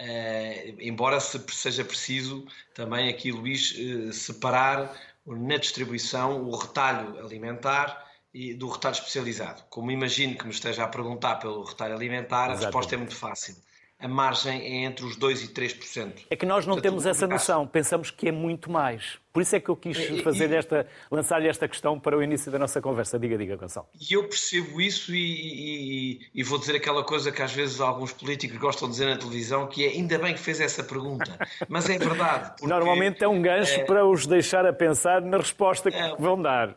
Uh, 0.00 0.76
embora 0.78 1.18
se, 1.18 1.40
seja 1.48 1.84
preciso 1.84 2.46
também 2.74 3.08
aqui, 3.08 3.32
Luís, 3.32 3.72
uh, 3.72 4.12
separar 4.12 4.96
na 5.26 5.56
distribuição 5.56 6.44
o 6.44 6.56
retalho 6.56 7.18
alimentar 7.18 8.06
e 8.32 8.54
do 8.54 8.68
retalho 8.68 8.94
especializado. 8.94 9.64
Como 9.68 9.90
imagino 9.90 10.36
que 10.38 10.44
me 10.44 10.52
esteja 10.52 10.84
a 10.84 10.88
perguntar 10.88 11.36
pelo 11.36 11.64
retalho 11.64 11.94
alimentar, 11.94 12.50
Exatamente. 12.50 12.62
a 12.62 12.66
resposta 12.66 12.94
é 12.94 12.98
muito 12.98 13.16
fácil 13.16 13.56
a 14.00 14.06
margem 14.06 14.60
é 14.60 14.84
entre 14.84 15.04
os 15.04 15.16
2% 15.16 15.44
e 15.44 15.48
3%. 15.48 16.26
É 16.30 16.36
que 16.36 16.46
nós 16.46 16.64
não 16.64 16.74
Portanto, 16.74 16.92
temos 16.92 17.04
essa 17.04 17.26
noção, 17.26 17.66
pensamos 17.66 18.12
que 18.12 18.28
é 18.28 18.32
muito 18.32 18.70
mais. 18.70 19.18
Por 19.32 19.42
isso 19.42 19.56
é 19.56 19.60
que 19.60 19.68
eu 19.68 19.76
quis 19.76 19.96
fazer 20.22 20.52
esta, 20.52 20.86
lançar-lhe 21.10 21.48
esta 21.48 21.66
questão 21.66 21.98
para 21.98 22.16
o 22.16 22.22
início 22.22 22.50
da 22.50 22.58
nossa 22.60 22.80
conversa. 22.80 23.18
Diga, 23.18 23.36
diga, 23.36 23.56
Gonçalo. 23.56 23.88
E 24.00 24.12
eu 24.14 24.28
percebo 24.28 24.80
isso 24.80 25.12
e, 25.14 25.18
e, 25.18 26.20
e, 26.32 26.42
vou 26.44 26.58
dizer 26.58 26.76
aquela 26.76 27.02
coisa 27.04 27.32
que 27.32 27.42
às 27.42 27.52
vezes 27.52 27.80
alguns 27.80 28.12
políticos 28.12 28.56
gostam 28.58 28.88
de 28.88 28.92
dizer 28.92 29.06
na 29.06 29.16
televisão, 29.16 29.66
que 29.66 29.84
é 29.84 29.88
ainda 29.90 30.18
bem 30.18 30.32
que 30.32 30.40
fez 30.40 30.60
essa 30.60 30.82
pergunta. 30.82 31.36
Mas 31.68 31.88
é 31.90 31.98
verdade. 31.98 32.50
Porque, 32.58 32.66
Normalmente 32.66 33.22
é 33.22 33.28
um 33.28 33.42
gancho 33.42 33.80
é, 33.80 33.84
para 33.84 34.06
os 34.06 34.26
deixar 34.26 34.64
a 34.64 34.72
pensar 34.72 35.20
na 35.22 35.38
resposta 35.38 35.90
que 35.90 35.96
é, 35.96 36.16
vão 36.16 36.40
dar. 36.40 36.76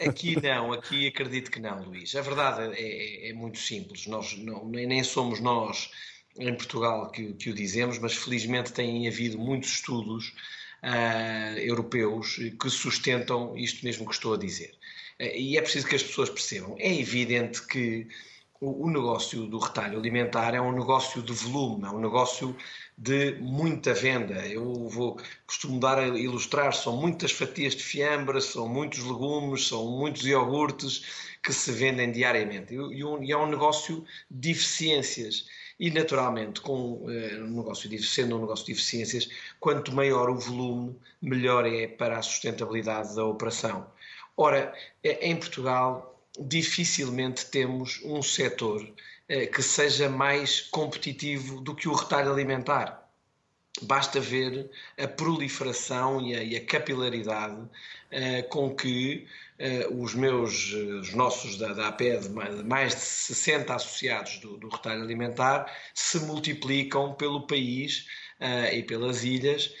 Aqui 0.00 0.40
não, 0.40 0.72
aqui 0.72 1.06
acredito 1.06 1.50
que 1.50 1.60
não, 1.60 1.82
Luís. 1.84 2.14
A 2.14 2.22
verdade 2.22 2.72
é, 2.74 3.28
é, 3.28 3.30
é 3.30 3.32
muito 3.32 3.58
simples. 3.58 4.06
Nós 4.06 4.36
não, 4.36 4.64
nem 4.64 5.02
somos 5.02 5.40
nós 5.40 5.90
em 6.40 6.54
Portugal 6.54 7.10
que, 7.10 7.32
que 7.34 7.50
o 7.50 7.54
dizemos, 7.54 7.98
mas 7.98 8.14
felizmente 8.14 8.72
têm 8.72 9.06
havido 9.06 9.38
muitos 9.38 9.70
estudos 9.70 10.34
uh, 10.82 11.58
europeus 11.58 12.36
que 12.60 12.70
sustentam 12.70 13.56
isto 13.56 13.84
mesmo 13.84 14.06
que 14.06 14.14
estou 14.14 14.34
a 14.34 14.38
dizer. 14.38 14.72
Uh, 15.20 15.36
e 15.36 15.58
é 15.58 15.62
preciso 15.62 15.86
que 15.86 15.96
as 15.96 16.02
pessoas 16.02 16.30
percebam. 16.30 16.76
É 16.78 16.92
evidente 16.98 17.66
que 17.66 18.06
o, 18.60 18.86
o 18.86 18.90
negócio 18.90 19.46
do 19.46 19.58
retalho 19.58 19.98
alimentar 19.98 20.54
é 20.54 20.60
um 20.60 20.72
negócio 20.72 21.22
de 21.22 21.32
volume, 21.32 21.84
é 21.84 21.90
um 21.90 22.00
negócio 22.00 22.56
de 22.96 23.36
muita 23.40 23.94
venda. 23.94 24.46
Eu 24.46 24.88
vou 24.88 25.18
costumo 25.46 25.80
dar 25.80 25.98
a 25.98 26.06
ilustrar, 26.06 26.74
são 26.74 26.96
muitas 26.96 27.32
fatias 27.32 27.74
de 27.74 27.82
fiambre, 27.82 28.40
são 28.40 28.68
muitos 28.68 29.00
legumes, 29.00 29.68
são 29.68 29.86
muitos 29.98 30.26
iogurtes 30.26 31.04
que 31.42 31.52
se 31.52 31.72
vendem 31.72 32.12
diariamente. 32.12 32.74
E, 32.74 33.04
um, 33.04 33.22
e 33.22 33.32
é 33.32 33.36
um 33.36 33.46
negócio 33.46 34.04
de 34.30 34.50
eficiências 34.50 35.46
e, 35.80 35.90
naturalmente, 35.90 36.60
com, 36.60 36.92
uh, 36.92 37.44
um 37.44 37.56
negócio 37.56 37.88
de, 37.88 37.98
sendo 38.02 38.36
um 38.36 38.40
negócio 38.42 38.66
de 38.66 38.72
eficiências, 38.72 39.30
quanto 39.58 39.94
maior 39.94 40.28
o 40.28 40.38
volume, 40.38 40.94
melhor 41.22 41.66
é 41.66 41.86
para 41.86 42.18
a 42.18 42.22
sustentabilidade 42.22 43.16
da 43.16 43.24
operação. 43.24 43.86
Ora, 44.36 44.74
eh, 45.02 45.26
em 45.26 45.34
Portugal, 45.36 46.22
dificilmente 46.38 47.46
temos 47.46 47.98
um 48.04 48.22
setor 48.22 48.82
uh, 48.82 49.50
que 49.50 49.62
seja 49.62 50.10
mais 50.10 50.60
competitivo 50.60 51.62
do 51.62 51.74
que 51.74 51.88
o 51.88 51.94
retalho 51.94 52.30
alimentar. 52.30 52.99
Basta 53.82 54.20
ver 54.20 54.70
a 54.98 55.08
proliferação 55.08 56.20
e 56.20 56.34
a, 56.34 56.42
e 56.42 56.56
a 56.56 56.64
capilaridade 56.64 57.60
uh, 57.60 58.48
com 58.48 58.74
que 58.74 59.26
uh, 59.58 60.02
os 60.02 60.14
meus, 60.14 60.72
uh, 60.72 61.00
os 61.00 61.14
nossos 61.14 61.56
da, 61.56 61.72
da 61.72 61.88
APED, 61.88 62.28
mais 62.64 62.94
de 62.94 63.00
60 63.00 63.74
associados 63.74 64.38
do, 64.38 64.56
do 64.58 64.68
retalho 64.68 65.02
alimentar, 65.02 65.72
se 65.94 66.20
multiplicam 66.20 67.14
pelo 67.14 67.46
país 67.46 68.06
uh, 68.40 68.74
e 68.74 68.82
pelas 68.82 69.24
ilhas, 69.24 69.74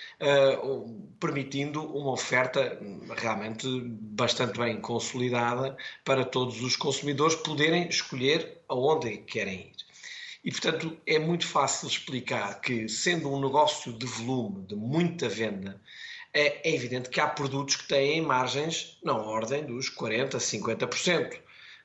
permitindo 1.18 1.82
uma 1.82 2.12
oferta 2.12 2.78
realmente 3.16 3.66
bastante 3.84 4.58
bem 4.58 4.80
consolidada 4.80 5.76
para 6.04 6.24
todos 6.24 6.62
os 6.62 6.76
consumidores 6.76 7.34
poderem 7.36 7.88
escolher 7.88 8.60
aonde 8.68 9.18
querem 9.18 9.72
ir. 9.72 9.89
E, 10.42 10.50
portanto, 10.50 10.96
é 11.06 11.18
muito 11.18 11.46
fácil 11.46 11.86
explicar 11.86 12.60
que, 12.60 12.88
sendo 12.88 13.30
um 13.30 13.40
negócio 13.40 13.92
de 13.92 14.06
volume, 14.06 14.66
de 14.66 14.74
muita 14.74 15.28
venda, 15.28 15.80
é, 16.32 16.68
é 16.68 16.74
evidente 16.74 17.10
que 17.10 17.20
há 17.20 17.26
produtos 17.26 17.76
que 17.76 17.88
têm 17.88 18.22
margens 18.22 18.98
na 19.04 19.14
ordem 19.14 19.64
dos 19.64 19.90
40%, 19.90 20.38
50%. 20.38 21.38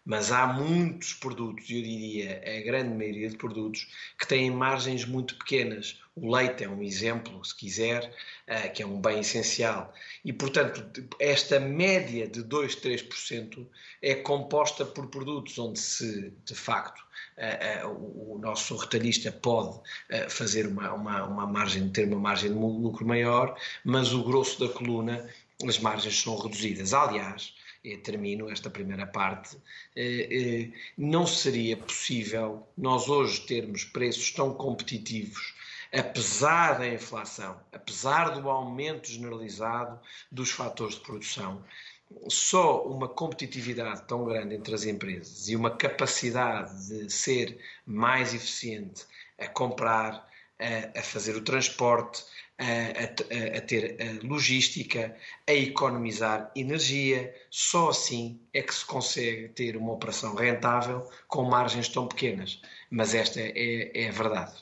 Mas 0.06 0.32
há 0.32 0.46
muitos 0.46 1.14
produtos, 1.14 1.68
eu 1.68 1.82
diria 1.82 2.40
a 2.46 2.62
grande 2.64 2.96
maioria 2.96 3.28
de 3.28 3.38
produtos, 3.38 3.88
que 4.20 4.28
têm 4.28 4.52
margens 4.52 5.04
muito 5.04 5.36
pequenas. 5.36 6.00
O 6.16 6.34
leite 6.34 6.64
é 6.64 6.70
um 6.70 6.84
exemplo, 6.84 7.44
se 7.44 7.56
quiser, 7.56 8.14
eh, 8.46 8.70
que 8.70 8.84
é 8.84 8.86
um 8.86 9.02
bem 9.02 9.22
essencial. 9.22 9.92
E, 10.24 10.32
portanto, 10.32 11.04
esta 11.20 11.60
média 11.60 12.28
de 12.28 12.44
2, 12.44 12.76
3% 12.76 13.68
é 14.02 14.14
composta 14.16 14.86
por 14.86 15.08
produtos 15.08 15.58
onde 15.58 15.80
se, 15.80 16.32
de 16.46 16.54
facto, 16.54 17.05
o 17.86 18.38
nosso 18.40 18.76
retalhista 18.78 19.32
pode 19.32 19.80
fazer 20.30 20.68
uma, 20.68 20.94
uma, 20.94 21.24
uma 21.24 21.46
margem, 21.48 21.90
ter 21.90 22.08
uma 22.08 22.20
margem 22.20 22.52
de 22.52 22.58
lucro 22.58 23.06
maior, 23.06 23.58
mas 23.84 24.14
o 24.14 24.24
grosso 24.24 24.60
da 24.60 24.74
coluna, 24.74 25.28
as 25.68 25.80
margens 25.80 26.22
são 26.22 26.38
reduzidas. 26.38 26.94
Aliás, 26.94 27.54
termino 28.04 28.50
esta 28.50 28.70
primeira 28.70 29.06
parte, 29.06 29.58
não 30.98 31.28
seria 31.28 31.78
possível 31.78 32.68
nós 32.78 33.10
hoje 33.10 33.42
termos 33.42 33.84
preços 33.84 34.32
tão 34.32 34.54
competitivos 34.54 35.54
apesar 35.98 36.78
da 36.78 36.88
inflação, 36.88 37.58
apesar 37.72 38.30
do 38.32 38.50
aumento 38.50 39.08
generalizado 39.08 40.00
dos 40.30 40.52
fatores 40.52 40.96
de 40.96 41.02
produção, 41.02 41.64
só 42.28 42.84
uma 42.84 43.08
competitividade 43.08 44.04
tão 44.08 44.26
grande 44.26 44.56
entre 44.56 44.74
as 44.74 44.86
empresas 44.86 45.48
e 45.50 45.56
uma 45.56 45.72
capacidade 45.72 46.88
de 46.88 47.12
ser 47.12 47.58
mais 47.86 48.34
eficiente 48.34 49.06
a 49.40 49.48
comprar, 49.48 50.28
a, 50.60 51.00
a 51.00 51.04
fazer 51.04 51.36
o 51.36 51.42
transporte, 51.42 52.24
a, 52.58 52.64
a, 52.64 53.58
a, 53.58 53.62
ter 53.62 53.98
a 54.00 54.26
logística, 54.26 55.16
a 55.48 55.54
economizar 55.54 56.52
energia, 56.56 57.34
só 57.50 57.90
assim 57.90 58.40
é 58.54 58.62
que 58.62 58.74
se 58.74 58.86
consegue 58.86 59.50
ter 59.50 59.76
uma 59.76 59.92
operação 59.92 60.36
rentável 60.36 61.10
com 61.28 61.44
margens 61.44 61.90
tão 61.90 62.08
pequenas. 62.08 62.62
Mas 62.90 63.14
esta 63.14 63.40
é, 63.42 63.92
é 63.94 64.10
a 64.10 64.12
verdade. 64.12 64.54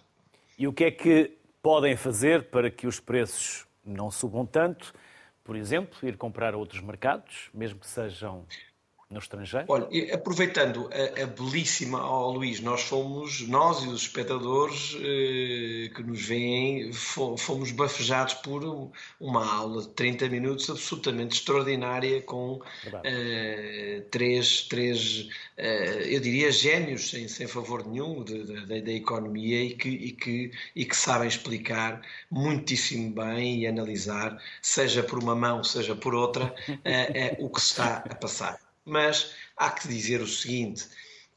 E 0.58 0.68
o 0.68 0.74
que 0.74 0.86
é 0.86 0.92
que 0.92 1.32
podem 1.62 1.96
fazer 1.96 2.44
para 2.46 2.70
que 2.70 2.88
os 2.88 3.00
preços 3.00 3.66
não 3.86 4.10
subam 4.10 4.46
tanto? 4.46 4.94
Por 5.44 5.56
exemplo, 5.56 6.08
ir 6.08 6.18
comprar 6.18 6.54
a 6.54 6.58
outros 6.58 6.82
mercados, 6.82 7.50
mesmo 7.54 7.80
que 7.80 7.88
sejam 7.88 8.46
no 9.14 9.20
estrangeiro? 9.20 9.66
Olha, 9.70 9.88
aproveitando 10.14 10.90
a, 10.92 11.24
a 11.24 11.26
belíssima, 11.26 12.06
oh, 12.06 12.32
Luís, 12.32 12.60
nós 12.60 12.82
fomos, 12.82 13.48
nós 13.48 13.84
e 13.84 13.88
os 13.88 14.02
espectadores 14.02 14.98
eh, 15.00 15.90
que 15.96 16.04
nos 16.04 16.26
veem, 16.26 16.92
fomos 16.92 17.72
bafejados 17.72 18.34
por 18.36 18.92
uma 19.20 19.54
aula 19.56 19.84
de 19.84 19.90
30 19.90 20.28
minutos 20.30 20.70
absolutamente 20.70 21.36
extraordinária 21.38 22.22
com 22.22 22.62
eh, 23.04 24.04
três, 24.10 24.64
três 24.64 25.30
eh, 25.58 26.16
eu 26.16 26.20
diria, 26.20 26.52
génios, 26.52 27.10
sem, 27.10 27.28
sem 27.28 27.48
favor 27.48 27.86
nenhum, 27.88 28.24
da 28.24 28.92
economia 28.92 29.64
e 29.64 29.74
que, 29.76 29.90
e, 29.90 30.12
que, 30.12 30.52
e 30.76 30.86
que 30.86 30.96
sabem 30.96 31.28
explicar 31.28 32.02
muitíssimo 32.30 33.12
bem 33.12 33.60
e 33.62 33.68
analisar, 33.68 34.42
seja 34.62 35.04
por 35.04 35.20
uma 35.20 35.36
mão, 35.36 35.64
seja 35.64 35.96
por 35.96 36.16
outra, 36.16 36.54
eh, 36.84 37.12
eh, 37.14 37.38
o 37.40 37.50
que 37.50 37.62
se 37.62 37.68
está 37.68 37.98
a 37.98 38.16
passar. 38.16 38.60
Mas 38.86 39.34
há 39.56 39.70
que 39.70 39.88
dizer 39.88 40.22
o 40.22 40.28
seguinte: 40.28 40.88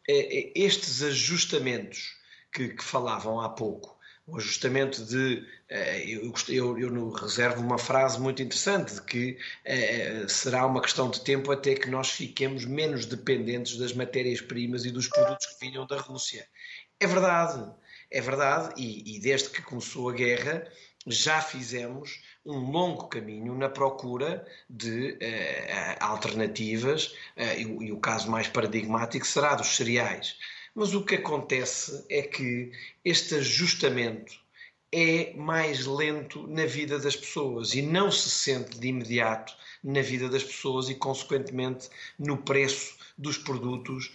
é, 0.08 0.38
é, 0.38 0.52
estes 0.54 1.02
ajustamentos 1.02 2.16
que, 2.52 2.68
que 2.70 2.84
falavam 2.84 3.40
há 3.40 3.48
pouco, 3.48 3.96
o 4.26 4.36
ajustamento 4.36 5.04
de. 5.04 5.46
É, 5.68 6.04
eu, 6.08 6.32
eu, 6.48 6.78
eu, 6.78 7.10
reservo 7.10 7.60
uma 7.60 7.78
frase 7.78 8.20
muito 8.20 8.40
interessante 8.40 8.94
de 8.94 9.02
que 9.02 9.36
será 10.28 10.64
uma 10.64 10.80
questão 10.80 11.10
de 11.10 11.20
tempo 11.22 11.50
até 11.50 11.74
que 11.74 11.90
nós 11.90 12.10
fiquemos 12.10 12.64
menos 12.64 13.04
dependentes 13.04 13.76
das 13.76 13.92
matérias-primas 13.92 14.84
e 14.84 14.92
dos 14.92 15.08
produtos 15.08 15.46
que 15.46 15.66
vinham 15.66 15.86
da 15.86 15.98
Rússia. 15.98 16.46
É 17.00 17.06
verdade, 17.06 17.68
é 18.10 18.20
verdade, 18.20 18.80
e, 18.80 19.16
e 19.16 19.20
desde 19.20 19.50
que 19.50 19.60
começou 19.60 20.08
a 20.08 20.12
guerra 20.12 20.66
já 21.06 21.40
fizemos 21.40 22.20
um 22.46 22.70
longo 22.70 23.08
caminho 23.08 23.54
na 23.56 23.68
procura 23.68 24.46
de 24.70 25.12
uh, 25.12 25.96
alternativas, 26.00 27.08
uh, 27.36 27.58
e, 27.58 27.86
e, 27.86 27.92
o 27.92 27.98
caso 27.98 28.30
mais 28.30 28.48
paradigmático 28.48 29.26
será 29.26 29.54
dos 29.54 29.76
cereais. 29.76 30.36
Mas 30.74 30.94
o 30.94 31.04
que 31.04 31.16
acontece 31.16 32.04
é 32.08 32.22
que 32.22 32.70
este 33.04 33.36
ajustamento 33.36 34.34
é 34.92 35.34
mais 35.34 35.84
lento 35.86 36.46
na 36.46 36.64
vida 36.64 36.98
das 36.98 37.16
pessoas 37.16 37.74
e 37.74 37.82
não 37.82 38.10
se 38.10 38.30
sente 38.30 38.78
de 38.78 38.88
imediato 38.88 39.52
na 39.82 40.00
vida 40.00 40.28
das 40.28 40.44
pessoas 40.44 40.88
e, 40.88 40.94
consequentemente, 40.94 41.88
no 42.18 42.38
preço 42.38 42.94
dos 43.18 43.38
produtos, 43.38 44.12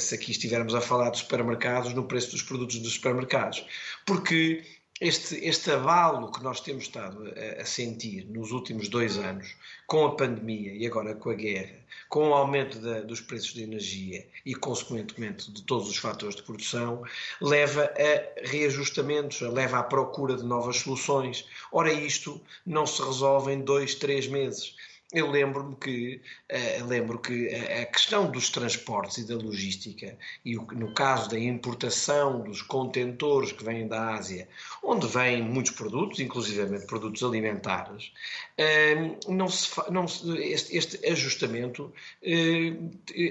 se 0.00 0.14
aqui 0.14 0.30
estivermos 0.30 0.74
a 0.74 0.80
falar 0.80 1.10
dos 1.10 1.20
supermercados, 1.20 1.92
no 1.92 2.04
preço 2.04 2.30
dos 2.30 2.42
produtos 2.42 2.78
dos 2.78 2.94
supermercados. 2.94 3.66
Porque 4.04 4.64
este, 5.00 5.36
este 5.44 5.70
abalo 5.70 6.30
que 6.30 6.42
nós 6.42 6.60
temos 6.60 6.84
estado 6.84 7.32
a, 7.36 7.62
a, 7.62 7.64
sentir 7.64 8.26
nos 8.26 8.50
últimos 8.50 8.88
dois 8.88 9.18
anos, 9.18 9.54
com 9.86 10.06
a 10.06 10.16
pandemia 10.16 10.72
e 10.72 10.86
agora 10.86 11.14
com 11.14 11.30
a 11.30 11.34
guerra, 11.34 11.78
com 12.08 12.30
o 12.30 12.34
aumento 12.34 12.78
da, 12.78 13.00
dos 13.00 13.20
preços 13.20 13.52
de 13.52 13.62
energia 13.62 14.26
e, 14.44 14.54
consequentemente, 14.54 15.50
de 15.50 15.62
todos 15.62 15.88
os 15.88 15.96
fatores 15.96 16.36
de 16.36 16.42
produção, 16.42 17.02
leva 17.40 17.84
a 17.84 18.48
reajustamentos, 18.48 19.40
leva 19.40 19.78
à 19.78 19.82
procura 19.82 20.36
de 20.36 20.44
novas 20.44 20.78
soluções. 20.78 21.46
Ora, 21.70 21.92
isto 21.92 22.40
não 22.64 22.86
se 22.86 23.02
resolve 23.02 23.52
em 23.52 23.60
dois, 23.60 23.94
três 23.94 24.26
meses 24.26 24.74
eu 25.12 25.30
lembro-me 25.30 25.76
que, 25.76 26.20
uh, 26.50 26.84
lembro 26.86 27.18
que 27.20 27.48
a, 27.54 27.82
a, 27.82 27.86
questão 27.86 28.28
dos 28.28 28.50
transportes 28.50 29.18
e 29.18 29.24
da 29.24 29.36
logística, 29.36 30.18
e 30.44 30.56
no 30.56 30.92
caso 30.94 31.30
da 31.30 31.38
importação 31.38 32.40
dos 32.40 32.60
contentores 32.60 33.52
que 33.52 33.62
vêm 33.62 33.86
da 33.86 34.14
Ásia, 34.14 34.48
onde 34.82 35.06
vêm 35.06 35.42
muitos 35.42 35.72
produtos, 35.72 36.18
inclusivamente 36.18 36.86
produtos 36.86 37.22
alimentares, 37.22 38.12
uh, 38.58 39.32
não 39.32 39.48
se, 39.48 39.70
não 39.92 40.06
este, 40.06 40.76
este, 40.76 41.06
ajustamento 41.06 41.92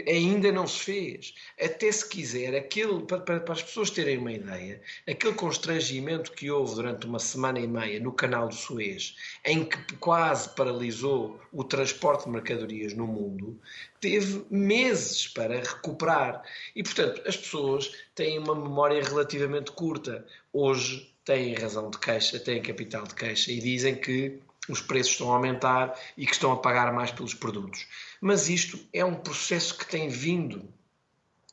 ainda 0.08 0.52
não 0.54 0.66
se 0.68 0.80
fez. 0.80 1.34
Até 1.62 1.92
se 1.92 2.08
quiser, 2.08 2.56
aquele, 2.56 3.02
para, 3.02 3.20
para, 3.20 3.54
as 3.54 3.62
pessoas 3.62 3.90
terem 3.90 4.18
uma 4.18 4.32
ideia, 4.32 4.82
aquele 5.08 5.34
constrangimento 5.34 6.32
que 6.32 6.50
houve 6.50 6.76
durante 6.76 7.06
uma 7.06 7.20
semana 7.20 7.60
e 7.60 7.68
meia 7.68 8.00
no 8.00 8.14
canal 8.14 8.48
do 8.48 8.56
Suez, 8.56 9.16
em 9.44 9.66
que 9.66 9.78
quase 9.96 10.50
paralisou 10.56 11.40
o 11.52 11.64
transporte 11.66 12.26
de 12.26 12.32
mercadorias 12.32 12.93
no 12.93 13.05
mundo 13.05 13.59
teve 13.99 14.45
meses 14.49 15.28
para 15.28 15.59
recuperar. 15.59 16.43
E, 16.76 16.84
portanto, 16.84 17.22
as 17.28 17.36
pessoas 17.36 17.91
têm 18.13 18.39
uma 18.39 18.55
memória 18.55 19.03
relativamente 19.03 19.72
curta. 19.72 20.26
Hoje 20.53 21.13
têm 21.24 21.53
razão 21.55 21.89
de 21.89 21.97
queixa, 21.99 22.39
têm 22.39 22.61
capital 22.61 23.03
de 23.03 23.16
queixa 23.16 23.51
e 23.51 23.59
dizem 23.59 23.95
que 23.95 24.39
os 24.70 24.82
preços 24.82 25.13
estão 25.13 25.32
a 25.32 25.36
aumentar 25.36 25.99
e 26.18 26.26
que 26.26 26.34
estão 26.34 26.51
a 26.51 26.57
pagar 26.57 26.91
mais 26.93 27.11
pelos 27.11 27.34
produtos. 27.34 27.88
Mas 28.22 28.49
isto 28.49 28.80
é 28.93 29.03
um 29.03 29.16
processo 29.16 29.78
que 29.78 29.88
tem 29.88 30.07
vindo 30.09 30.68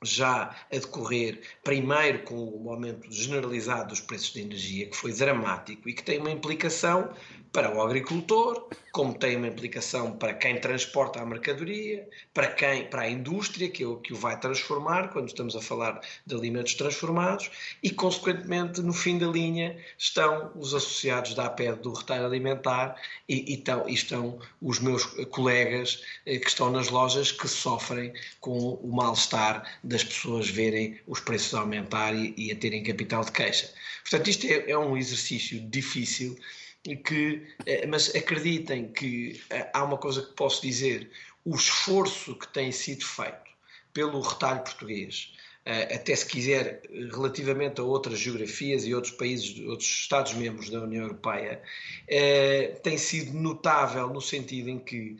já 0.03 0.55
a 0.71 0.75
decorrer, 0.75 1.41
primeiro 1.63 2.21
com 2.21 2.35
o 2.35 2.71
aumento 2.71 3.11
generalizado 3.11 3.89
dos 3.89 4.01
preços 4.01 4.33
de 4.33 4.41
energia, 4.41 4.87
que 4.87 4.97
foi 4.97 5.13
dramático 5.13 5.89
e 5.89 5.93
que 5.93 6.03
tem 6.03 6.19
uma 6.19 6.31
implicação 6.31 7.11
para 7.53 7.75
o 7.75 7.83
agricultor, 7.83 8.67
como 8.93 9.13
tem 9.13 9.37
uma 9.37 9.47
implicação 9.47 10.13
para 10.13 10.33
quem 10.33 10.59
transporta 10.59 11.21
a 11.21 11.27
mercadoria, 11.27 12.09
para 12.33 12.47
quem, 12.47 12.87
para 12.87 13.03
a 13.03 13.11
indústria 13.11 13.69
que 13.69 13.85
o, 13.85 13.97
que 13.99 14.15
o 14.15 14.17
vai 14.17 14.41
transformar, 14.41 15.09
quando 15.09 15.29
estamos 15.29 15.55
a 15.55 15.61
falar 15.61 16.01
de 16.27 16.35
alimentos 16.35 16.75
transformados, 16.75 17.51
e 17.83 17.91
consequentemente 17.91 18.81
no 18.81 18.93
fim 18.95 19.19
da 19.19 19.27
linha 19.27 19.77
estão 19.99 20.51
os 20.55 20.73
associados 20.73 21.35
da 21.35 21.47
APED 21.47 21.81
do 21.81 21.93
retalho 21.93 22.25
alimentar 22.25 22.97
e, 23.29 23.53
e, 23.53 23.55
estão, 23.59 23.89
e 23.89 23.95
estão 23.95 24.39
os 24.61 24.81
meus 24.81 25.05
colegas 25.31 26.03
eh, 26.25 26.39
que 26.39 26.49
estão 26.49 26.71
nas 26.71 26.89
lojas 26.89 27.31
que 27.31 27.47
sofrem 27.47 28.15
com 28.41 28.75
o 28.75 28.91
mal-estar 28.91 29.79
das 29.93 30.03
pessoas 30.03 30.49
verem 30.49 30.99
os 31.07 31.21
preços 31.21 31.55
aumentar 31.55 32.15
e, 32.15 32.35
e 32.37 32.51
a 32.51 32.57
terem 32.57 32.83
capital 32.83 33.25
de 33.25 33.31
queixa. 33.31 33.73
Portanto, 34.03 34.29
isto 34.29 34.47
é, 34.47 34.71
é 34.71 34.79
um 34.79 34.97
exercício 34.97 35.61
difícil 35.61 36.37
que, 37.05 37.47
eh, 37.67 37.87
mas 37.87 38.15
acreditem 38.15 38.91
que 38.91 39.41
eh, 39.51 39.71
há 39.73 39.85
uma 39.85 39.99
coisa 39.99 40.23
que 40.23 40.33
posso 40.33 40.63
dizer: 40.63 41.11
o 41.45 41.55
esforço 41.55 42.35
que 42.35 42.49
tem 42.49 42.73
sido 42.73 43.05
feito 43.05 43.53
pelo 43.93 44.21
retalho 44.21 44.63
português, 44.63 45.33
até 45.65 46.17
se 46.17 46.27
quiser, 46.27 46.83
relativamente 47.13 47.81
a 47.81 47.85
outras 47.85 48.19
geografias 48.19 48.85
e 48.85 48.93
outros 48.95 49.13
países, 49.13 49.59
outros 49.61 49.89
Estados-membros 49.89 50.71
da 50.71 50.81
União 50.81 51.03
Europeia, 51.05 51.63
tem 52.83 52.99
sido 52.99 53.33
notável 53.33 54.09
no 54.09 54.21
sentido 54.21 54.71
em 54.71 54.79
que 54.81 55.17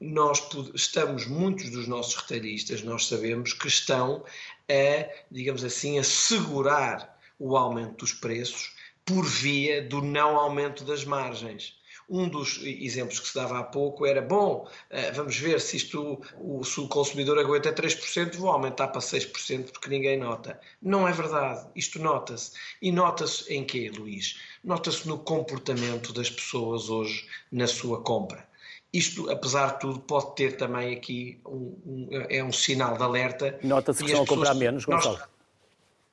nós 0.00 0.42
estamos, 0.74 1.26
muitos 1.26 1.70
dos 1.70 1.86
nossos 1.86 2.16
retalhistas, 2.16 2.82
nós 2.82 3.06
sabemos 3.06 3.52
que 3.52 3.68
estão 3.68 4.24
a, 4.68 5.08
digamos 5.30 5.62
assim, 5.62 5.98
a 5.98 6.02
segurar 6.02 7.16
o 7.38 7.56
aumento 7.56 7.98
dos 7.98 8.12
preços 8.12 8.74
por 9.04 9.24
via 9.24 9.80
do 9.80 10.02
não 10.02 10.36
aumento 10.36 10.82
das 10.82 11.04
margens. 11.04 11.76
Um 12.08 12.28
dos 12.28 12.60
exemplos 12.62 13.18
que 13.18 13.28
se 13.28 13.34
dava 13.34 13.58
há 13.58 13.64
pouco 13.64 14.06
era: 14.06 14.22
bom, 14.22 14.68
eh, 14.90 15.10
vamos 15.10 15.36
ver 15.36 15.60
se 15.60 15.76
isto, 15.76 16.22
o, 16.38 16.62
se 16.62 16.80
o 16.80 16.86
consumidor 16.86 17.38
aguenta 17.38 17.72
3%, 17.72 18.36
vou 18.36 18.50
aumentar 18.50 18.88
para 18.88 19.00
6% 19.00 19.72
porque 19.72 19.88
ninguém 19.88 20.18
nota. 20.18 20.60
Não 20.80 21.08
é 21.08 21.12
verdade. 21.12 21.66
Isto 21.74 21.98
nota-se. 21.98 22.52
E 22.80 22.92
nota-se 22.92 23.52
em 23.52 23.64
quê, 23.64 23.90
Luís? 23.90 24.38
Nota-se 24.62 25.08
no 25.08 25.18
comportamento 25.18 26.12
das 26.12 26.30
pessoas 26.30 26.88
hoje 26.88 27.26
na 27.50 27.66
sua 27.66 28.00
compra. 28.02 28.46
Isto, 28.92 29.28
apesar 29.30 29.74
de 29.74 29.80
tudo, 29.80 30.00
pode 30.00 30.34
ter 30.36 30.56
também 30.56 30.94
aqui 30.94 31.40
um, 31.44 31.76
um 31.84 32.08
é 32.30 32.42
um 32.42 32.52
sinal 32.52 32.96
de 32.96 33.02
alerta. 33.02 33.58
Nota-se 33.62 33.98
que 33.98 34.06
estão 34.06 34.22
a 34.22 34.26
comprar 34.26 34.54
menos, 34.54 34.84
Gonçalo. 34.84 35.20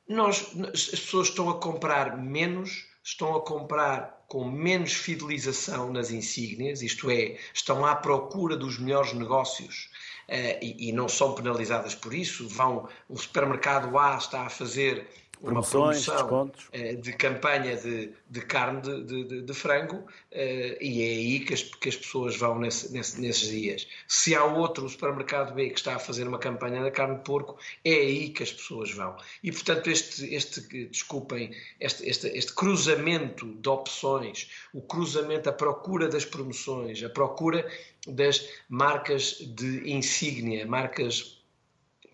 Nós, 0.08 0.54
nós, 0.54 0.90
as 0.94 1.00
pessoas 1.00 1.30
estão 1.30 1.50
a 1.50 1.60
comprar 1.60 2.18
menos, 2.18 2.86
estão 3.04 3.36
a 3.36 3.42
comprar 3.42 4.24
com 4.28 4.50
menos 4.50 4.94
fidelização 4.94 5.92
nas 5.92 6.10
insígnias, 6.10 6.82
isto 6.82 7.10
é, 7.12 7.38
estão 7.54 7.86
à 7.86 7.96
procura 7.96 8.56
dos 8.56 8.80
melhores 8.80 9.14
negócios 9.14 9.90
uh, 10.30 10.58
e, 10.62 10.90
e, 10.90 10.92
não 10.92 11.08
são 11.08 11.36
penalizadas 11.36 11.94
por 11.94 12.14
isso. 12.14 12.48
Vão, 12.48 12.88
o 13.10 13.18
supermercado 13.18 13.96
A 13.98 14.18
está 14.18 14.46
a 14.46 14.50
fazer 14.50 15.08
uma 15.44 15.62
promoção 15.62 16.16
descontos. 16.16 16.68
Eh, 16.72 16.96
de 16.96 17.12
campanha 17.14 17.76
de, 17.76 18.12
de 18.30 18.42
carne 18.42 18.82
de, 18.82 19.24
de, 19.26 19.42
de, 19.42 19.54
frango 19.54 20.06
eh, 20.32 20.78
e 20.80 21.02
é 21.02 21.06
aí 21.06 21.40
que 21.42 21.54
as, 21.54 21.64
que 21.64 21.90
as 21.90 21.98
pessoas 21.98 22.38
vão 22.38 22.58
nesse, 22.60 22.92
nesse, 22.94 23.20
nesses 23.20 23.50
dias. 23.50 23.88
Se 24.08 24.34
há 24.34 24.46
outro 24.46 24.88
supermercado 24.88 25.54
B 25.54 25.70
que 25.70 25.80
está 25.80 25.96
a 25.96 26.00
fazer 26.00 26.26
uma 26.28 26.40
campanha 26.40 26.82
da 26.82 26.90
carne 26.90 27.18
de 27.18 27.24
porco, 27.24 27.58
é 27.84 27.94
aí 27.94 28.30
que 28.30 28.42
as 28.42 28.54
pessoas 28.54 28.92
vão. 28.92 29.18
E 29.44 29.52
portanto 29.52 29.90
este, 29.90 30.34
este 30.34 30.62
desculpem, 30.88 31.52
este, 31.80 32.10
este, 32.10 32.28
este 32.30 32.54
cruzamento 32.54 33.46
de 33.46 33.70
opções, 33.70 34.50
o 34.74 34.82
cruzamento, 34.82 35.50
a 35.50 35.54
procura 35.54 36.08
das 36.08 36.24
promoções, 36.24 37.04
a 37.04 37.10
procura 37.10 37.70
das 38.08 38.48
marcas 38.70 39.38
de 39.40 39.92
insígnia, 39.92 40.66
marcas 40.66 41.43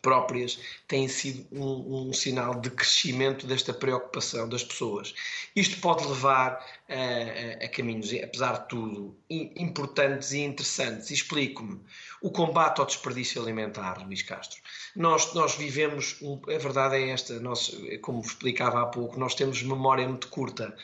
próprias 0.02 0.60
têm 0.88 1.08
sido 1.08 1.48
um, 1.52 2.10
um, 2.10 2.14
sinal 2.14 2.56
de 2.60 2.70
crescimento 2.70 3.46
desta 3.46 3.74
preocupação 3.74 4.48
das 4.48 4.64
pessoas. 4.64 5.14
Isto 5.56 5.80
pode 5.80 6.08
levar 6.08 6.66
a, 6.88 7.64
a, 7.64 7.66
a 7.66 7.70
caminhos, 7.70 8.14
apesar 8.14 8.62
de 8.62 8.70
tudo, 8.70 9.16
importantes 9.30 10.32
e 10.32 10.40
interessantes. 10.40 11.12
Explico-me. 11.12 11.80
O 12.22 12.30
combate 12.30 12.82
ao 12.82 12.86
desperdício 12.86 13.42
alimentar, 13.42 14.04
Luís 14.06 14.22
Castro. 14.22 14.60
Nós, 14.96 15.34
nós 15.34 15.56
vivemos, 15.56 16.20
a 16.48 16.58
verdade 16.58 16.96
é 16.96 17.10
esta, 17.12 17.40
nós, 17.40 17.72
como 18.02 18.22
explicava 18.22 18.82
há 18.82 18.86
pouco, 18.88 19.18
nós 19.18 19.36
temos 19.36 19.64
memória 19.64 20.08
muito 20.08 20.28
curta, 20.28 20.76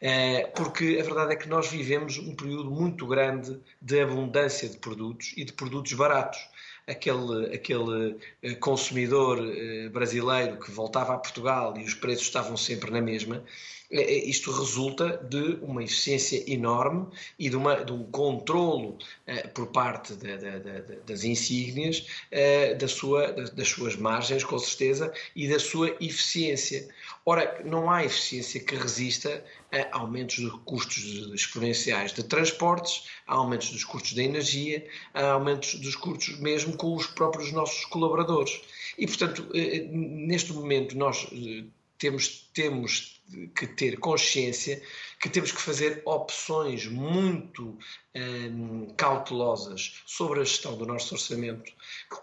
eh, 0.00 0.46
porque 0.54 0.98
a 1.00 1.02
verdade 1.04 1.32
é 1.32 1.36
que 1.36 1.48
nós 1.48 1.68
vivemos 1.68 2.18
um 2.18 2.36
período 2.36 2.70
muito 2.70 3.06
grande 3.06 3.60
de 3.80 4.00
abundância 4.00 4.68
de 4.68 4.76
produtos 4.76 5.32
e 5.36 5.44
de 5.44 5.52
produtos 5.52 5.92
baratos 5.94 6.38
aquele, 6.86 7.54
aquele 7.54 8.16
eh, 8.42 8.54
consumidor 8.54 9.38
eh, 9.40 9.88
brasileiro 9.88 10.58
que 10.58 10.70
voltava 10.70 11.14
a 11.14 11.18
Portugal 11.18 11.76
e 11.78 11.84
os 11.84 11.94
preços 11.94 12.26
estavam 12.26 12.56
sempre 12.56 12.90
na 12.90 13.00
mesma, 13.00 13.44
isto 13.90 14.50
resulta 14.50 15.18
de 15.28 15.58
uma 15.62 15.82
eficiência 15.82 16.42
enorme 16.50 17.06
e 17.38 17.48
de, 17.48 17.56
uma, 17.56 17.84
de 17.84 17.92
um 17.92 18.04
controlo 18.04 18.98
por 19.52 19.68
parte 19.68 20.14
de, 20.14 20.36
de, 20.36 20.96
das 21.06 21.24
insígnias 21.24 22.06
da 22.78 22.88
sua, 22.88 23.32
das 23.32 23.68
suas 23.68 23.96
margens, 23.96 24.42
com 24.42 24.58
certeza, 24.58 25.12
e 25.36 25.48
da 25.48 25.58
sua 25.58 25.94
eficiência. 26.00 26.88
Ora, 27.26 27.62
não 27.64 27.90
há 27.90 28.04
eficiência 28.04 28.60
que 28.60 28.74
resista 28.74 29.44
a 29.72 29.98
aumentos 29.98 30.36
de 30.36 30.50
custos 30.64 31.04
exponenciais 31.34 32.12
de 32.12 32.22
transportes, 32.22 33.08
a 33.26 33.34
aumentos 33.34 33.70
dos 33.70 33.84
custos 33.84 34.12
da 34.14 34.22
energia, 34.22 34.86
a 35.12 35.32
aumentos 35.32 35.74
dos 35.76 35.96
custos 35.96 36.38
mesmo 36.38 36.76
com 36.76 36.94
os 36.94 37.06
próprios 37.06 37.52
nossos 37.52 37.84
colaboradores. 37.86 38.60
E, 38.98 39.06
portanto, 39.06 39.48
eh, 39.54 39.76
eh, 39.76 39.88
neste 39.90 40.52
momento 40.52 40.96
nós 40.96 41.26
eh, 41.32 41.64
temos, 41.98 42.50
temos 42.52 43.22
que 43.54 43.66
ter 43.66 43.98
consciência 43.98 44.82
que 45.20 45.28
temos 45.28 45.50
que 45.50 45.60
fazer 45.60 46.02
opções 46.04 46.86
muito 46.86 47.78
hum, 48.14 48.88
cautelosas 48.96 50.02
sobre 50.04 50.40
a 50.40 50.44
gestão 50.44 50.76
do 50.76 50.84
nosso 50.84 51.14
orçamento, 51.14 51.72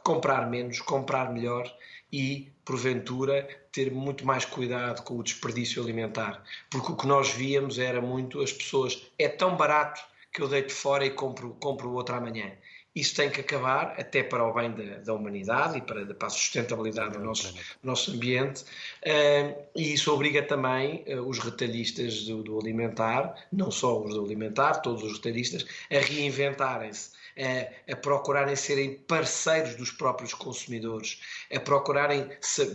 comprar 0.03 0.49
menos, 0.49 0.79
comprar 0.79 1.33
melhor 1.33 1.71
e, 2.11 2.51
porventura, 2.63 3.47
ter 3.71 3.91
muito 3.91 4.25
mais 4.25 4.45
cuidado 4.45 5.01
com 5.03 5.17
o 5.17 5.23
desperdício 5.23 5.81
alimentar. 5.81 6.43
Porque 6.69 6.91
o 6.91 6.95
que 6.95 7.07
nós 7.07 7.29
víamos 7.29 7.79
era 7.79 8.01
muito 8.01 8.41
as 8.41 8.53
pessoas, 8.53 9.01
é 9.17 9.27
tão 9.27 9.55
barato 9.55 10.01
que 10.31 10.41
eu 10.41 10.47
deito 10.47 10.73
fora 10.73 11.05
e 11.05 11.11
compro, 11.11 11.55
compro 11.59 11.91
outro 11.91 12.15
amanhã. 12.15 12.51
Isso 12.93 13.15
tem 13.15 13.29
que 13.29 13.39
acabar, 13.39 13.95
até 13.97 14.21
para 14.21 14.45
o 14.45 14.53
bem 14.53 14.71
da, 14.71 14.97
da 14.97 15.13
humanidade 15.13 15.77
e 15.77 15.81
para, 15.81 16.05
para, 16.13 16.27
a 16.27 16.29
sustentabilidade 16.29 17.17
do 17.17 17.23
nosso, 17.23 17.53
nosso 17.81 18.11
ambiente, 18.11 18.63
uh, 18.63 19.61
e 19.75 19.93
isso 19.93 20.13
obriga 20.13 20.43
também 20.43 21.03
uh, 21.07 21.21
os 21.21 21.39
retalhistas 21.39 22.25
do, 22.25 22.43
do, 22.43 22.59
alimentar, 22.59 23.47
não 23.51 23.71
só 23.71 24.01
os 24.01 24.13
do 24.13 24.25
alimentar, 24.25 24.81
todos 24.81 25.03
os 25.03 25.13
retalhistas, 25.13 25.65
a 25.89 25.99
reinventarem-se 25.99 27.11
a, 27.37 27.93
a 27.93 27.95
procurarem 27.95 28.55
serem 28.55 28.95
parceiros 29.07 29.75
dos 29.75 29.91
próprios 29.91 30.33
consumidores, 30.33 31.21
a 31.53 31.59
procurarem 31.59 32.29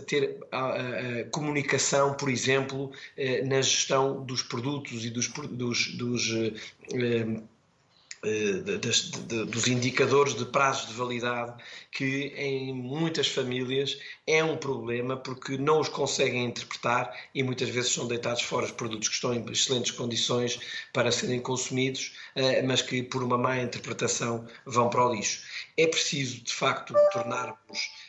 ter 0.07 0.39
a, 0.51 0.57
a, 0.57 1.19
a 1.21 1.23
comunicação, 1.25 2.13
por 2.15 2.29
exemplo, 2.29 2.91
eh, 3.15 3.43
na 3.43 3.61
gestão 3.61 4.23
dos 4.23 4.41
produtos 4.41 5.05
e 5.05 5.09
dos, 5.09 5.27
dos, 5.27 5.95
dos 5.95 6.31
eh, 6.93 7.41
dos 9.47 9.67
indicadores 9.67 10.33
de 10.33 10.45
prazos 10.45 10.87
de 10.87 10.93
validade 10.93 11.53
que 11.91 12.33
em 12.35 12.73
muitas 12.73 13.27
famílias 13.27 13.97
é 14.25 14.43
um 14.43 14.57
problema 14.57 15.15
porque 15.15 15.57
não 15.57 15.79
os 15.79 15.89
conseguem 15.89 16.45
interpretar 16.45 17.15
e 17.33 17.43
muitas 17.43 17.69
vezes 17.69 17.91
são 17.91 18.07
deitados 18.07 18.41
fora 18.41 18.65
os 18.65 18.71
produtos 18.71 19.07
que 19.07 19.15
estão 19.15 19.33
em 19.33 19.43
excelentes 19.51 19.91
condições 19.91 20.59
para 20.93 21.11
serem 21.11 21.39
consumidos, 21.39 22.13
eh, 22.35 22.61
mas 22.63 22.81
que 22.81 23.03
por 23.03 23.23
uma 23.23 23.37
má 23.37 23.59
interpretação 23.61 24.47
vão 24.65 24.89
para 24.89 25.05
o 25.05 25.13
lixo. 25.13 25.43
É 25.77 25.87
preciso, 25.87 26.41
de 26.43 26.53
facto, 26.53 26.93
tornarmos 27.11 27.57
eh, 27.71 28.06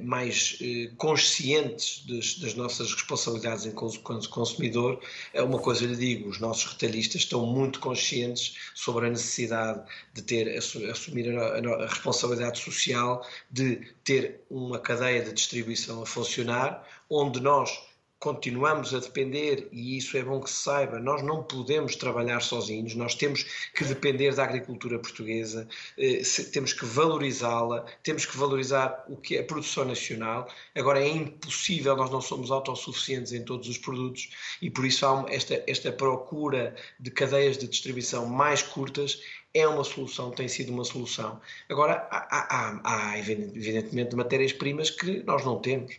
mais 0.00 0.56
eh, 0.60 0.90
conscientes 0.96 2.04
das, 2.06 2.38
das, 2.38 2.54
nossas 2.54 2.92
responsabilidades 2.92 3.66
enquanto 3.66 4.28
consumidor. 4.28 5.00
É 5.34 5.42
uma 5.42 5.58
coisa 5.58 5.86
lhe 5.86 5.96
digo, 5.96 6.28
os 6.28 6.38
nossos 6.38 6.72
retalhistas 6.72 7.22
estão 7.22 7.44
muito 7.44 7.80
conscientes 7.80 8.56
sobre 8.74 9.06
a 9.06 9.10
necessidade 9.10 9.82
de 10.14 10.22
ter 10.22 10.56
assumir 10.56 11.36
a, 11.36 11.58
a 11.58 11.86
responsabilidade 11.86 12.60
social 12.60 13.26
de 13.50 13.76
ter 14.04 14.40
uma 14.48 14.78
cadeia 14.78 15.22
de 15.22 15.32
distribuição 15.32 16.02
a 16.02 16.06
funcionar, 16.06 16.86
onde 17.10 17.40
nós 17.40 17.91
continuamos 18.22 18.94
a 18.94 19.00
depender, 19.00 19.68
e 19.72 19.96
isso 19.96 20.16
é 20.16 20.22
bom 20.22 20.40
que 20.40 20.48
se 20.48 20.62
saiba, 20.62 21.00
nós 21.00 21.24
não 21.24 21.42
podemos 21.42 21.96
trabalhar 21.96 22.40
sozinhos, 22.40 22.94
nós 22.94 23.16
temos 23.16 23.42
que 23.74 23.84
depender 23.84 24.32
da 24.32 24.44
agricultura 24.44 24.96
portuguesa, 24.96 25.66
eh, 25.98 26.22
temos 26.52 26.72
que 26.72 26.84
valorizá-la, 26.84 27.84
temos 28.04 28.24
que 28.24 28.36
valorizar 28.36 29.04
o 29.08 29.16
que 29.16 29.36
é 29.36 29.40
a 29.40 29.44
produção 29.44 29.84
nacional. 29.84 30.48
Agora 30.72 31.02
é 31.02 31.08
impossível, 31.08 31.96
nós 31.96 32.12
não 32.12 32.20
somos 32.20 32.52
autossuficientes 32.52 33.32
em 33.32 33.44
todos 33.44 33.68
os 33.68 33.76
produtos 33.76 34.30
e 34.62 34.70
por 34.70 34.86
isso 34.86 35.04
há 35.04 35.26
esta, 35.28 35.60
esta 35.66 35.90
procura 35.90 36.76
de 37.00 37.10
cadeias 37.10 37.58
de 37.58 37.66
distribuição 37.66 38.24
mais 38.24 38.62
curtas 38.62 39.20
é 39.54 39.66
uma 39.66 39.84
solução, 39.84 40.30
tem 40.30 40.48
sido 40.48 40.72
uma 40.72 40.84
solução. 40.84 41.40
Agora, 41.68 42.08
há, 42.10 42.26
há, 42.30 43.10
há 43.10 43.18
evidentemente 43.18 44.16
matérias-primas 44.16 44.90
que 44.90 45.22
nós 45.24 45.44
não 45.44 45.60
temos 45.60 45.98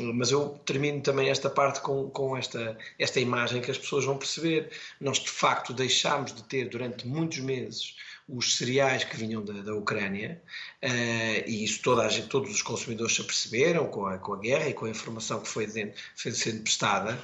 mas 0.00 0.30
eu 0.30 0.50
termino 0.64 1.00
também 1.00 1.28
esta 1.28 1.48
parte 1.48 1.80
com, 1.80 2.10
com 2.10 2.36
esta, 2.36 2.76
esta 2.98 3.20
imagem 3.20 3.60
que 3.60 3.70
as 3.70 3.78
pessoas 3.78 4.04
vão 4.04 4.18
perceber. 4.18 4.70
Nós, 5.00 5.18
de 5.18 5.30
facto, 5.30 5.72
deixámos 5.72 6.34
de 6.34 6.42
ter 6.44 6.68
durante 6.68 7.06
muitos 7.06 7.38
meses 7.38 7.96
os 8.28 8.56
cereais 8.56 9.04
que 9.04 9.16
vinham 9.16 9.44
da, 9.44 9.52
da 9.62 9.74
Ucrânia, 9.74 10.42
uh, 10.82 11.48
e 11.48 11.62
isso 11.62 11.82
toda 11.82 12.08
gente, 12.08 12.28
todos 12.28 12.50
os 12.50 12.62
consumidores 12.62 13.14
se 13.14 13.20
aperceberam 13.20 13.86
com 13.86 14.06
a, 14.06 14.18
com 14.18 14.32
a 14.32 14.38
guerra 14.38 14.68
e 14.68 14.74
com 14.74 14.86
a 14.86 14.90
informação 14.90 15.40
que 15.40 15.48
foi, 15.48 15.66
dentro, 15.66 16.00
foi 16.16 16.32
sendo 16.32 16.62
prestada, 16.62 17.14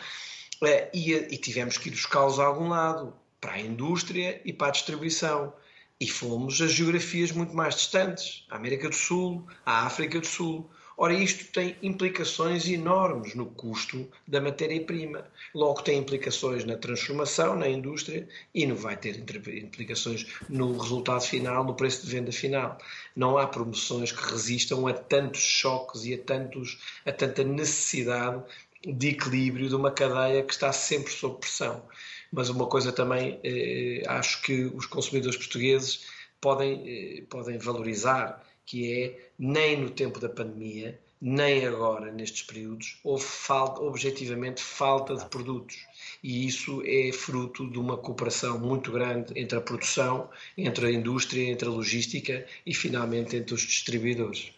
uh, 0.62 0.90
e, 0.92 1.12
e 1.12 1.38
tivemos 1.38 1.78
que 1.78 1.88
ir 1.88 1.92
buscá-los 1.92 2.38
a 2.38 2.44
algum 2.44 2.68
lado, 2.68 3.14
para 3.40 3.52
a 3.52 3.60
indústria 3.60 4.40
e 4.44 4.52
para 4.52 4.68
a 4.68 4.72
distribuição. 4.72 5.52
E 5.98 6.08
fomos 6.08 6.60
a 6.62 6.66
geografias 6.66 7.32
muito 7.32 7.54
mais 7.54 7.74
distantes, 7.74 8.44
a 8.50 8.56
América 8.56 8.88
do 8.88 8.94
Sul, 8.94 9.46
a 9.64 9.86
África 9.86 10.20
do 10.20 10.26
Sul. 10.26 10.70
Ora, 11.02 11.14
isto 11.14 11.50
tem 11.50 11.74
implicações 11.82 12.68
enormes 12.68 13.34
no 13.34 13.46
custo 13.46 14.06
da 14.28 14.38
matéria-prima. 14.38 15.26
Logo, 15.54 15.80
tem 15.80 15.98
implicações 15.98 16.62
na 16.66 16.76
transformação, 16.76 17.56
na 17.56 17.66
indústria 17.66 18.28
e 18.54 18.66
não 18.66 18.76
vai 18.76 18.98
ter 18.98 19.16
implicações 19.16 20.26
no 20.46 20.76
resultado 20.76 21.22
final, 21.22 21.64
no 21.64 21.74
preço 21.74 22.04
de 22.04 22.12
venda 22.12 22.30
final. 22.30 22.76
Não 23.16 23.38
há 23.38 23.46
promoções 23.46 24.12
que 24.12 24.30
resistam 24.30 24.86
a 24.86 24.92
tantos 24.92 25.40
choques 25.40 26.04
e 26.04 26.12
a, 26.12 26.18
tantos, 26.18 26.78
a 27.06 27.12
tanta 27.12 27.42
necessidade 27.44 28.44
de 28.86 29.08
equilíbrio 29.08 29.70
de 29.70 29.74
uma 29.74 29.90
cadeia 29.90 30.42
que 30.42 30.52
está 30.52 30.70
sempre 30.70 31.10
sob 31.10 31.40
pressão. 31.40 31.82
Mas 32.30 32.50
uma 32.50 32.66
coisa 32.66 32.92
também, 32.92 33.40
eh, 33.42 34.02
acho 34.06 34.42
que 34.42 34.64
os 34.66 34.84
consumidores 34.84 35.38
portugueses 35.38 36.04
podem, 36.42 36.82
eh, 36.84 37.22
podem 37.30 37.56
valorizar 37.56 38.44
que 38.70 38.92
é 38.92 39.29
nem 39.40 39.80
no 39.80 39.88
tempo 39.88 40.20
da 40.20 40.28
pandemia, 40.28 41.00
nem 41.18 41.64
agora 41.64 42.12
nestes 42.12 42.42
períodos, 42.42 43.00
houve 43.02 43.24
falta, 43.24 43.80
objetivamente 43.80 44.62
falta 44.62 45.16
de 45.16 45.24
produtos. 45.24 45.86
E 46.22 46.46
isso 46.46 46.82
é 46.84 47.10
fruto 47.10 47.66
de 47.70 47.78
uma 47.78 47.96
cooperação 47.96 48.58
muito 48.58 48.92
grande 48.92 49.32
entre 49.34 49.56
a 49.56 49.60
produção, 49.62 50.28
entre 50.58 50.88
a 50.88 50.92
indústria, 50.92 51.50
entre 51.50 51.66
a 51.66 51.70
logística 51.70 52.44
e, 52.66 52.74
finalmente, 52.74 53.34
entre 53.34 53.54
os 53.54 53.62
distribuidores. 53.62 54.52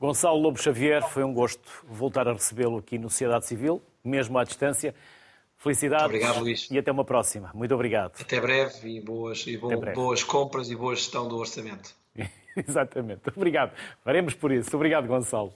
Gonçalo 0.00 0.40
Lobo 0.40 0.60
Xavier, 0.60 1.08
foi 1.08 1.22
um 1.22 1.32
gosto 1.32 1.70
voltar 1.84 2.26
a 2.26 2.32
recebê-lo 2.32 2.78
aqui 2.78 2.98
no 2.98 3.08
Sociedade 3.08 3.46
Civil, 3.46 3.80
mesmo 4.02 4.36
à 4.36 4.42
distância. 4.42 4.92
Felicidades 5.58 6.06
obrigado, 6.06 6.40
Luís. 6.40 6.68
e 6.72 6.76
até 6.76 6.90
uma 6.90 7.04
próxima. 7.04 7.52
Muito 7.54 7.72
obrigado. 7.72 8.20
Até 8.20 8.40
breve 8.40 8.96
e 8.96 9.00
boas, 9.00 9.46
e 9.46 9.56
breve. 9.56 9.92
boas 9.92 10.24
compras 10.24 10.68
e 10.68 10.74
boa 10.74 10.96
gestão 10.96 11.28
do 11.28 11.36
orçamento. 11.36 11.94
Exatamente. 12.68 13.22
Obrigado. 13.36 13.72
Faremos 14.04 14.34
por 14.34 14.52
isso. 14.52 14.74
Obrigado, 14.76 15.06
Gonçalo. 15.06 15.52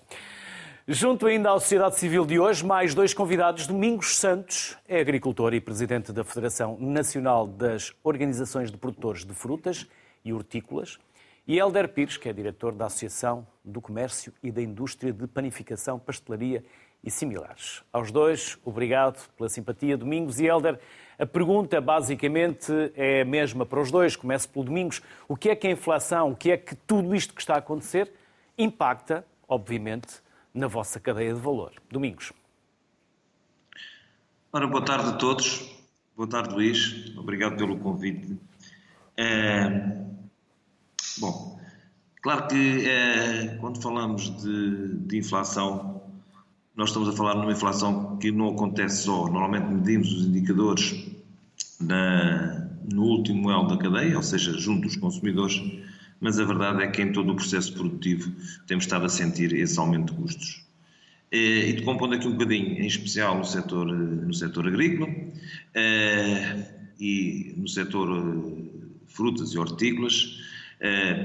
Junto 0.88 1.26
ainda 1.26 1.53
à 1.53 1.59
sociedade 1.59 1.99
civil 1.99 2.24
de 2.24 2.38
hoje, 2.38 2.64
mais 2.64 2.94
dois 2.94 3.12
convidados. 3.12 3.66
Domingos 3.66 4.16
Santos 4.18 4.78
é 4.86 5.01
agricultor 5.01 5.53
e 5.53 5.61
presidente 5.61 6.12
da 6.12 6.22
Federação 6.22 6.78
Nacional 6.78 7.44
das 7.44 7.92
Organizações 8.05 8.70
de 8.70 8.76
Produtores 8.76 9.24
de 9.24 9.34
Frutas 9.34 9.84
e 10.24 10.32
Hortícolas. 10.32 10.97
E 11.44 11.59
Helder 11.59 11.88
Pires, 11.88 12.16
que 12.16 12.28
é 12.28 12.32
diretor 12.32 12.72
da 12.72 12.86
Associação 12.86 13.44
do 13.64 13.80
Comércio 13.80 14.32
e 14.42 14.53
da 14.53 14.62
Indústria 14.62 15.12
de 15.12 15.26
Panificação, 15.26 15.99
Pastelaria 15.99 16.62
e 16.62 16.64
Similares. 17.11 17.82
Aos 17.92 18.11
dois, 18.11 18.59
obrigado 18.64 19.28
pela 19.36 19.48
simpatia. 19.48 19.96
Domingos 19.96 20.40
e 20.40 20.46
Helder, 20.46 20.78
a 21.18 21.24
pergunta, 21.24 21.80
basicamente, 21.80 22.72
é 22.94 23.22
a 23.22 23.24
mesma 23.24 23.64
para 23.64 23.80
os 23.80 23.90
dois. 23.90 24.16
Começo 24.16 24.48
pelo 24.48 24.64
Domingos. 24.64 25.00
O 25.28 25.36
que 25.36 25.50
é 25.50 25.57
que 25.57 25.66
a 25.66 25.70
inflação, 25.70 26.30
o 26.32 26.36
que 26.36 26.50
é 26.50 26.57
que 26.57 26.74
tudo 26.74 27.14
isto 27.14 27.34
que 27.34 27.40
está 27.40 27.54
a 27.54 27.59
acontecer 27.59 28.12
impacta, 28.59 29.24
obviamente, 29.48 30.20
na 30.52 30.66
vossa 30.66 30.98
cadeia 30.98 31.34
de 31.34 31.40
valor. 31.40 31.72
Domingos. 31.90 32.32
Ora, 34.52 34.66
boa 34.66 34.84
tarde 34.84 35.11
a 35.11 35.12
todos. 35.12 35.70
Boa 36.16 36.28
tarde, 36.28 36.54
Luís. 36.54 37.14
Obrigado 37.16 37.57
pelo 37.57 37.78
convite. 37.78 38.38
É... 39.16 40.07
Bom, 41.18 41.59
claro 42.22 42.46
que 42.46 42.88
é, 42.88 43.57
quando 43.61 43.80
falamos 43.82 44.30
de, 44.42 44.96
de, 44.98 45.18
inflação, 45.18 45.95
nós 46.77 46.91
estamos 46.91 47.09
a 47.09 47.12
falar 47.12 47.35
numa 47.35 47.53
inflação 47.53 48.18
que 48.18 48.31
não 48.31 48.51
acontece 48.51 49.05
só. 49.05 49.24
Normalmente 49.24 49.66
medimos 49.72 50.12
os 50.12 50.27
indicadores 50.27 51.07
na, 51.81 52.68
no 52.93 53.03
último 53.03 53.51
elo 53.51 53.66
da 53.66 53.79
cadeia, 53.79 54.16
ou 54.16 54.22
seja, 54.22 54.53
junto 54.59 54.83
dos 54.83 54.97
consumidores, 54.97 55.61
mas 56.20 56.39
a 56.39 56.45
verdade 56.45 56.83
é 56.83 56.87
que 56.89 57.01
em 57.01 57.12
todo 57.12 57.33
o 57.33 57.35
processo 57.35 57.72
produtivo 57.72 58.31
temos 58.66 58.85
estado 58.85 59.07
a 59.07 59.09
sentir 59.09 59.55
esse 59.55 59.79
aumento 59.79 60.12
de 60.12 60.20
custos. 60.20 60.66
E 61.33 61.72
decompondo 61.72 62.14
aqui 62.14 62.29
um 62.29 62.33
bocadinho, 62.33 62.79
em 62.79 62.87
especial 62.87 63.39
no 63.39 63.45
setor, 63.45 63.87
no 63.87 64.33
setor 64.33 64.68
agrícola 64.68 65.09
eh, 65.74 66.72
e 67.01 67.55
no 67.57 67.68
setor 67.68 68.09
eh, 68.09 68.91
frutas 69.09 69.53
e 69.53 69.59
hortícolas, 69.59 70.39
eh, 70.41 70.55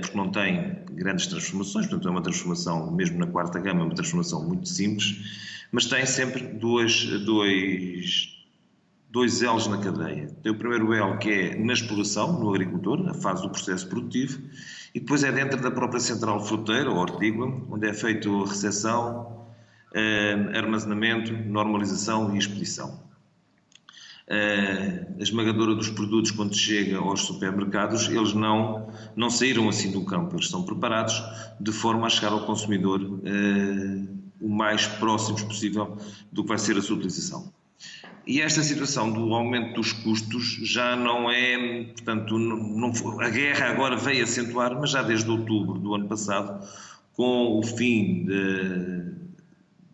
porque 0.01 0.17
não 0.17 0.29
tem 0.31 0.85
grandes 0.91 1.27
transformações, 1.27 1.87
portanto 1.87 2.07
é 2.07 2.11
uma 2.11 2.21
transformação, 2.21 2.91
mesmo 2.91 3.19
na 3.19 3.27
quarta 3.27 3.59
gama, 3.59 3.83
uma 3.83 3.93
transformação 3.93 4.43
muito 4.47 4.67
simples, 4.67 5.17
mas 5.71 5.85
tem 5.85 6.05
sempre 6.05 6.43
dois, 6.43 7.05
dois, 7.25 8.29
dois 9.09 9.41
L's 9.41 9.67
na 9.67 9.77
cadeia. 9.77 10.27
Tem 10.43 10.51
o 10.51 10.57
primeiro 10.57 10.93
L 10.93 11.17
que 11.17 11.29
é 11.29 11.55
na 11.55 11.73
exploração, 11.73 12.39
no 12.39 12.49
agricultor, 12.49 13.07
a 13.09 13.13
fase 13.13 13.41
do 13.41 13.49
processo 13.49 13.87
produtivo, 13.87 14.41
e 14.93 14.99
depois 14.99 15.23
é 15.23 15.31
dentro 15.31 15.61
da 15.61 15.71
própria 15.71 15.99
central 15.99 16.45
fruteira 16.45 16.89
ou 16.89 16.97
hortícola, 16.97 17.61
onde 17.69 17.87
é 17.87 17.93
feito 17.93 18.43
a 18.43 18.47
recepção, 18.47 19.47
eh, 19.93 20.51
armazenamento, 20.53 21.31
normalização 21.31 22.35
e 22.35 22.37
expedição. 22.37 23.10
Eh, 24.33 25.07
a 25.19 25.21
esmagadora 25.21 25.75
dos 25.75 25.89
produtos, 25.89 26.31
quando 26.31 26.55
chega 26.55 26.97
aos 26.97 27.19
supermercados, 27.19 28.07
eles 28.07 28.33
não, 28.33 28.87
não 29.13 29.29
saíram 29.29 29.67
assim 29.67 29.91
do 29.91 30.05
campo, 30.05 30.35
eles 30.35 30.45
estão 30.45 30.63
preparados 30.63 31.21
de 31.59 31.73
forma 31.73 32.07
a 32.07 32.09
chegar 32.09 32.31
ao 32.31 32.45
consumidor 32.45 33.19
eh, 33.25 34.07
o 34.39 34.47
mais 34.47 34.87
próximos 34.87 35.43
possível 35.43 35.97
do 36.31 36.43
que 36.43 36.47
vai 36.47 36.57
ser 36.57 36.77
a 36.77 36.81
sua 36.81 36.95
utilização. 36.95 37.51
E 38.25 38.39
esta 38.39 38.63
situação 38.63 39.11
do 39.11 39.33
aumento 39.33 39.75
dos 39.75 39.91
custos 39.91 40.59
já 40.63 40.95
não 40.95 41.29
é, 41.29 41.83
portanto, 41.93 42.39
não, 42.39 42.93
a 43.19 43.29
guerra 43.29 43.67
agora 43.67 43.97
veio 43.97 44.23
acentuar, 44.23 44.79
mas 44.79 44.91
já 44.91 45.01
desde 45.01 45.29
outubro 45.29 45.77
do 45.77 45.93
ano 45.93 46.07
passado, 46.07 46.65
com 47.17 47.59
o 47.59 47.63
fim 47.63 48.23
de, 48.23 49.10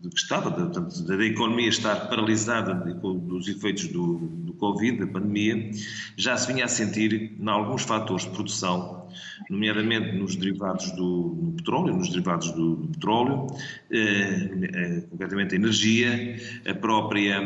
de 0.07 0.15
que 0.15 0.21
estava, 0.21 0.49
da, 0.49 0.65
da, 0.65 1.25
economia 1.25 1.67
estar 1.67 2.07
paralisada 2.07 2.73
dos 2.73 3.47
efeitos 3.47 3.87
do, 3.87 4.17
do 4.17 4.53
Covid, 4.53 4.99
da 4.99 5.07
pandemia, 5.07 5.71
já 6.15 6.37
se 6.37 6.51
vinha 6.51 6.65
a 6.65 6.67
sentir 6.67 7.35
em 7.39 7.49
alguns 7.49 7.83
fatores 7.83 8.23
de 8.23 8.31
produção, 8.31 9.07
nomeadamente 9.49 10.15
nos 10.15 10.35
derivados 10.35 10.91
do 10.91 11.53
petróleo, 11.57 11.95
nos 11.95 12.09
derivados 12.09 12.51
do, 12.51 12.75
do 12.75 12.87
petróleo, 12.87 13.47
eh, 13.91 14.69
eh, 14.73 15.01
concretamente 15.09 15.55
a 15.55 15.57
energia, 15.57 16.37
a 16.65 16.73
própria, 16.73 17.41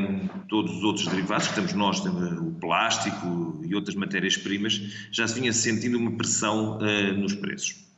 todos 0.47 0.78
os 0.78 0.84
outros 0.84 1.07
derivados, 1.07 1.47
que 1.47 1.55
temos 1.55 1.74
nós, 1.74 1.99
o 2.05 2.51
plástico 2.59 3.59
e 3.66 3.74
outras 3.74 3.95
matérias-primas, 3.95 5.07
já 5.12 5.28
se 5.28 5.39
vinha 5.39 5.53
sentindo 5.53 5.97
uma 5.97 6.12
pressão 6.12 6.80
eh, 6.82 7.12
nos 7.14 7.34
preços. 7.34 7.90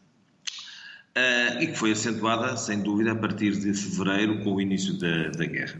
Uh, 1.16 1.62
e 1.62 1.68
que 1.68 1.76
foi 1.78 1.92
acentuada, 1.92 2.58
sem 2.58 2.82
dúvida, 2.82 3.12
a 3.12 3.16
partir 3.16 3.52
de 3.52 3.72
fevereiro, 3.74 4.44
com 4.44 4.56
o 4.56 4.62
início 4.62 4.98
da, 4.98 5.30
da 5.30 5.46
guerra. 5.46 5.80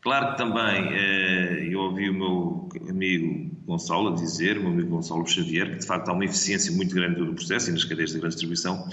Claro 0.00 0.30
que 0.30 0.38
também 0.38 0.86
uh, 0.86 1.70
eu 1.70 1.80
ouvi 1.80 2.08
o 2.08 2.14
meu 2.14 2.68
amigo 2.88 3.54
Gonçalo 3.66 4.14
dizer, 4.14 4.56
o 4.56 4.62
meu 4.62 4.70
amigo 4.70 4.88
Gonçalo 4.88 5.26
Xavier, 5.26 5.72
que 5.72 5.78
de 5.80 5.86
facto 5.86 6.08
há 6.08 6.14
uma 6.14 6.24
eficiência 6.24 6.72
muito 6.72 6.94
grande 6.94 7.16
do 7.16 7.34
processo 7.34 7.68
e 7.68 7.72
nas 7.74 7.84
cadeias 7.84 8.12
de 8.12 8.18
grande 8.18 8.36
distribuição. 8.36 8.88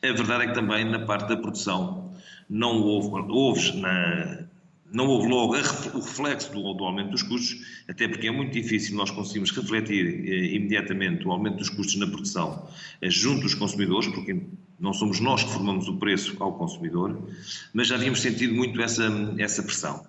A 0.00 0.12
verdade 0.12 0.44
é 0.44 0.46
que 0.46 0.54
também 0.54 0.84
na 0.84 1.00
parte 1.00 1.28
da 1.28 1.36
produção 1.36 2.14
não 2.48 2.80
houve, 2.82 3.08
houve 3.32 3.80
na, 3.80 4.44
não 4.92 5.06
houve 5.06 5.28
logo 5.28 5.54
o 5.54 6.00
reflexo 6.00 6.52
do, 6.52 6.74
do, 6.74 6.84
aumento 6.84 7.10
dos 7.10 7.22
custos, 7.22 7.64
até 7.88 8.08
porque 8.08 8.26
é 8.26 8.30
muito 8.30 8.52
difícil 8.52 8.96
nós 8.96 9.10
conseguirmos 9.10 9.50
refletir 9.52 10.24
eh, 10.26 10.54
imediatamente 10.54 11.26
o 11.26 11.30
aumento 11.30 11.58
dos 11.58 11.68
custos 11.68 11.96
na 11.96 12.06
produção 12.06 12.68
eh, 13.00 13.10
junto 13.10 13.42
dos 13.42 13.54
consumidores, 13.54 14.08
porque 14.08 14.36
não 14.78 14.92
somos 14.92 15.20
nós 15.20 15.44
que 15.44 15.50
formamos 15.50 15.86
o 15.88 15.96
preço 15.98 16.36
ao 16.40 16.54
consumidor, 16.54 17.28
mas 17.72 17.88
já 17.88 17.94
havíamos 17.94 18.20
sentido 18.20 18.54
muito 18.54 18.80
essa, 18.80 19.08
essa 19.38 19.62
pressão. 19.62 20.04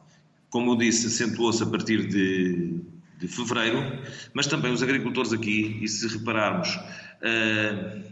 Como 0.49 0.71
eu 0.71 0.75
disse, 0.77 1.07
acentuou-se 1.07 1.61
a 1.61 1.65
partir 1.65 2.07
de, 2.07 2.81
de 3.19 3.27
fevereiro, 3.27 4.01
mas 4.33 4.47
também 4.47 4.71
os 4.71 4.81
agricultores 4.81 5.31
aqui, 5.31 5.79
e 5.81 5.87
se 5.87 6.07
repararmos, 6.07 6.69
uh, 6.75 8.10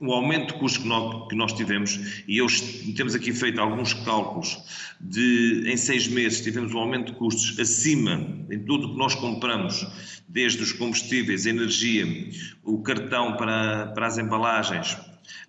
o 0.00 0.12
aumento 0.12 0.54
de 0.54 0.60
custos 0.60 0.82
que 0.82 0.88
nós, 0.88 1.28
que 1.28 1.34
nós, 1.34 1.52
tivemos, 1.52 2.22
e 2.28 2.38
eu, 2.38 2.46
temos 2.96 3.14
aqui 3.14 3.32
feito 3.32 3.60
alguns 3.60 3.92
cálculos, 3.92 4.56
de 5.00 5.64
em 5.66 5.76
seis 5.76 6.06
meses 6.06 6.40
tivemos 6.40 6.72
um 6.72 6.78
aumento 6.78 7.12
de 7.12 7.18
custos 7.18 7.58
acima 7.58 8.14
em 8.50 8.60
tudo 8.60 8.86
o 8.86 8.92
que 8.92 8.98
nós 8.98 9.14
compramos, 9.16 9.86
desde 10.28 10.62
os 10.62 10.72
combustíveis, 10.72 11.46
energia, 11.46 12.06
o 12.62 12.80
cartão 12.82 13.36
para, 13.36 13.88
para 13.88 14.06
as 14.06 14.18
embalagens, 14.18 14.96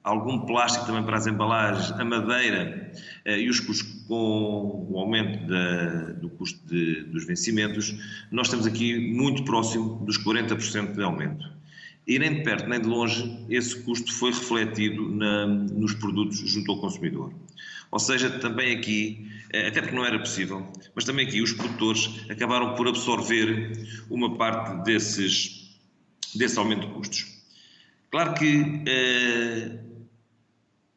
algum 0.03 0.39
plástico 0.39 0.85
também 0.85 1.03
para 1.03 1.17
as 1.17 1.27
embalagens, 1.27 1.91
a 1.91 2.03
madeira 2.03 2.91
eh, 3.25 3.41
e 3.41 3.49
os 3.49 3.59
custos 3.59 4.03
com 4.07 4.87
o 4.89 4.97
aumento 4.97 5.45
da, 5.47 6.13
do 6.13 6.29
custo 6.29 6.59
de, 6.67 7.03
dos 7.03 7.25
vencimentos, 7.25 7.95
nós 8.31 8.47
estamos 8.47 8.65
aqui 8.65 8.97
muito 9.13 9.43
próximo 9.43 10.03
dos 10.05 10.17
40% 10.17 10.95
de 10.95 11.03
aumento. 11.03 11.58
E 12.09 12.17
nem 12.17 12.33
de 12.33 12.43
perto 12.43 12.67
nem 12.67 12.81
de 12.81 12.87
longe 12.87 13.45
esse 13.49 13.83
custo 13.83 14.11
foi 14.11 14.31
refletido 14.31 15.11
na, 15.11 15.45
nos 15.45 15.93
produtos 15.93 16.39
junto 16.39 16.71
ao 16.71 16.79
consumidor. 16.79 17.31
Ou 17.91 17.99
seja, 17.99 18.31
também 18.39 18.75
aqui, 18.75 19.29
eh, 19.53 19.67
até 19.67 19.79
porque 19.79 19.95
não 19.95 20.03
era 20.03 20.17
possível, 20.17 20.67
mas 20.95 21.05
também 21.05 21.27
aqui 21.27 21.39
os 21.39 21.53
produtores 21.53 22.09
acabaram 22.27 22.73
por 22.73 22.87
absorver 22.87 23.73
uma 24.09 24.35
parte 24.37 24.83
desses, 24.83 25.79
desse 26.33 26.57
aumento 26.57 26.87
de 26.87 26.93
custos. 26.93 27.27
Claro 28.09 28.33
que 28.33 28.83
eh, 28.87 29.79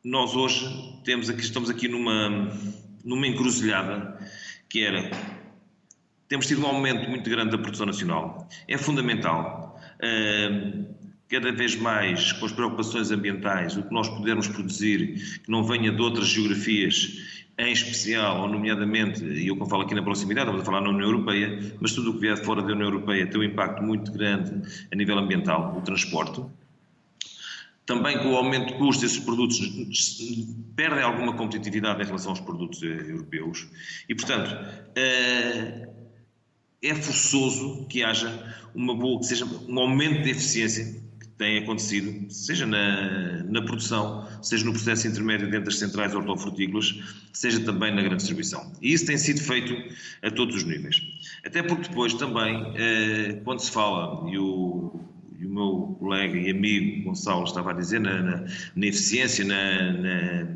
nós 0.02 0.34
hoje 0.34 0.66
temos 1.04 1.28
aqui, 1.28 1.42
estamos 1.42 1.68
aqui 1.68 1.88
numa, 1.88 2.58
numa 3.04 3.26
encruzilhada 3.26 4.18
que 4.66 4.82
era 4.82 5.10
temos 6.26 6.46
tido 6.46 6.62
um 6.62 6.66
aumento 6.66 7.10
muito 7.10 7.28
grande 7.28 7.50
da 7.50 7.58
produção 7.58 7.84
nacional. 7.84 8.48
É 8.66 8.78
fundamental, 8.78 9.78
eh, 10.00 10.86
cada 11.32 11.50
vez 11.50 11.74
mais 11.74 12.30
com 12.32 12.44
as 12.44 12.52
preocupações 12.52 13.10
ambientais, 13.10 13.74
o 13.74 13.82
que 13.82 13.92
nós 13.92 14.06
pudermos 14.06 14.48
produzir 14.48 15.40
que 15.42 15.50
não 15.50 15.64
venha 15.64 15.90
de 15.90 16.02
outras 16.02 16.28
geografias, 16.28 17.40
em 17.58 17.72
especial, 17.72 18.42
ou 18.42 18.48
nomeadamente, 18.48 19.24
e 19.24 19.48
eu 19.48 19.56
como 19.56 19.68
falo 19.68 19.82
aqui 19.82 19.94
na 19.94 20.02
proximidade, 20.02 20.50
a 20.50 20.62
falar 20.62 20.82
na 20.82 20.90
União 20.90 21.08
Europeia, 21.08 21.74
mas 21.80 21.94
tudo 21.94 22.10
o 22.10 22.14
que 22.14 22.20
vier 22.20 22.36
fora 22.44 22.60
da 22.60 22.74
União 22.74 22.86
Europeia 22.86 23.26
tem 23.26 23.40
um 23.40 23.44
impacto 23.44 23.82
muito 23.82 24.12
grande 24.12 24.52
a 24.92 24.94
nível 24.94 25.18
ambiental, 25.18 25.74
o 25.74 25.80
transporte. 25.80 26.42
Também 27.86 28.18
com 28.18 28.32
o 28.32 28.36
aumento 28.36 28.66
de 28.66 28.74
custos, 28.74 29.04
esses 29.04 29.18
produtos 29.18 29.58
perdem 30.76 31.02
alguma 31.02 31.32
competitividade 31.34 32.02
em 32.02 32.04
relação 32.04 32.32
aos 32.32 32.40
produtos 32.40 32.82
eh, 32.82 32.86
europeus 32.86 33.68
e, 34.08 34.14
portanto, 34.14 34.54
eh, 34.94 35.88
é 36.82 36.94
forçoso 36.94 37.86
que 37.88 38.04
haja 38.04 38.54
uma 38.74 38.94
boa, 38.94 39.18
que 39.18 39.26
seja 39.26 39.46
um 39.46 39.78
aumento 39.80 40.22
de 40.22 40.30
eficiência 40.30 41.01
tem 41.42 41.58
acontecido, 41.58 42.32
seja 42.32 42.64
na, 42.64 43.42
na 43.42 43.62
produção, 43.62 44.28
seja 44.40 44.64
no 44.64 44.70
processo 44.70 45.08
intermédio 45.08 45.50
dentro 45.50 45.64
das 45.64 45.78
centrais 45.78 46.14
hortofrutícolas, 46.14 46.94
seja 47.32 47.58
também 47.58 47.92
na 47.92 48.00
grande 48.00 48.18
distribuição. 48.18 48.72
E 48.80 48.92
isso 48.92 49.06
tem 49.06 49.18
sido 49.18 49.40
feito 49.40 49.74
a 50.22 50.30
todos 50.30 50.54
os 50.54 50.62
níveis. 50.62 51.02
Até 51.44 51.60
porque 51.60 51.88
depois 51.88 52.14
também, 52.14 52.72
eh, 52.76 53.40
quando 53.42 53.58
se 53.58 53.72
fala, 53.72 54.30
e 54.30 54.38
o, 54.38 55.00
e 55.40 55.44
o 55.44 55.50
meu 55.50 55.96
colega 55.98 56.38
e 56.38 56.48
amigo 56.48 57.06
Gonçalo 57.06 57.42
estava 57.42 57.72
a 57.72 57.74
dizer, 57.74 57.98
na, 57.98 58.22
na, 58.22 58.44
na 58.76 58.86
eficiência, 58.86 59.44
na, 59.44 59.92
na, 59.94 60.46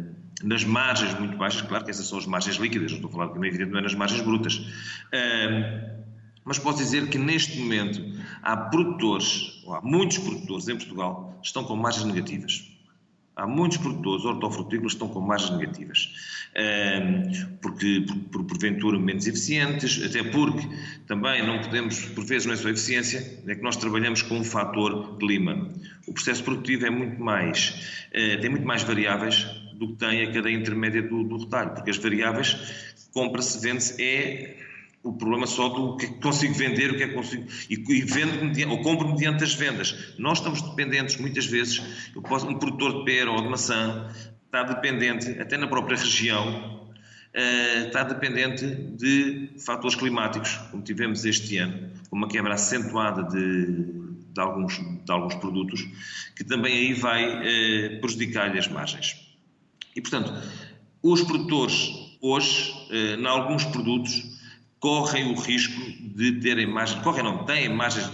nas 0.45 0.63
margens 0.63 1.19
muito 1.19 1.37
baixas, 1.37 1.63
claro 1.63 1.85
que 1.85 1.91
essas 1.91 2.07
são 2.07 2.19
as 2.19 2.27
margens 2.27 2.59
líquidas, 2.59 2.93
não 2.93 2.99
estou 2.99 3.11
a 3.11 3.13
falar, 3.13 3.29
como 3.31 3.45
é 3.45 3.51
não 3.51 3.79
é 3.81 3.83
nas 3.83 3.95
margens 3.97 4.23
brutas. 4.23 4.55
Uh, 4.55 6.06
mas 6.47 6.61
posso 6.61 6.79
dizer 6.79 7.09
que 7.09 7.19
neste 7.19 7.59
momento 7.59 8.01
há 8.41 8.57
produtores, 8.57 9.63
ou 9.65 9.75
há 9.75 9.83
muitos 9.83 10.19
produtores 10.19 10.69
em 10.69 10.77
Portugal, 10.77 11.37
que 11.41 11.49
estão 11.49 11.65
com 11.65 11.75
margens 11.75 12.05
negativas. 12.05 12.73
Há 13.35 13.47
muitos 13.47 13.77
produtores 13.77 14.25
hortofrutícolas 14.25 14.93
que 14.93 14.97
estão 14.97 15.09
com 15.09 15.21
margens 15.21 15.51
negativas, 15.51 16.15
porque, 17.61 18.07
por, 18.33 18.45
porventura, 18.45 18.99
menos 18.99 19.27
eficientes, 19.27 20.03
até 20.03 20.23
porque 20.23 20.67
também 21.07 21.47
não 21.47 21.61
podemos, 21.61 22.01
por 22.07 22.25
vezes 22.25 22.47
não 22.47 22.55
é 22.55 22.57
só 22.57 22.71
eficiência, 22.71 23.43
é 23.47 23.55
que 23.55 23.63
nós 23.63 23.77
trabalhamos 23.77 24.23
com 24.23 24.39
um 24.39 24.45
fator 24.45 25.19
clima. 25.19 25.71
O 26.07 26.15
processo 26.15 26.45
produtivo 26.45 26.87
é 26.87 26.91
muito 26.91 27.21
mais, 27.21 28.07
eh, 28.13 28.39
tem 28.39 28.49
muito 28.49 28.67
mais 28.67 28.83
variáveis 28.85 29.45
do 29.75 29.89
que 29.89 29.97
tem 29.97 30.23
a 30.23 30.33
cadeia 30.33 30.55
intermédia 30.57 31.03
do, 31.03 31.23
do 31.25 31.37
retalho, 31.37 31.73
porque 31.73 31.91
as 31.91 31.99
variáveis, 31.99 32.57
compra-se, 33.13 33.61
vende-se, 33.61 34.03
é 34.03 34.66
o 35.07 35.13
problema 35.13 35.47
só 35.47 35.69
do 35.69 35.97
que 35.97 36.09
consigo 36.21 36.53
vender, 36.55 36.91
o 36.91 36.97
que 36.97 37.05
é 37.05 37.09
que 37.09 37.15
consigo. 37.15 37.47
E, 37.71 37.75
e 37.75 38.03
vendo 38.03 38.71
ou 38.71 38.83
compro 38.83 39.09
mediante 39.09 39.45
as 39.45 39.55
vendas. 39.55 40.15
Nós 40.19 40.39
estamos 40.39 40.61
dependentes, 40.61 41.17
muitas 41.17 41.47
vezes, 41.47 41.81
posso, 42.29 42.49
um 42.49 42.59
produtor 42.59 42.99
de 42.99 43.05
pera 43.05 43.31
ou 43.31 43.41
de 43.41 43.49
maçã 43.49 44.11
está 44.45 44.65
dependente, 44.65 45.41
até 45.41 45.57
na 45.57 45.69
própria 45.69 45.97
região, 45.97 46.89
uh, 47.35 47.87
está 47.87 48.03
dependente 48.03 48.67
de 48.67 49.51
fatores 49.65 49.97
climáticos, 49.97 50.57
como 50.71 50.83
tivemos 50.83 51.25
este 51.25 51.57
ano, 51.59 51.91
com 52.11 52.17
uma 52.17 52.29
quebra 52.29 52.55
acentuada 52.55 53.23
de, 53.23 53.67
de, 54.33 54.41
alguns, 54.41 54.79
de 54.79 55.13
alguns 55.13 55.35
produtos, 55.37 55.87
que 56.35 56.43
também 56.43 56.73
aí 56.73 56.95
vai 56.95 57.25
uh, 57.27 58.01
prejudicar-lhe 58.01 58.59
as 58.59 58.67
margens. 58.67 59.25
E, 59.95 60.01
portanto, 60.01 60.33
os 61.03 61.23
produtores 61.23 61.91
hoje, 62.21 62.73
uh, 62.91 63.21
em 63.21 63.27
alguns 63.27 63.65
produtos, 63.65 64.36
correm 64.87 65.33
o 65.33 65.35
risco 65.35 65.81
de 66.01 66.39
terem 66.39 66.65
margens, 66.65 67.03
correm 67.03 67.25
não, 67.25 67.45
têm 67.45 67.69
margens 67.69 68.09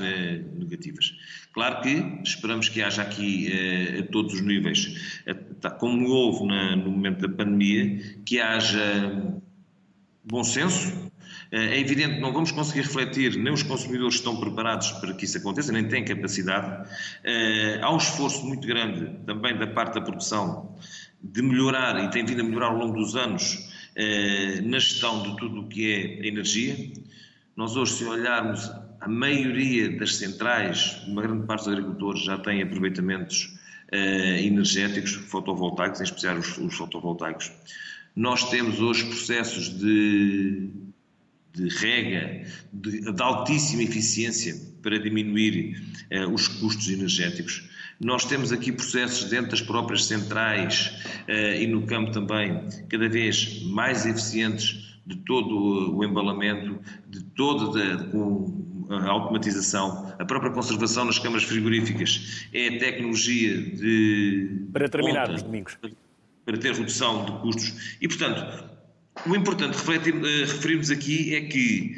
negativas. 0.59 1.15
Claro 1.53 1.83
que 1.83 2.03
esperamos 2.25 2.71
que 2.71 2.81
haja 2.81 3.03
aqui 3.03 3.53
eh, 3.53 3.99
a 3.99 4.11
todos 4.11 4.33
os 4.33 4.41
níveis, 4.41 5.21
eh, 5.27 5.35
tá, 5.61 5.71
como 5.71 6.09
houve 6.09 6.47
no 6.47 6.91
momento 6.91 7.29
da 7.29 7.29
pandemia, 7.29 8.01
que 8.25 8.41
haja 8.41 9.37
bom 10.25 10.43
senso. 10.43 11.11
Eh, 11.51 11.77
é 11.77 11.79
evidente 11.79 12.15
que 12.15 12.21
não 12.23 12.33
vamos 12.33 12.51
conseguir 12.51 12.81
refletir, 12.81 13.37
nem 13.37 13.53
os 13.53 13.63
consumidores 13.63 14.15
estão 14.15 14.41
preparados 14.41 14.93
para 14.93 15.13
que 15.13 15.27
isso 15.27 15.37
aconteça, 15.37 15.73
nem 15.73 15.87
têm 15.87 16.07
capacidade. 16.07 16.89
Há 17.83 17.93
um 17.93 17.99
esforço 17.99 18.47
muito 18.47 18.67
grande 18.67 19.15
também 19.27 19.59
da 19.59 19.67
parte 19.67 19.97
da 19.97 20.01
produção 20.01 20.75
de 21.23 21.43
melhorar, 21.43 22.03
e 22.03 22.11
tem 22.11 22.25
vindo 22.25 22.41
a 22.41 22.45
melhorar 22.45 22.69
ao 22.69 22.79
longo 22.79 22.95
dos 22.95 23.15
anos, 23.15 23.59
eh, 23.69 23.72
na 24.65 24.79
gestão 24.79 25.23
de 25.23 25.37
tudo 25.37 25.61
o 25.61 25.69
que 25.69 25.93
é 25.93 26.27
energia. 26.27 26.77
Nós 27.57 27.77
hoje, 27.77 27.93
se 27.93 28.05
olharmos, 28.05 28.71
a 29.01 29.09
maioria 29.09 29.99
das 29.99 30.17
centrais, 30.17 31.03
uma 31.09 31.23
grande 31.23 31.45
parte 31.45 31.65
dos 31.65 31.73
agricultores 31.73 32.25
já 32.25 32.39
têm 32.39 32.63
aproveitamentos 32.63 33.53
eh, 33.91 34.43
energéticos, 34.43 35.13
fotovoltaicos, 35.13 36.01
em 36.01 36.05
especial 36.05 36.39
os, 36.39 36.57
os 36.57 36.75
fotovoltaicos. 36.75 37.51
Nós 38.15 38.49
temos 38.49 38.81
hoje 38.81 39.05
processos 39.07 39.77
de, 39.77 40.71
de 41.53 41.69
rega 41.69 42.47
de, 42.73 43.13
de, 43.13 43.23
altíssima 43.23 43.83
eficiência 43.83 44.55
para 44.83 44.99
diminuir 44.99 45.83
eh, 46.09 46.25
os 46.25 46.47
custos 46.49 46.89
energéticos. 46.89 47.69
Nós 48.03 48.25
temos 48.25 48.51
aqui 48.51 48.73
processos 48.73 49.31
dentro 49.31 49.53
das 49.53 49.63
próprias 49.63 50.07
centrais 50.07 50.93
uh, 51.29 51.55
e 51.61 51.67
no 51.67 51.87
campo 51.87 52.11
também 52.11 52.67
cada 52.89 53.09
vez 53.09 53.63
mais 53.63 54.05
eficientes 54.05 54.99
de 55.07 55.17
todo 55.17 55.97
o 55.97 56.05
embalamento, 56.05 56.81
de 57.09 57.23
toda 57.23 58.05
com 58.07 58.63
a 58.91 59.09
automatização, 59.09 60.15
a 60.19 60.25
própria 60.25 60.51
conservação 60.51 61.05
nas 61.05 61.19
câmaras 61.19 61.45
frigoríficas 61.45 62.47
é 62.53 62.69
a 62.69 62.79
tecnologia 62.79 63.57
de. 63.57 64.67
Para 64.73 64.89
terminar, 64.89 65.31
os 65.31 65.43
domingos. 65.43 65.79
Para 66.45 66.59
ter 66.59 66.75
redução 66.75 67.25
de 67.25 67.33
custos. 67.41 67.97
E, 68.01 68.09
portanto, 68.09 68.65
o 69.27 69.37
importante 69.37 69.77
uh, 69.77 70.21
referirmos 70.41 70.91
aqui 70.91 71.35
é 71.35 71.43
que 71.43 71.95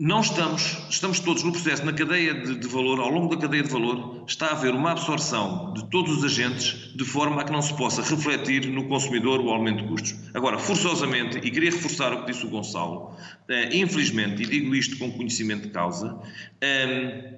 não 0.00 0.22
estamos, 0.22 0.78
estamos 0.88 1.20
todos 1.20 1.42
no 1.42 1.52
processo, 1.52 1.84
na 1.84 1.92
cadeia 1.92 2.32
de, 2.32 2.58
de, 2.58 2.66
valor, 2.66 2.98
ao 3.00 3.10
longo 3.10 3.36
da 3.36 3.42
cadeia 3.42 3.62
de 3.62 3.68
valor, 3.68 4.24
está 4.26 4.46
a 4.46 4.52
haver 4.52 4.74
uma 4.74 4.92
absorção 4.92 5.74
de 5.74 5.84
todos 5.90 6.16
os 6.16 6.24
agentes 6.24 6.96
de 6.96 7.04
forma 7.04 7.42
a 7.42 7.44
que 7.44 7.52
não 7.52 7.60
se 7.60 7.76
possa 7.76 8.00
refletir 8.00 8.66
no 8.68 8.88
consumidor 8.88 9.40
o 9.40 9.50
aumento 9.50 9.82
de 9.82 9.88
custos. 9.88 10.14
Agora, 10.32 10.58
forçosamente, 10.58 11.36
e 11.36 11.50
queria 11.50 11.70
reforçar 11.70 12.14
o 12.14 12.20
que 12.24 12.32
disse 12.32 12.46
o 12.46 12.48
Gonçalo, 12.48 13.14
eh, 13.46 13.76
infelizmente, 13.76 14.42
e 14.42 14.46
digo 14.46 14.74
isto 14.74 14.96
com 14.96 15.12
conhecimento 15.12 15.64
de 15.64 15.68
causa, 15.68 16.18
eh, 16.62 17.34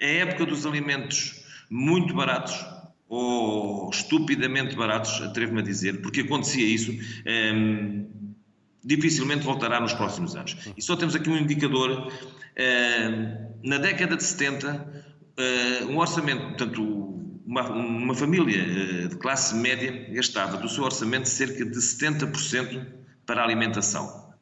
a 0.00 0.06
época 0.06 0.46
dos 0.46 0.64
alimentos 0.64 1.44
muito 1.68 2.14
baratos 2.14 2.54
ou 3.08 3.90
estupidamente 3.90 4.76
baratos, 4.76 5.20
atrevo-me 5.20 5.62
a 5.62 5.64
dizer, 5.64 6.00
porque 6.00 6.20
acontecia 6.20 6.64
isso. 6.64 6.92
Eh, 7.26 8.06
dificilmente 8.88 9.44
voltará 9.44 9.78
nos 9.78 9.92
próximos 9.92 10.34
anos. 10.34 10.56
E 10.74 10.82
só 10.82 10.96
temos 10.96 11.14
aqui 11.14 11.28
um 11.28 11.36
indicador. 11.36 12.10
Eh, 12.56 13.36
na 13.62 13.76
década 13.76 14.16
de 14.16 14.24
70, 14.24 15.04
eh, 15.36 15.84
um 15.84 15.98
orçamento, 15.98 16.40
portanto, 16.48 16.82
uma, 17.46 17.70
uma 17.70 18.14
família 18.14 18.56
eh, 18.56 19.08
de 19.08 19.16
classe 19.16 19.54
média 19.54 20.08
gastava 20.10 20.56
do 20.56 20.68
seu 20.70 20.84
orçamento 20.84 21.28
cerca 21.28 21.66
de 21.66 21.78
70% 21.78 22.86
para 23.26 23.42
a 23.42 23.44
alimentação. 23.44 24.32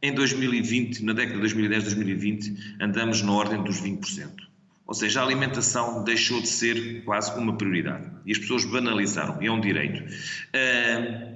Em 0.00 0.14
2020, 0.14 1.04
na 1.04 1.12
década 1.12 1.40
de 1.40 1.54
2010-2020, 1.54 2.76
andamos 2.80 3.22
na 3.22 3.32
ordem 3.32 3.60
dos 3.64 3.82
20%. 3.82 4.30
Ou 4.86 4.94
seja, 4.94 5.20
a 5.20 5.24
alimentação 5.24 6.04
deixou 6.04 6.40
de 6.40 6.48
ser 6.48 7.02
quase 7.04 7.36
uma 7.36 7.58
prioridade. 7.58 8.06
E 8.24 8.30
as 8.30 8.38
pessoas 8.38 8.64
banalizaram, 8.64 9.42
e 9.42 9.46
é 9.46 9.52
um 9.52 9.60
direito. 9.60 10.02
Uh, 10.02 11.27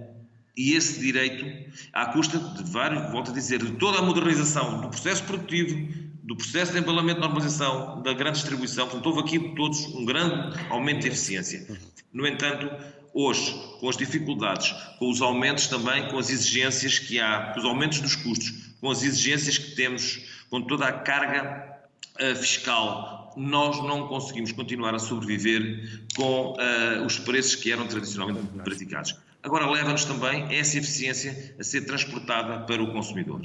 e 0.56 0.74
esse 0.74 1.00
direito, 1.00 1.72
à 1.92 2.06
custa 2.06 2.38
de 2.38 2.70
vários, 2.70 3.10
volto 3.10 3.30
a 3.30 3.34
dizer, 3.34 3.62
de 3.62 3.72
toda 3.72 3.98
a 3.98 4.02
modernização 4.02 4.80
do 4.80 4.88
processo 4.88 5.24
produtivo, 5.24 5.88
do 6.22 6.36
processo 6.36 6.72
de 6.72 6.78
embalamento 6.78 7.20
de 7.20 7.26
normalização, 7.26 8.02
da 8.02 8.12
grande 8.12 8.38
distribuição, 8.38 8.86
portanto, 8.86 9.06
houve 9.06 9.20
aqui 9.20 9.54
todos 9.56 9.80
um 9.94 10.04
grande 10.04 10.56
aumento 10.70 11.00
de 11.00 11.08
eficiência. 11.08 11.66
No 12.12 12.26
entanto, 12.26 12.70
hoje, 13.12 13.52
com 13.80 13.88
as 13.88 13.96
dificuldades, 13.96 14.72
com 14.98 15.10
os 15.10 15.20
aumentos 15.20 15.66
também, 15.66 16.08
com 16.08 16.18
as 16.18 16.30
exigências 16.30 16.98
que 16.98 17.18
há, 17.18 17.52
com 17.52 17.60
os 17.60 17.64
aumentos 17.64 18.00
dos 18.00 18.14
custos, 18.14 18.72
com 18.80 18.90
as 18.90 19.02
exigências 19.02 19.58
que 19.58 19.74
temos, 19.74 20.20
com 20.50 20.60
toda 20.62 20.86
a 20.86 20.92
carga 20.92 21.78
uh, 22.20 22.36
fiscal, 22.36 23.32
nós 23.36 23.82
não 23.82 24.08
conseguimos 24.08 24.52
continuar 24.52 24.94
a 24.94 24.98
sobreviver 24.98 26.06
com 26.14 26.52
uh, 26.52 27.06
os 27.06 27.18
preços 27.18 27.54
que 27.54 27.72
eram 27.72 27.86
tradicionalmente 27.86 28.46
praticados. 28.62 29.16
Agora 29.42 29.68
leva-nos 29.68 30.04
também 30.04 30.46
essa 30.54 30.78
eficiência 30.78 31.56
a 31.58 31.64
ser 31.64 31.82
transportada 31.82 32.60
para 32.64 32.82
o 32.82 32.92
consumidor. 32.92 33.40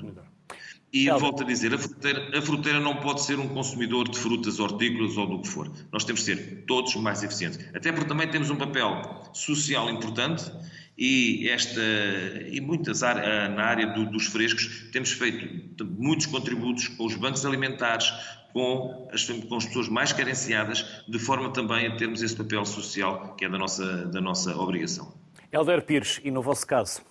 E 0.93 1.09
volto 1.09 1.43
a 1.43 1.45
dizer, 1.45 1.73
a 1.73 1.77
fruteira, 1.77 2.37
a 2.37 2.41
fruteira, 2.41 2.79
não 2.79 2.95
pode 2.97 3.21
ser 3.23 3.37
um 3.37 3.47
consumidor 3.49 4.07
de 4.07 4.17
frutas, 4.17 4.59
hortícolas 4.59 5.17
ou 5.17 5.27
do 5.27 5.41
que 5.41 5.47
for. 5.47 5.69
Nós 5.91 6.05
temos 6.05 6.21
de 6.21 6.27
ser 6.27 6.63
todos 6.65 6.95
mais 6.95 7.23
eficientes. 7.23 7.59
Até 7.75 7.91
porque 7.91 8.07
também 8.07 8.29
temos 8.29 8.49
um 8.49 8.55
papel 8.55 9.01
social 9.33 9.89
importante 9.89 10.49
e, 10.97 11.49
esta, 11.49 11.81
e 12.49 12.61
muitas 12.61 13.01
na 13.01 13.63
área 13.63 13.87
do, 13.87 14.05
dos 14.05 14.27
frescos 14.27 14.89
temos 14.91 15.11
feito 15.11 15.85
muitos 15.85 16.25
contributos 16.25 16.87
com 16.87 17.05
os 17.05 17.15
bancos 17.15 17.45
alimentares, 17.45 18.11
com 18.53 19.09
as, 19.11 19.25
com 19.25 19.55
as 19.55 19.65
pessoas 19.65 19.89
mais 19.89 20.13
carenciadas, 20.13 21.03
de 21.07 21.19
forma 21.19 21.51
também 21.51 21.85
a 21.87 21.95
termos 21.97 22.23
esse 22.23 22.35
papel 22.35 22.63
social 22.65 23.35
que 23.35 23.45
é 23.45 23.49
da 23.49 23.57
nossa, 23.57 24.05
da 24.05 24.21
nossa 24.21 24.55
obrigação. 24.55 25.26
Helder 25.51 25.85
Pires, 25.85 26.19
e 26.23 26.29
no 26.29 26.41
vosso 26.41 26.67
caso? 26.67 27.01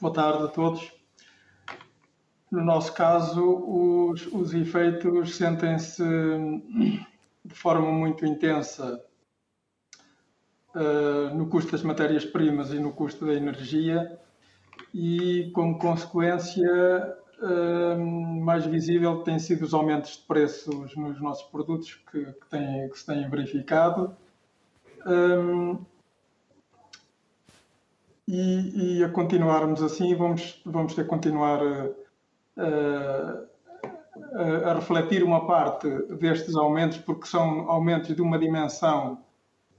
Boa 0.00 0.12
tarde 0.12 0.44
a 0.44 0.48
todos. 0.48 0.92
No 2.50 2.62
nosso 2.62 2.92
caso, 2.92 3.42
os, 3.42 4.26
os 4.26 4.52
efeitos 4.52 5.36
sentem-se 5.36 6.04
de 7.44 7.54
forma 7.54 7.90
muito 7.90 8.26
intensa 8.26 9.02
uh, 10.74 11.34
no 11.34 11.48
custo 11.48 11.72
das 11.72 11.82
matérias-primas 11.82 12.72
e 12.72 12.78
no 12.78 12.92
custo 12.92 13.26
da 13.26 13.32
energia, 13.32 14.18
e 14.92 15.50
como 15.54 15.78
consequência, 15.78 17.16
uh, 17.40 17.98
mais 18.44 18.66
visível 18.66 19.22
têm 19.22 19.38
sido 19.38 19.64
os 19.64 19.72
aumentos 19.72 20.18
de 20.18 20.22
preços 20.24 20.94
nos 20.94 21.20
nossos 21.20 21.48
produtos 21.48 21.94
que, 22.10 22.24
que, 22.24 22.46
têm, 22.50 22.88
que 22.90 22.98
se 22.98 23.06
têm 23.06 23.28
verificado. 23.28 24.14
Eh, 25.06 25.78
e, 28.28 28.98
e, 28.98 29.04
a 29.04 29.08
continuarmos 29.08 29.82
assim, 29.82 30.14
vamos, 30.14 30.60
vamos 30.64 30.94
ter 30.94 31.04
que 31.04 31.08
continuar 31.08 31.60
a, 31.62 31.90
a, 34.34 34.70
a, 34.70 34.74
refletir 34.74 35.22
uma 35.22 35.46
parte 35.46 35.88
destes 36.14 36.56
aumentos, 36.56 36.98
porque 36.98 37.26
são 37.26 37.70
aumentos 37.70 38.14
de 38.14 38.20
uma 38.20 38.38
dimensão 38.38 39.22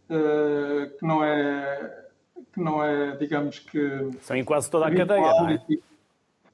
uh, 0.09 0.97
que 0.97 1.05
não 1.05 1.23
é, 1.23 2.05
que 2.53 2.59
não 2.61 2.81
é, 2.83 3.17
digamos 3.17 3.59
que. 3.59 4.11
São 4.21 4.37
em 4.37 4.45
quase 4.45 4.69
toda 4.69 4.87
a 4.87 4.95
cadeia. 4.95 5.53
É? 5.53 5.77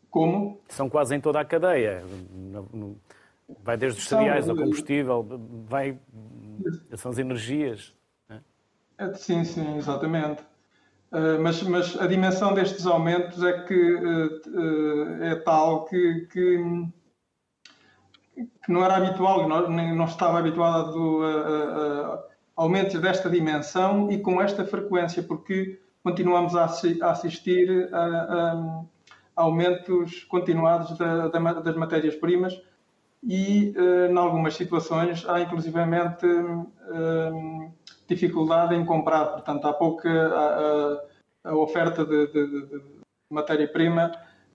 Como? 0.09 0.59
São 0.69 0.89
quase 0.89 1.15
em 1.15 1.21
toda 1.21 1.39
a 1.39 1.45
cadeia. 1.45 2.03
Vai 3.63 3.77
desde 3.77 3.99
os 3.99 4.07
cereais 4.07 4.49
ao 4.49 4.55
combustível, 4.55 5.27
vai. 5.67 5.97
São 6.95 7.11
as 7.11 7.19
energias. 7.19 7.93
É? 8.97 9.13
Sim, 9.13 9.43
sim, 9.43 9.77
exatamente. 9.77 10.41
Uh, 11.14 11.39
mas, 11.39 11.61
mas, 11.61 12.01
a 12.01 12.07
dimensão 12.07 12.55
destes 12.55 12.88
aumentos 12.88 13.43
é 13.43 13.53
que 13.66 13.93
uh, 13.93 15.24
é 15.24 15.36
tal 15.36 15.86
que, 15.86 16.28
que, 16.32 16.57
que, 18.36 18.72
não 18.72 18.84
era 18.84 18.97
habitual, 18.97 19.47
não, 19.47 19.70
não 19.70 20.05
estava 20.05 20.39
habituado 20.39 21.24
a, 21.24 22.24
aumentos 22.55 22.99
desta 22.99 23.30
dimensão 23.30 24.11
e 24.11 24.18
com 24.18 24.41
esta 24.41 24.66
frequência, 24.66 25.22
porque 25.22 25.80
continuamos 26.03 26.55
a, 26.55 26.66
assistir 26.66 27.93
a, 27.93 28.05
a, 28.05 28.82
aumentos 29.36 30.24
continuados 30.24 30.97
da, 30.97 31.28
da, 31.28 31.53
das 31.53 31.76
matérias-primas 31.76 32.59
e, 33.22 33.72
em 34.09 34.18
algumas 34.18 34.55
situações, 34.55 35.30
há 35.30 35.41
inclusivamente 35.41 36.26
uh, 36.26 37.72
dificuldade 38.08 38.76
em 38.76 38.86
comprar. 38.86 39.26
Portanto, 39.26 39.66
há 39.68 39.74
pouca 39.74 40.10
a, 40.10 41.49
a 41.49 41.56
oferta 41.56 42.06
de, 42.06 42.28
de, 42.28 42.68
de 42.68 42.82
matéria-prima 43.30 44.12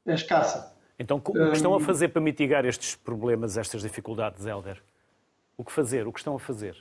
é 0.06 0.14
escassa. 0.14 0.76
Então, 0.98 1.18
o 1.18 1.20
que 1.20 1.38
estão 1.52 1.74
a 1.74 1.80
fazer 1.80 2.08
para 2.08 2.20
mitigar 2.20 2.64
estes 2.64 2.96
problemas, 2.96 3.56
estas 3.56 3.82
dificuldades, 3.82 4.44
Helder? 4.46 4.82
O 5.56 5.64
que 5.64 5.72
fazer? 5.72 6.06
O 6.06 6.12
que 6.12 6.18
estão 6.18 6.34
a 6.34 6.40
fazer? 6.40 6.76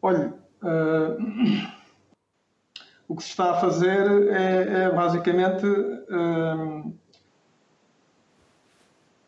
Olha, 0.00 0.34
uh, 0.62 1.16
o 3.08 3.16
que 3.16 3.22
se 3.22 3.30
está 3.30 3.52
a 3.52 3.60
fazer 3.60 4.32
é, 4.32 4.84
é 4.84 4.90
basicamente. 4.90 5.66
Uh, 5.66 6.94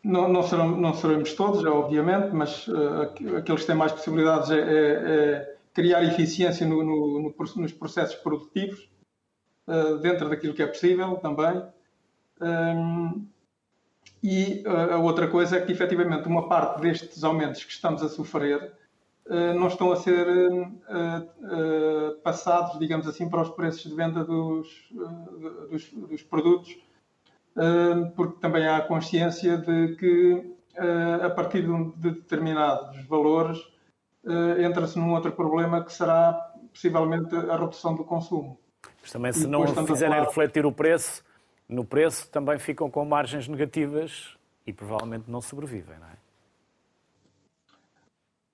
não, 0.03 0.29
não, 0.29 0.41
serão, 0.41 0.69
não 0.69 0.93
seremos 0.93 1.33
todos, 1.33 1.63
obviamente, 1.65 2.29
mas 2.33 2.67
uh, 2.67 3.01
aqueles 3.37 3.61
que 3.61 3.67
têm 3.67 3.75
mais 3.75 3.91
possibilidades 3.91 4.49
é, 4.49 4.59
é, 4.59 4.61
é 4.61 5.56
criar 5.77 6.03
eficiência 6.03 6.65
no, 6.65 6.83
no, 6.83 7.21
no, 7.21 7.35
nos 7.57 7.71
processos 7.71 8.15
produtivos, 8.15 8.89
uh, 9.67 9.99
dentro 9.99 10.27
daquilo 10.27 10.55
que 10.55 10.63
é 10.63 10.65
possível 10.65 11.17
também. 11.17 11.61
Um, 12.41 13.27
e 14.23 14.63
uh, 14.65 14.95
a 14.95 14.97
outra 14.97 15.27
coisa 15.27 15.57
é 15.57 15.61
que, 15.61 15.71
efetivamente, 15.71 16.27
uma 16.27 16.49
parte 16.49 16.81
destes 16.81 17.23
aumentos 17.23 17.63
que 17.63 17.71
estamos 17.71 18.01
a 18.01 18.09
sofrer 18.09 18.73
uh, 19.27 19.53
não 19.53 19.67
estão 19.67 19.91
a 19.91 19.97
ser 19.97 20.25
passados, 22.23 22.79
digamos 22.79 23.07
assim, 23.07 23.29
para 23.29 23.43
os 23.43 23.49
preços 23.49 23.83
de 23.83 23.95
venda 23.95 24.23
dos, 24.23 24.67
dos, 25.69 25.91
dos 25.93 26.23
produtos, 26.23 26.75
porque 28.15 28.39
também 28.39 28.67
há 28.67 28.81
consciência 28.81 29.57
de 29.57 29.95
que, 29.95 30.55
a 31.23 31.29
partir 31.29 31.61
de 31.61 32.11
determinados 32.11 33.05
valores, 33.05 33.59
entra-se 34.59 34.97
num 34.99 35.13
outro 35.13 35.31
problema 35.31 35.83
que 35.83 35.91
será, 35.91 36.33
possivelmente, 36.73 37.35
a 37.35 37.57
redução 37.57 37.95
do 37.95 38.03
consumo. 38.03 38.59
Mas 39.01 39.11
também, 39.11 39.31
se 39.31 39.47
não 39.47 39.65
fizerem 39.85 40.15
falar... 40.15 40.27
refletir 40.27 40.65
o 40.65 40.71
preço, 40.71 41.23
no 41.67 41.83
preço 41.85 42.29
também 42.29 42.57
ficam 42.59 42.89
com 42.89 43.03
margens 43.05 43.47
negativas 43.47 44.37
e 44.65 44.73
provavelmente 44.73 45.29
não 45.29 45.41
sobrevivem, 45.41 45.97
não 45.99 46.07
é? 46.07 46.17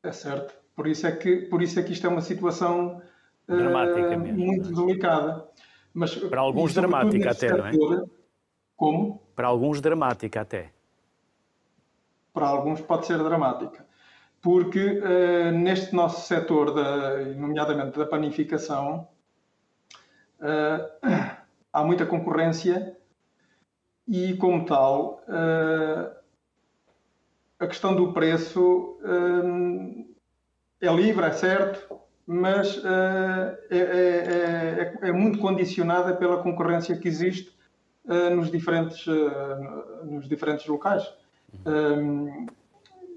É 0.04 0.12
certo. 0.12 0.54
Por 0.76 0.88
isso 0.88 1.08
é 1.08 1.12
que, 1.12 1.38
por 1.38 1.62
isso 1.62 1.80
é 1.80 1.84
que 1.84 1.94
isto 1.94 2.06
é 2.06 2.10
uma 2.10 2.22
situação 2.22 3.02
uh, 3.48 4.20
muito 4.20 4.74
delicada. 4.74 5.48
Mas, 5.94 6.16
Para 6.16 6.42
alguns 6.42 6.74
dramática 6.74 7.32
até, 7.32 7.50
setor, 7.50 7.60
não 7.60 7.68
é? 7.68 8.06
Como? 8.76 9.22
Para 9.36 9.48
alguns 9.48 9.80
dramática 9.80 10.42
até. 10.42 10.72
Para 12.34 12.48
alguns 12.48 12.82
pode 12.82 13.06
ser 13.06 13.18
dramática. 13.20 13.86
Porque 14.44 15.00
uh, 15.00 15.52
neste 15.54 15.96
nosso 15.96 16.28
setor, 16.28 16.74
da, 16.76 17.18
nomeadamente 17.34 17.98
da 17.98 18.06
panificação, 18.06 19.08
uh, 20.42 21.08
há 21.72 21.84
muita 21.86 22.06
concorrência 22.06 22.98
e, 24.06 24.36
como 24.36 24.66
tal, 24.66 25.24
uh, 25.30 26.14
a 27.58 27.68
questão 27.68 27.96
do 27.96 28.12
preço 28.12 29.00
é 30.82 30.94
livre, 30.94 31.26
é 31.26 31.32
certo, 31.32 31.98
mas 32.28 32.84
é, 32.84 33.60
é, 33.72 33.78
é, 33.80 35.08
é, 35.08 35.12
muito 35.14 35.40
condicionada 35.40 36.14
pela 36.14 36.44
concorrência 36.44 36.98
que 36.98 37.08
existe 37.08 37.58
nos, 38.36 38.52
diferentes, 38.52 39.06
nos 40.04 40.28
diferentes 40.28 40.68
locais. 40.68 41.10
Um, 41.66 42.48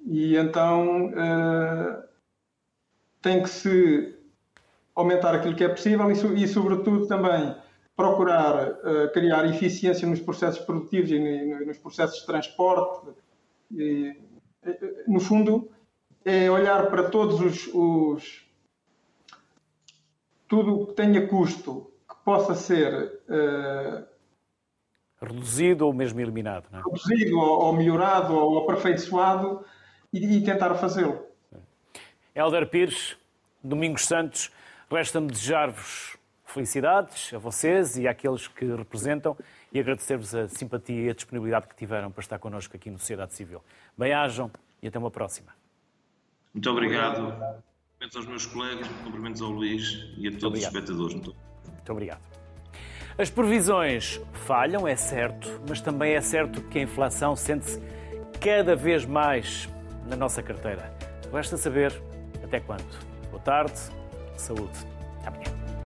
e 0.06 0.36
então 0.36 1.10
tem 3.20 3.42
que 3.42 3.48
se 3.48 4.16
aumentar 4.94 5.34
aquilo 5.34 5.54
que 5.54 5.64
é 5.64 5.68
possível 5.68 6.10
e, 6.10 6.44
e 6.44 6.48
sobretudo, 6.48 7.06
também 7.06 7.54
procurar 7.96 8.70
uh, 8.70 9.12
criar 9.12 9.46
eficiência 9.46 10.06
nos 10.06 10.20
processos 10.20 10.64
produtivos 10.64 11.10
e 11.10 11.18
nos 11.64 11.78
processos 11.78 12.20
de 12.20 12.26
transporte. 12.26 13.08
E, 13.72 14.14
no 15.06 15.18
fundo, 15.18 15.70
é 16.24 16.50
olhar 16.50 16.90
para 16.90 17.08
todos 17.08 17.40
os, 17.40 17.68
os 17.72 18.46
tudo 20.46 20.74
o 20.74 20.86
que 20.86 20.92
tenha 20.94 21.26
custo 21.26 21.90
que 22.08 22.16
possa 22.24 22.54
ser 22.54 23.20
uh, 23.28 24.06
reduzido 25.20 25.86
ou 25.86 25.92
mesmo 25.92 26.20
eliminado, 26.20 26.68
é? 26.72 26.76
reduzido 26.76 27.38
ou, 27.38 27.66
ou 27.66 27.72
melhorado 27.72 28.34
ou 28.34 28.58
aperfeiçoado 28.58 29.64
e, 30.16 30.38
e 30.38 30.44
tentar 30.44 30.74
fazê-lo. 30.74 31.24
Helder 32.34 32.68
Pires, 32.68 33.16
Domingos 33.62 34.04
Santos, 34.04 34.50
resta-me 34.90 35.28
desejar-vos 35.28 36.16
felicidades 36.44 37.34
a 37.34 37.38
vocês 37.38 37.96
e 37.96 38.06
àqueles 38.06 38.48
que 38.48 38.64
representam 38.64 39.36
e 39.72 39.80
agradecer-vos 39.80 40.34
a 40.34 40.48
simpatia 40.48 41.06
e 41.06 41.10
a 41.10 41.14
disponibilidade 41.14 41.66
que 41.66 41.76
tiveram 41.76 42.10
para 42.10 42.20
estar 42.20 42.38
connosco 42.38 42.76
aqui 42.76 42.90
no 42.90 42.98
Sociedade 42.98 43.34
Civil. 43.34 43.62
Bem-ajam 43.96 44.50
e 44.82 44.88
até 44.88 44.98
uma 44.98 45.10
próxima. 45.10 45.54
Muito 46.54 46.70
obrigado. 46.70 47.32
Cumprimentos 47.92 48.16
aos 48.16 48.26
meus 48.26 48.46
colegas, 48.46 48.88
cumprimentos 49.04 49.42
ao 49.42 49.50
Luís 49.50 50.06
e 50.16 50.28
a 50.28 50.38
todos 50.38 50.60
os 50.60 50.66
espectadores. 50.66 51.14
Muito... 51.14 51.36
Muito 51.66 51.92
obrigado. 51.92 52.22
As 53.18 53.30
previsões 53.30 54.20
falham, 54.46 54.86
é 54.86 54.94
certo, 54.94 55.60
mas 55.68 55.80
também 55.80 56.14
é 56.14 56.20
certo 56.20 56.62
que 56.62 56.78
a 56.78 56.82
inflação 56.82 57.34
sente-se 57.34 57.80
cada 58.40 58.76
vez 58.76 59.04
mais 59.06 59.68
na 60.06 60.16
nossa 60.16 60.42
carteira. 60.42 60.92
Resta 61.32 61.56
saber 61.56 61.92
até 62.42 62.60
quando. 62.60 62.84
Boa 63.30 63.42
tarde, 63.42 63.78
saúde. 64.36 64.78
Até 65.20 65.28
amanhã. 65.28 65.65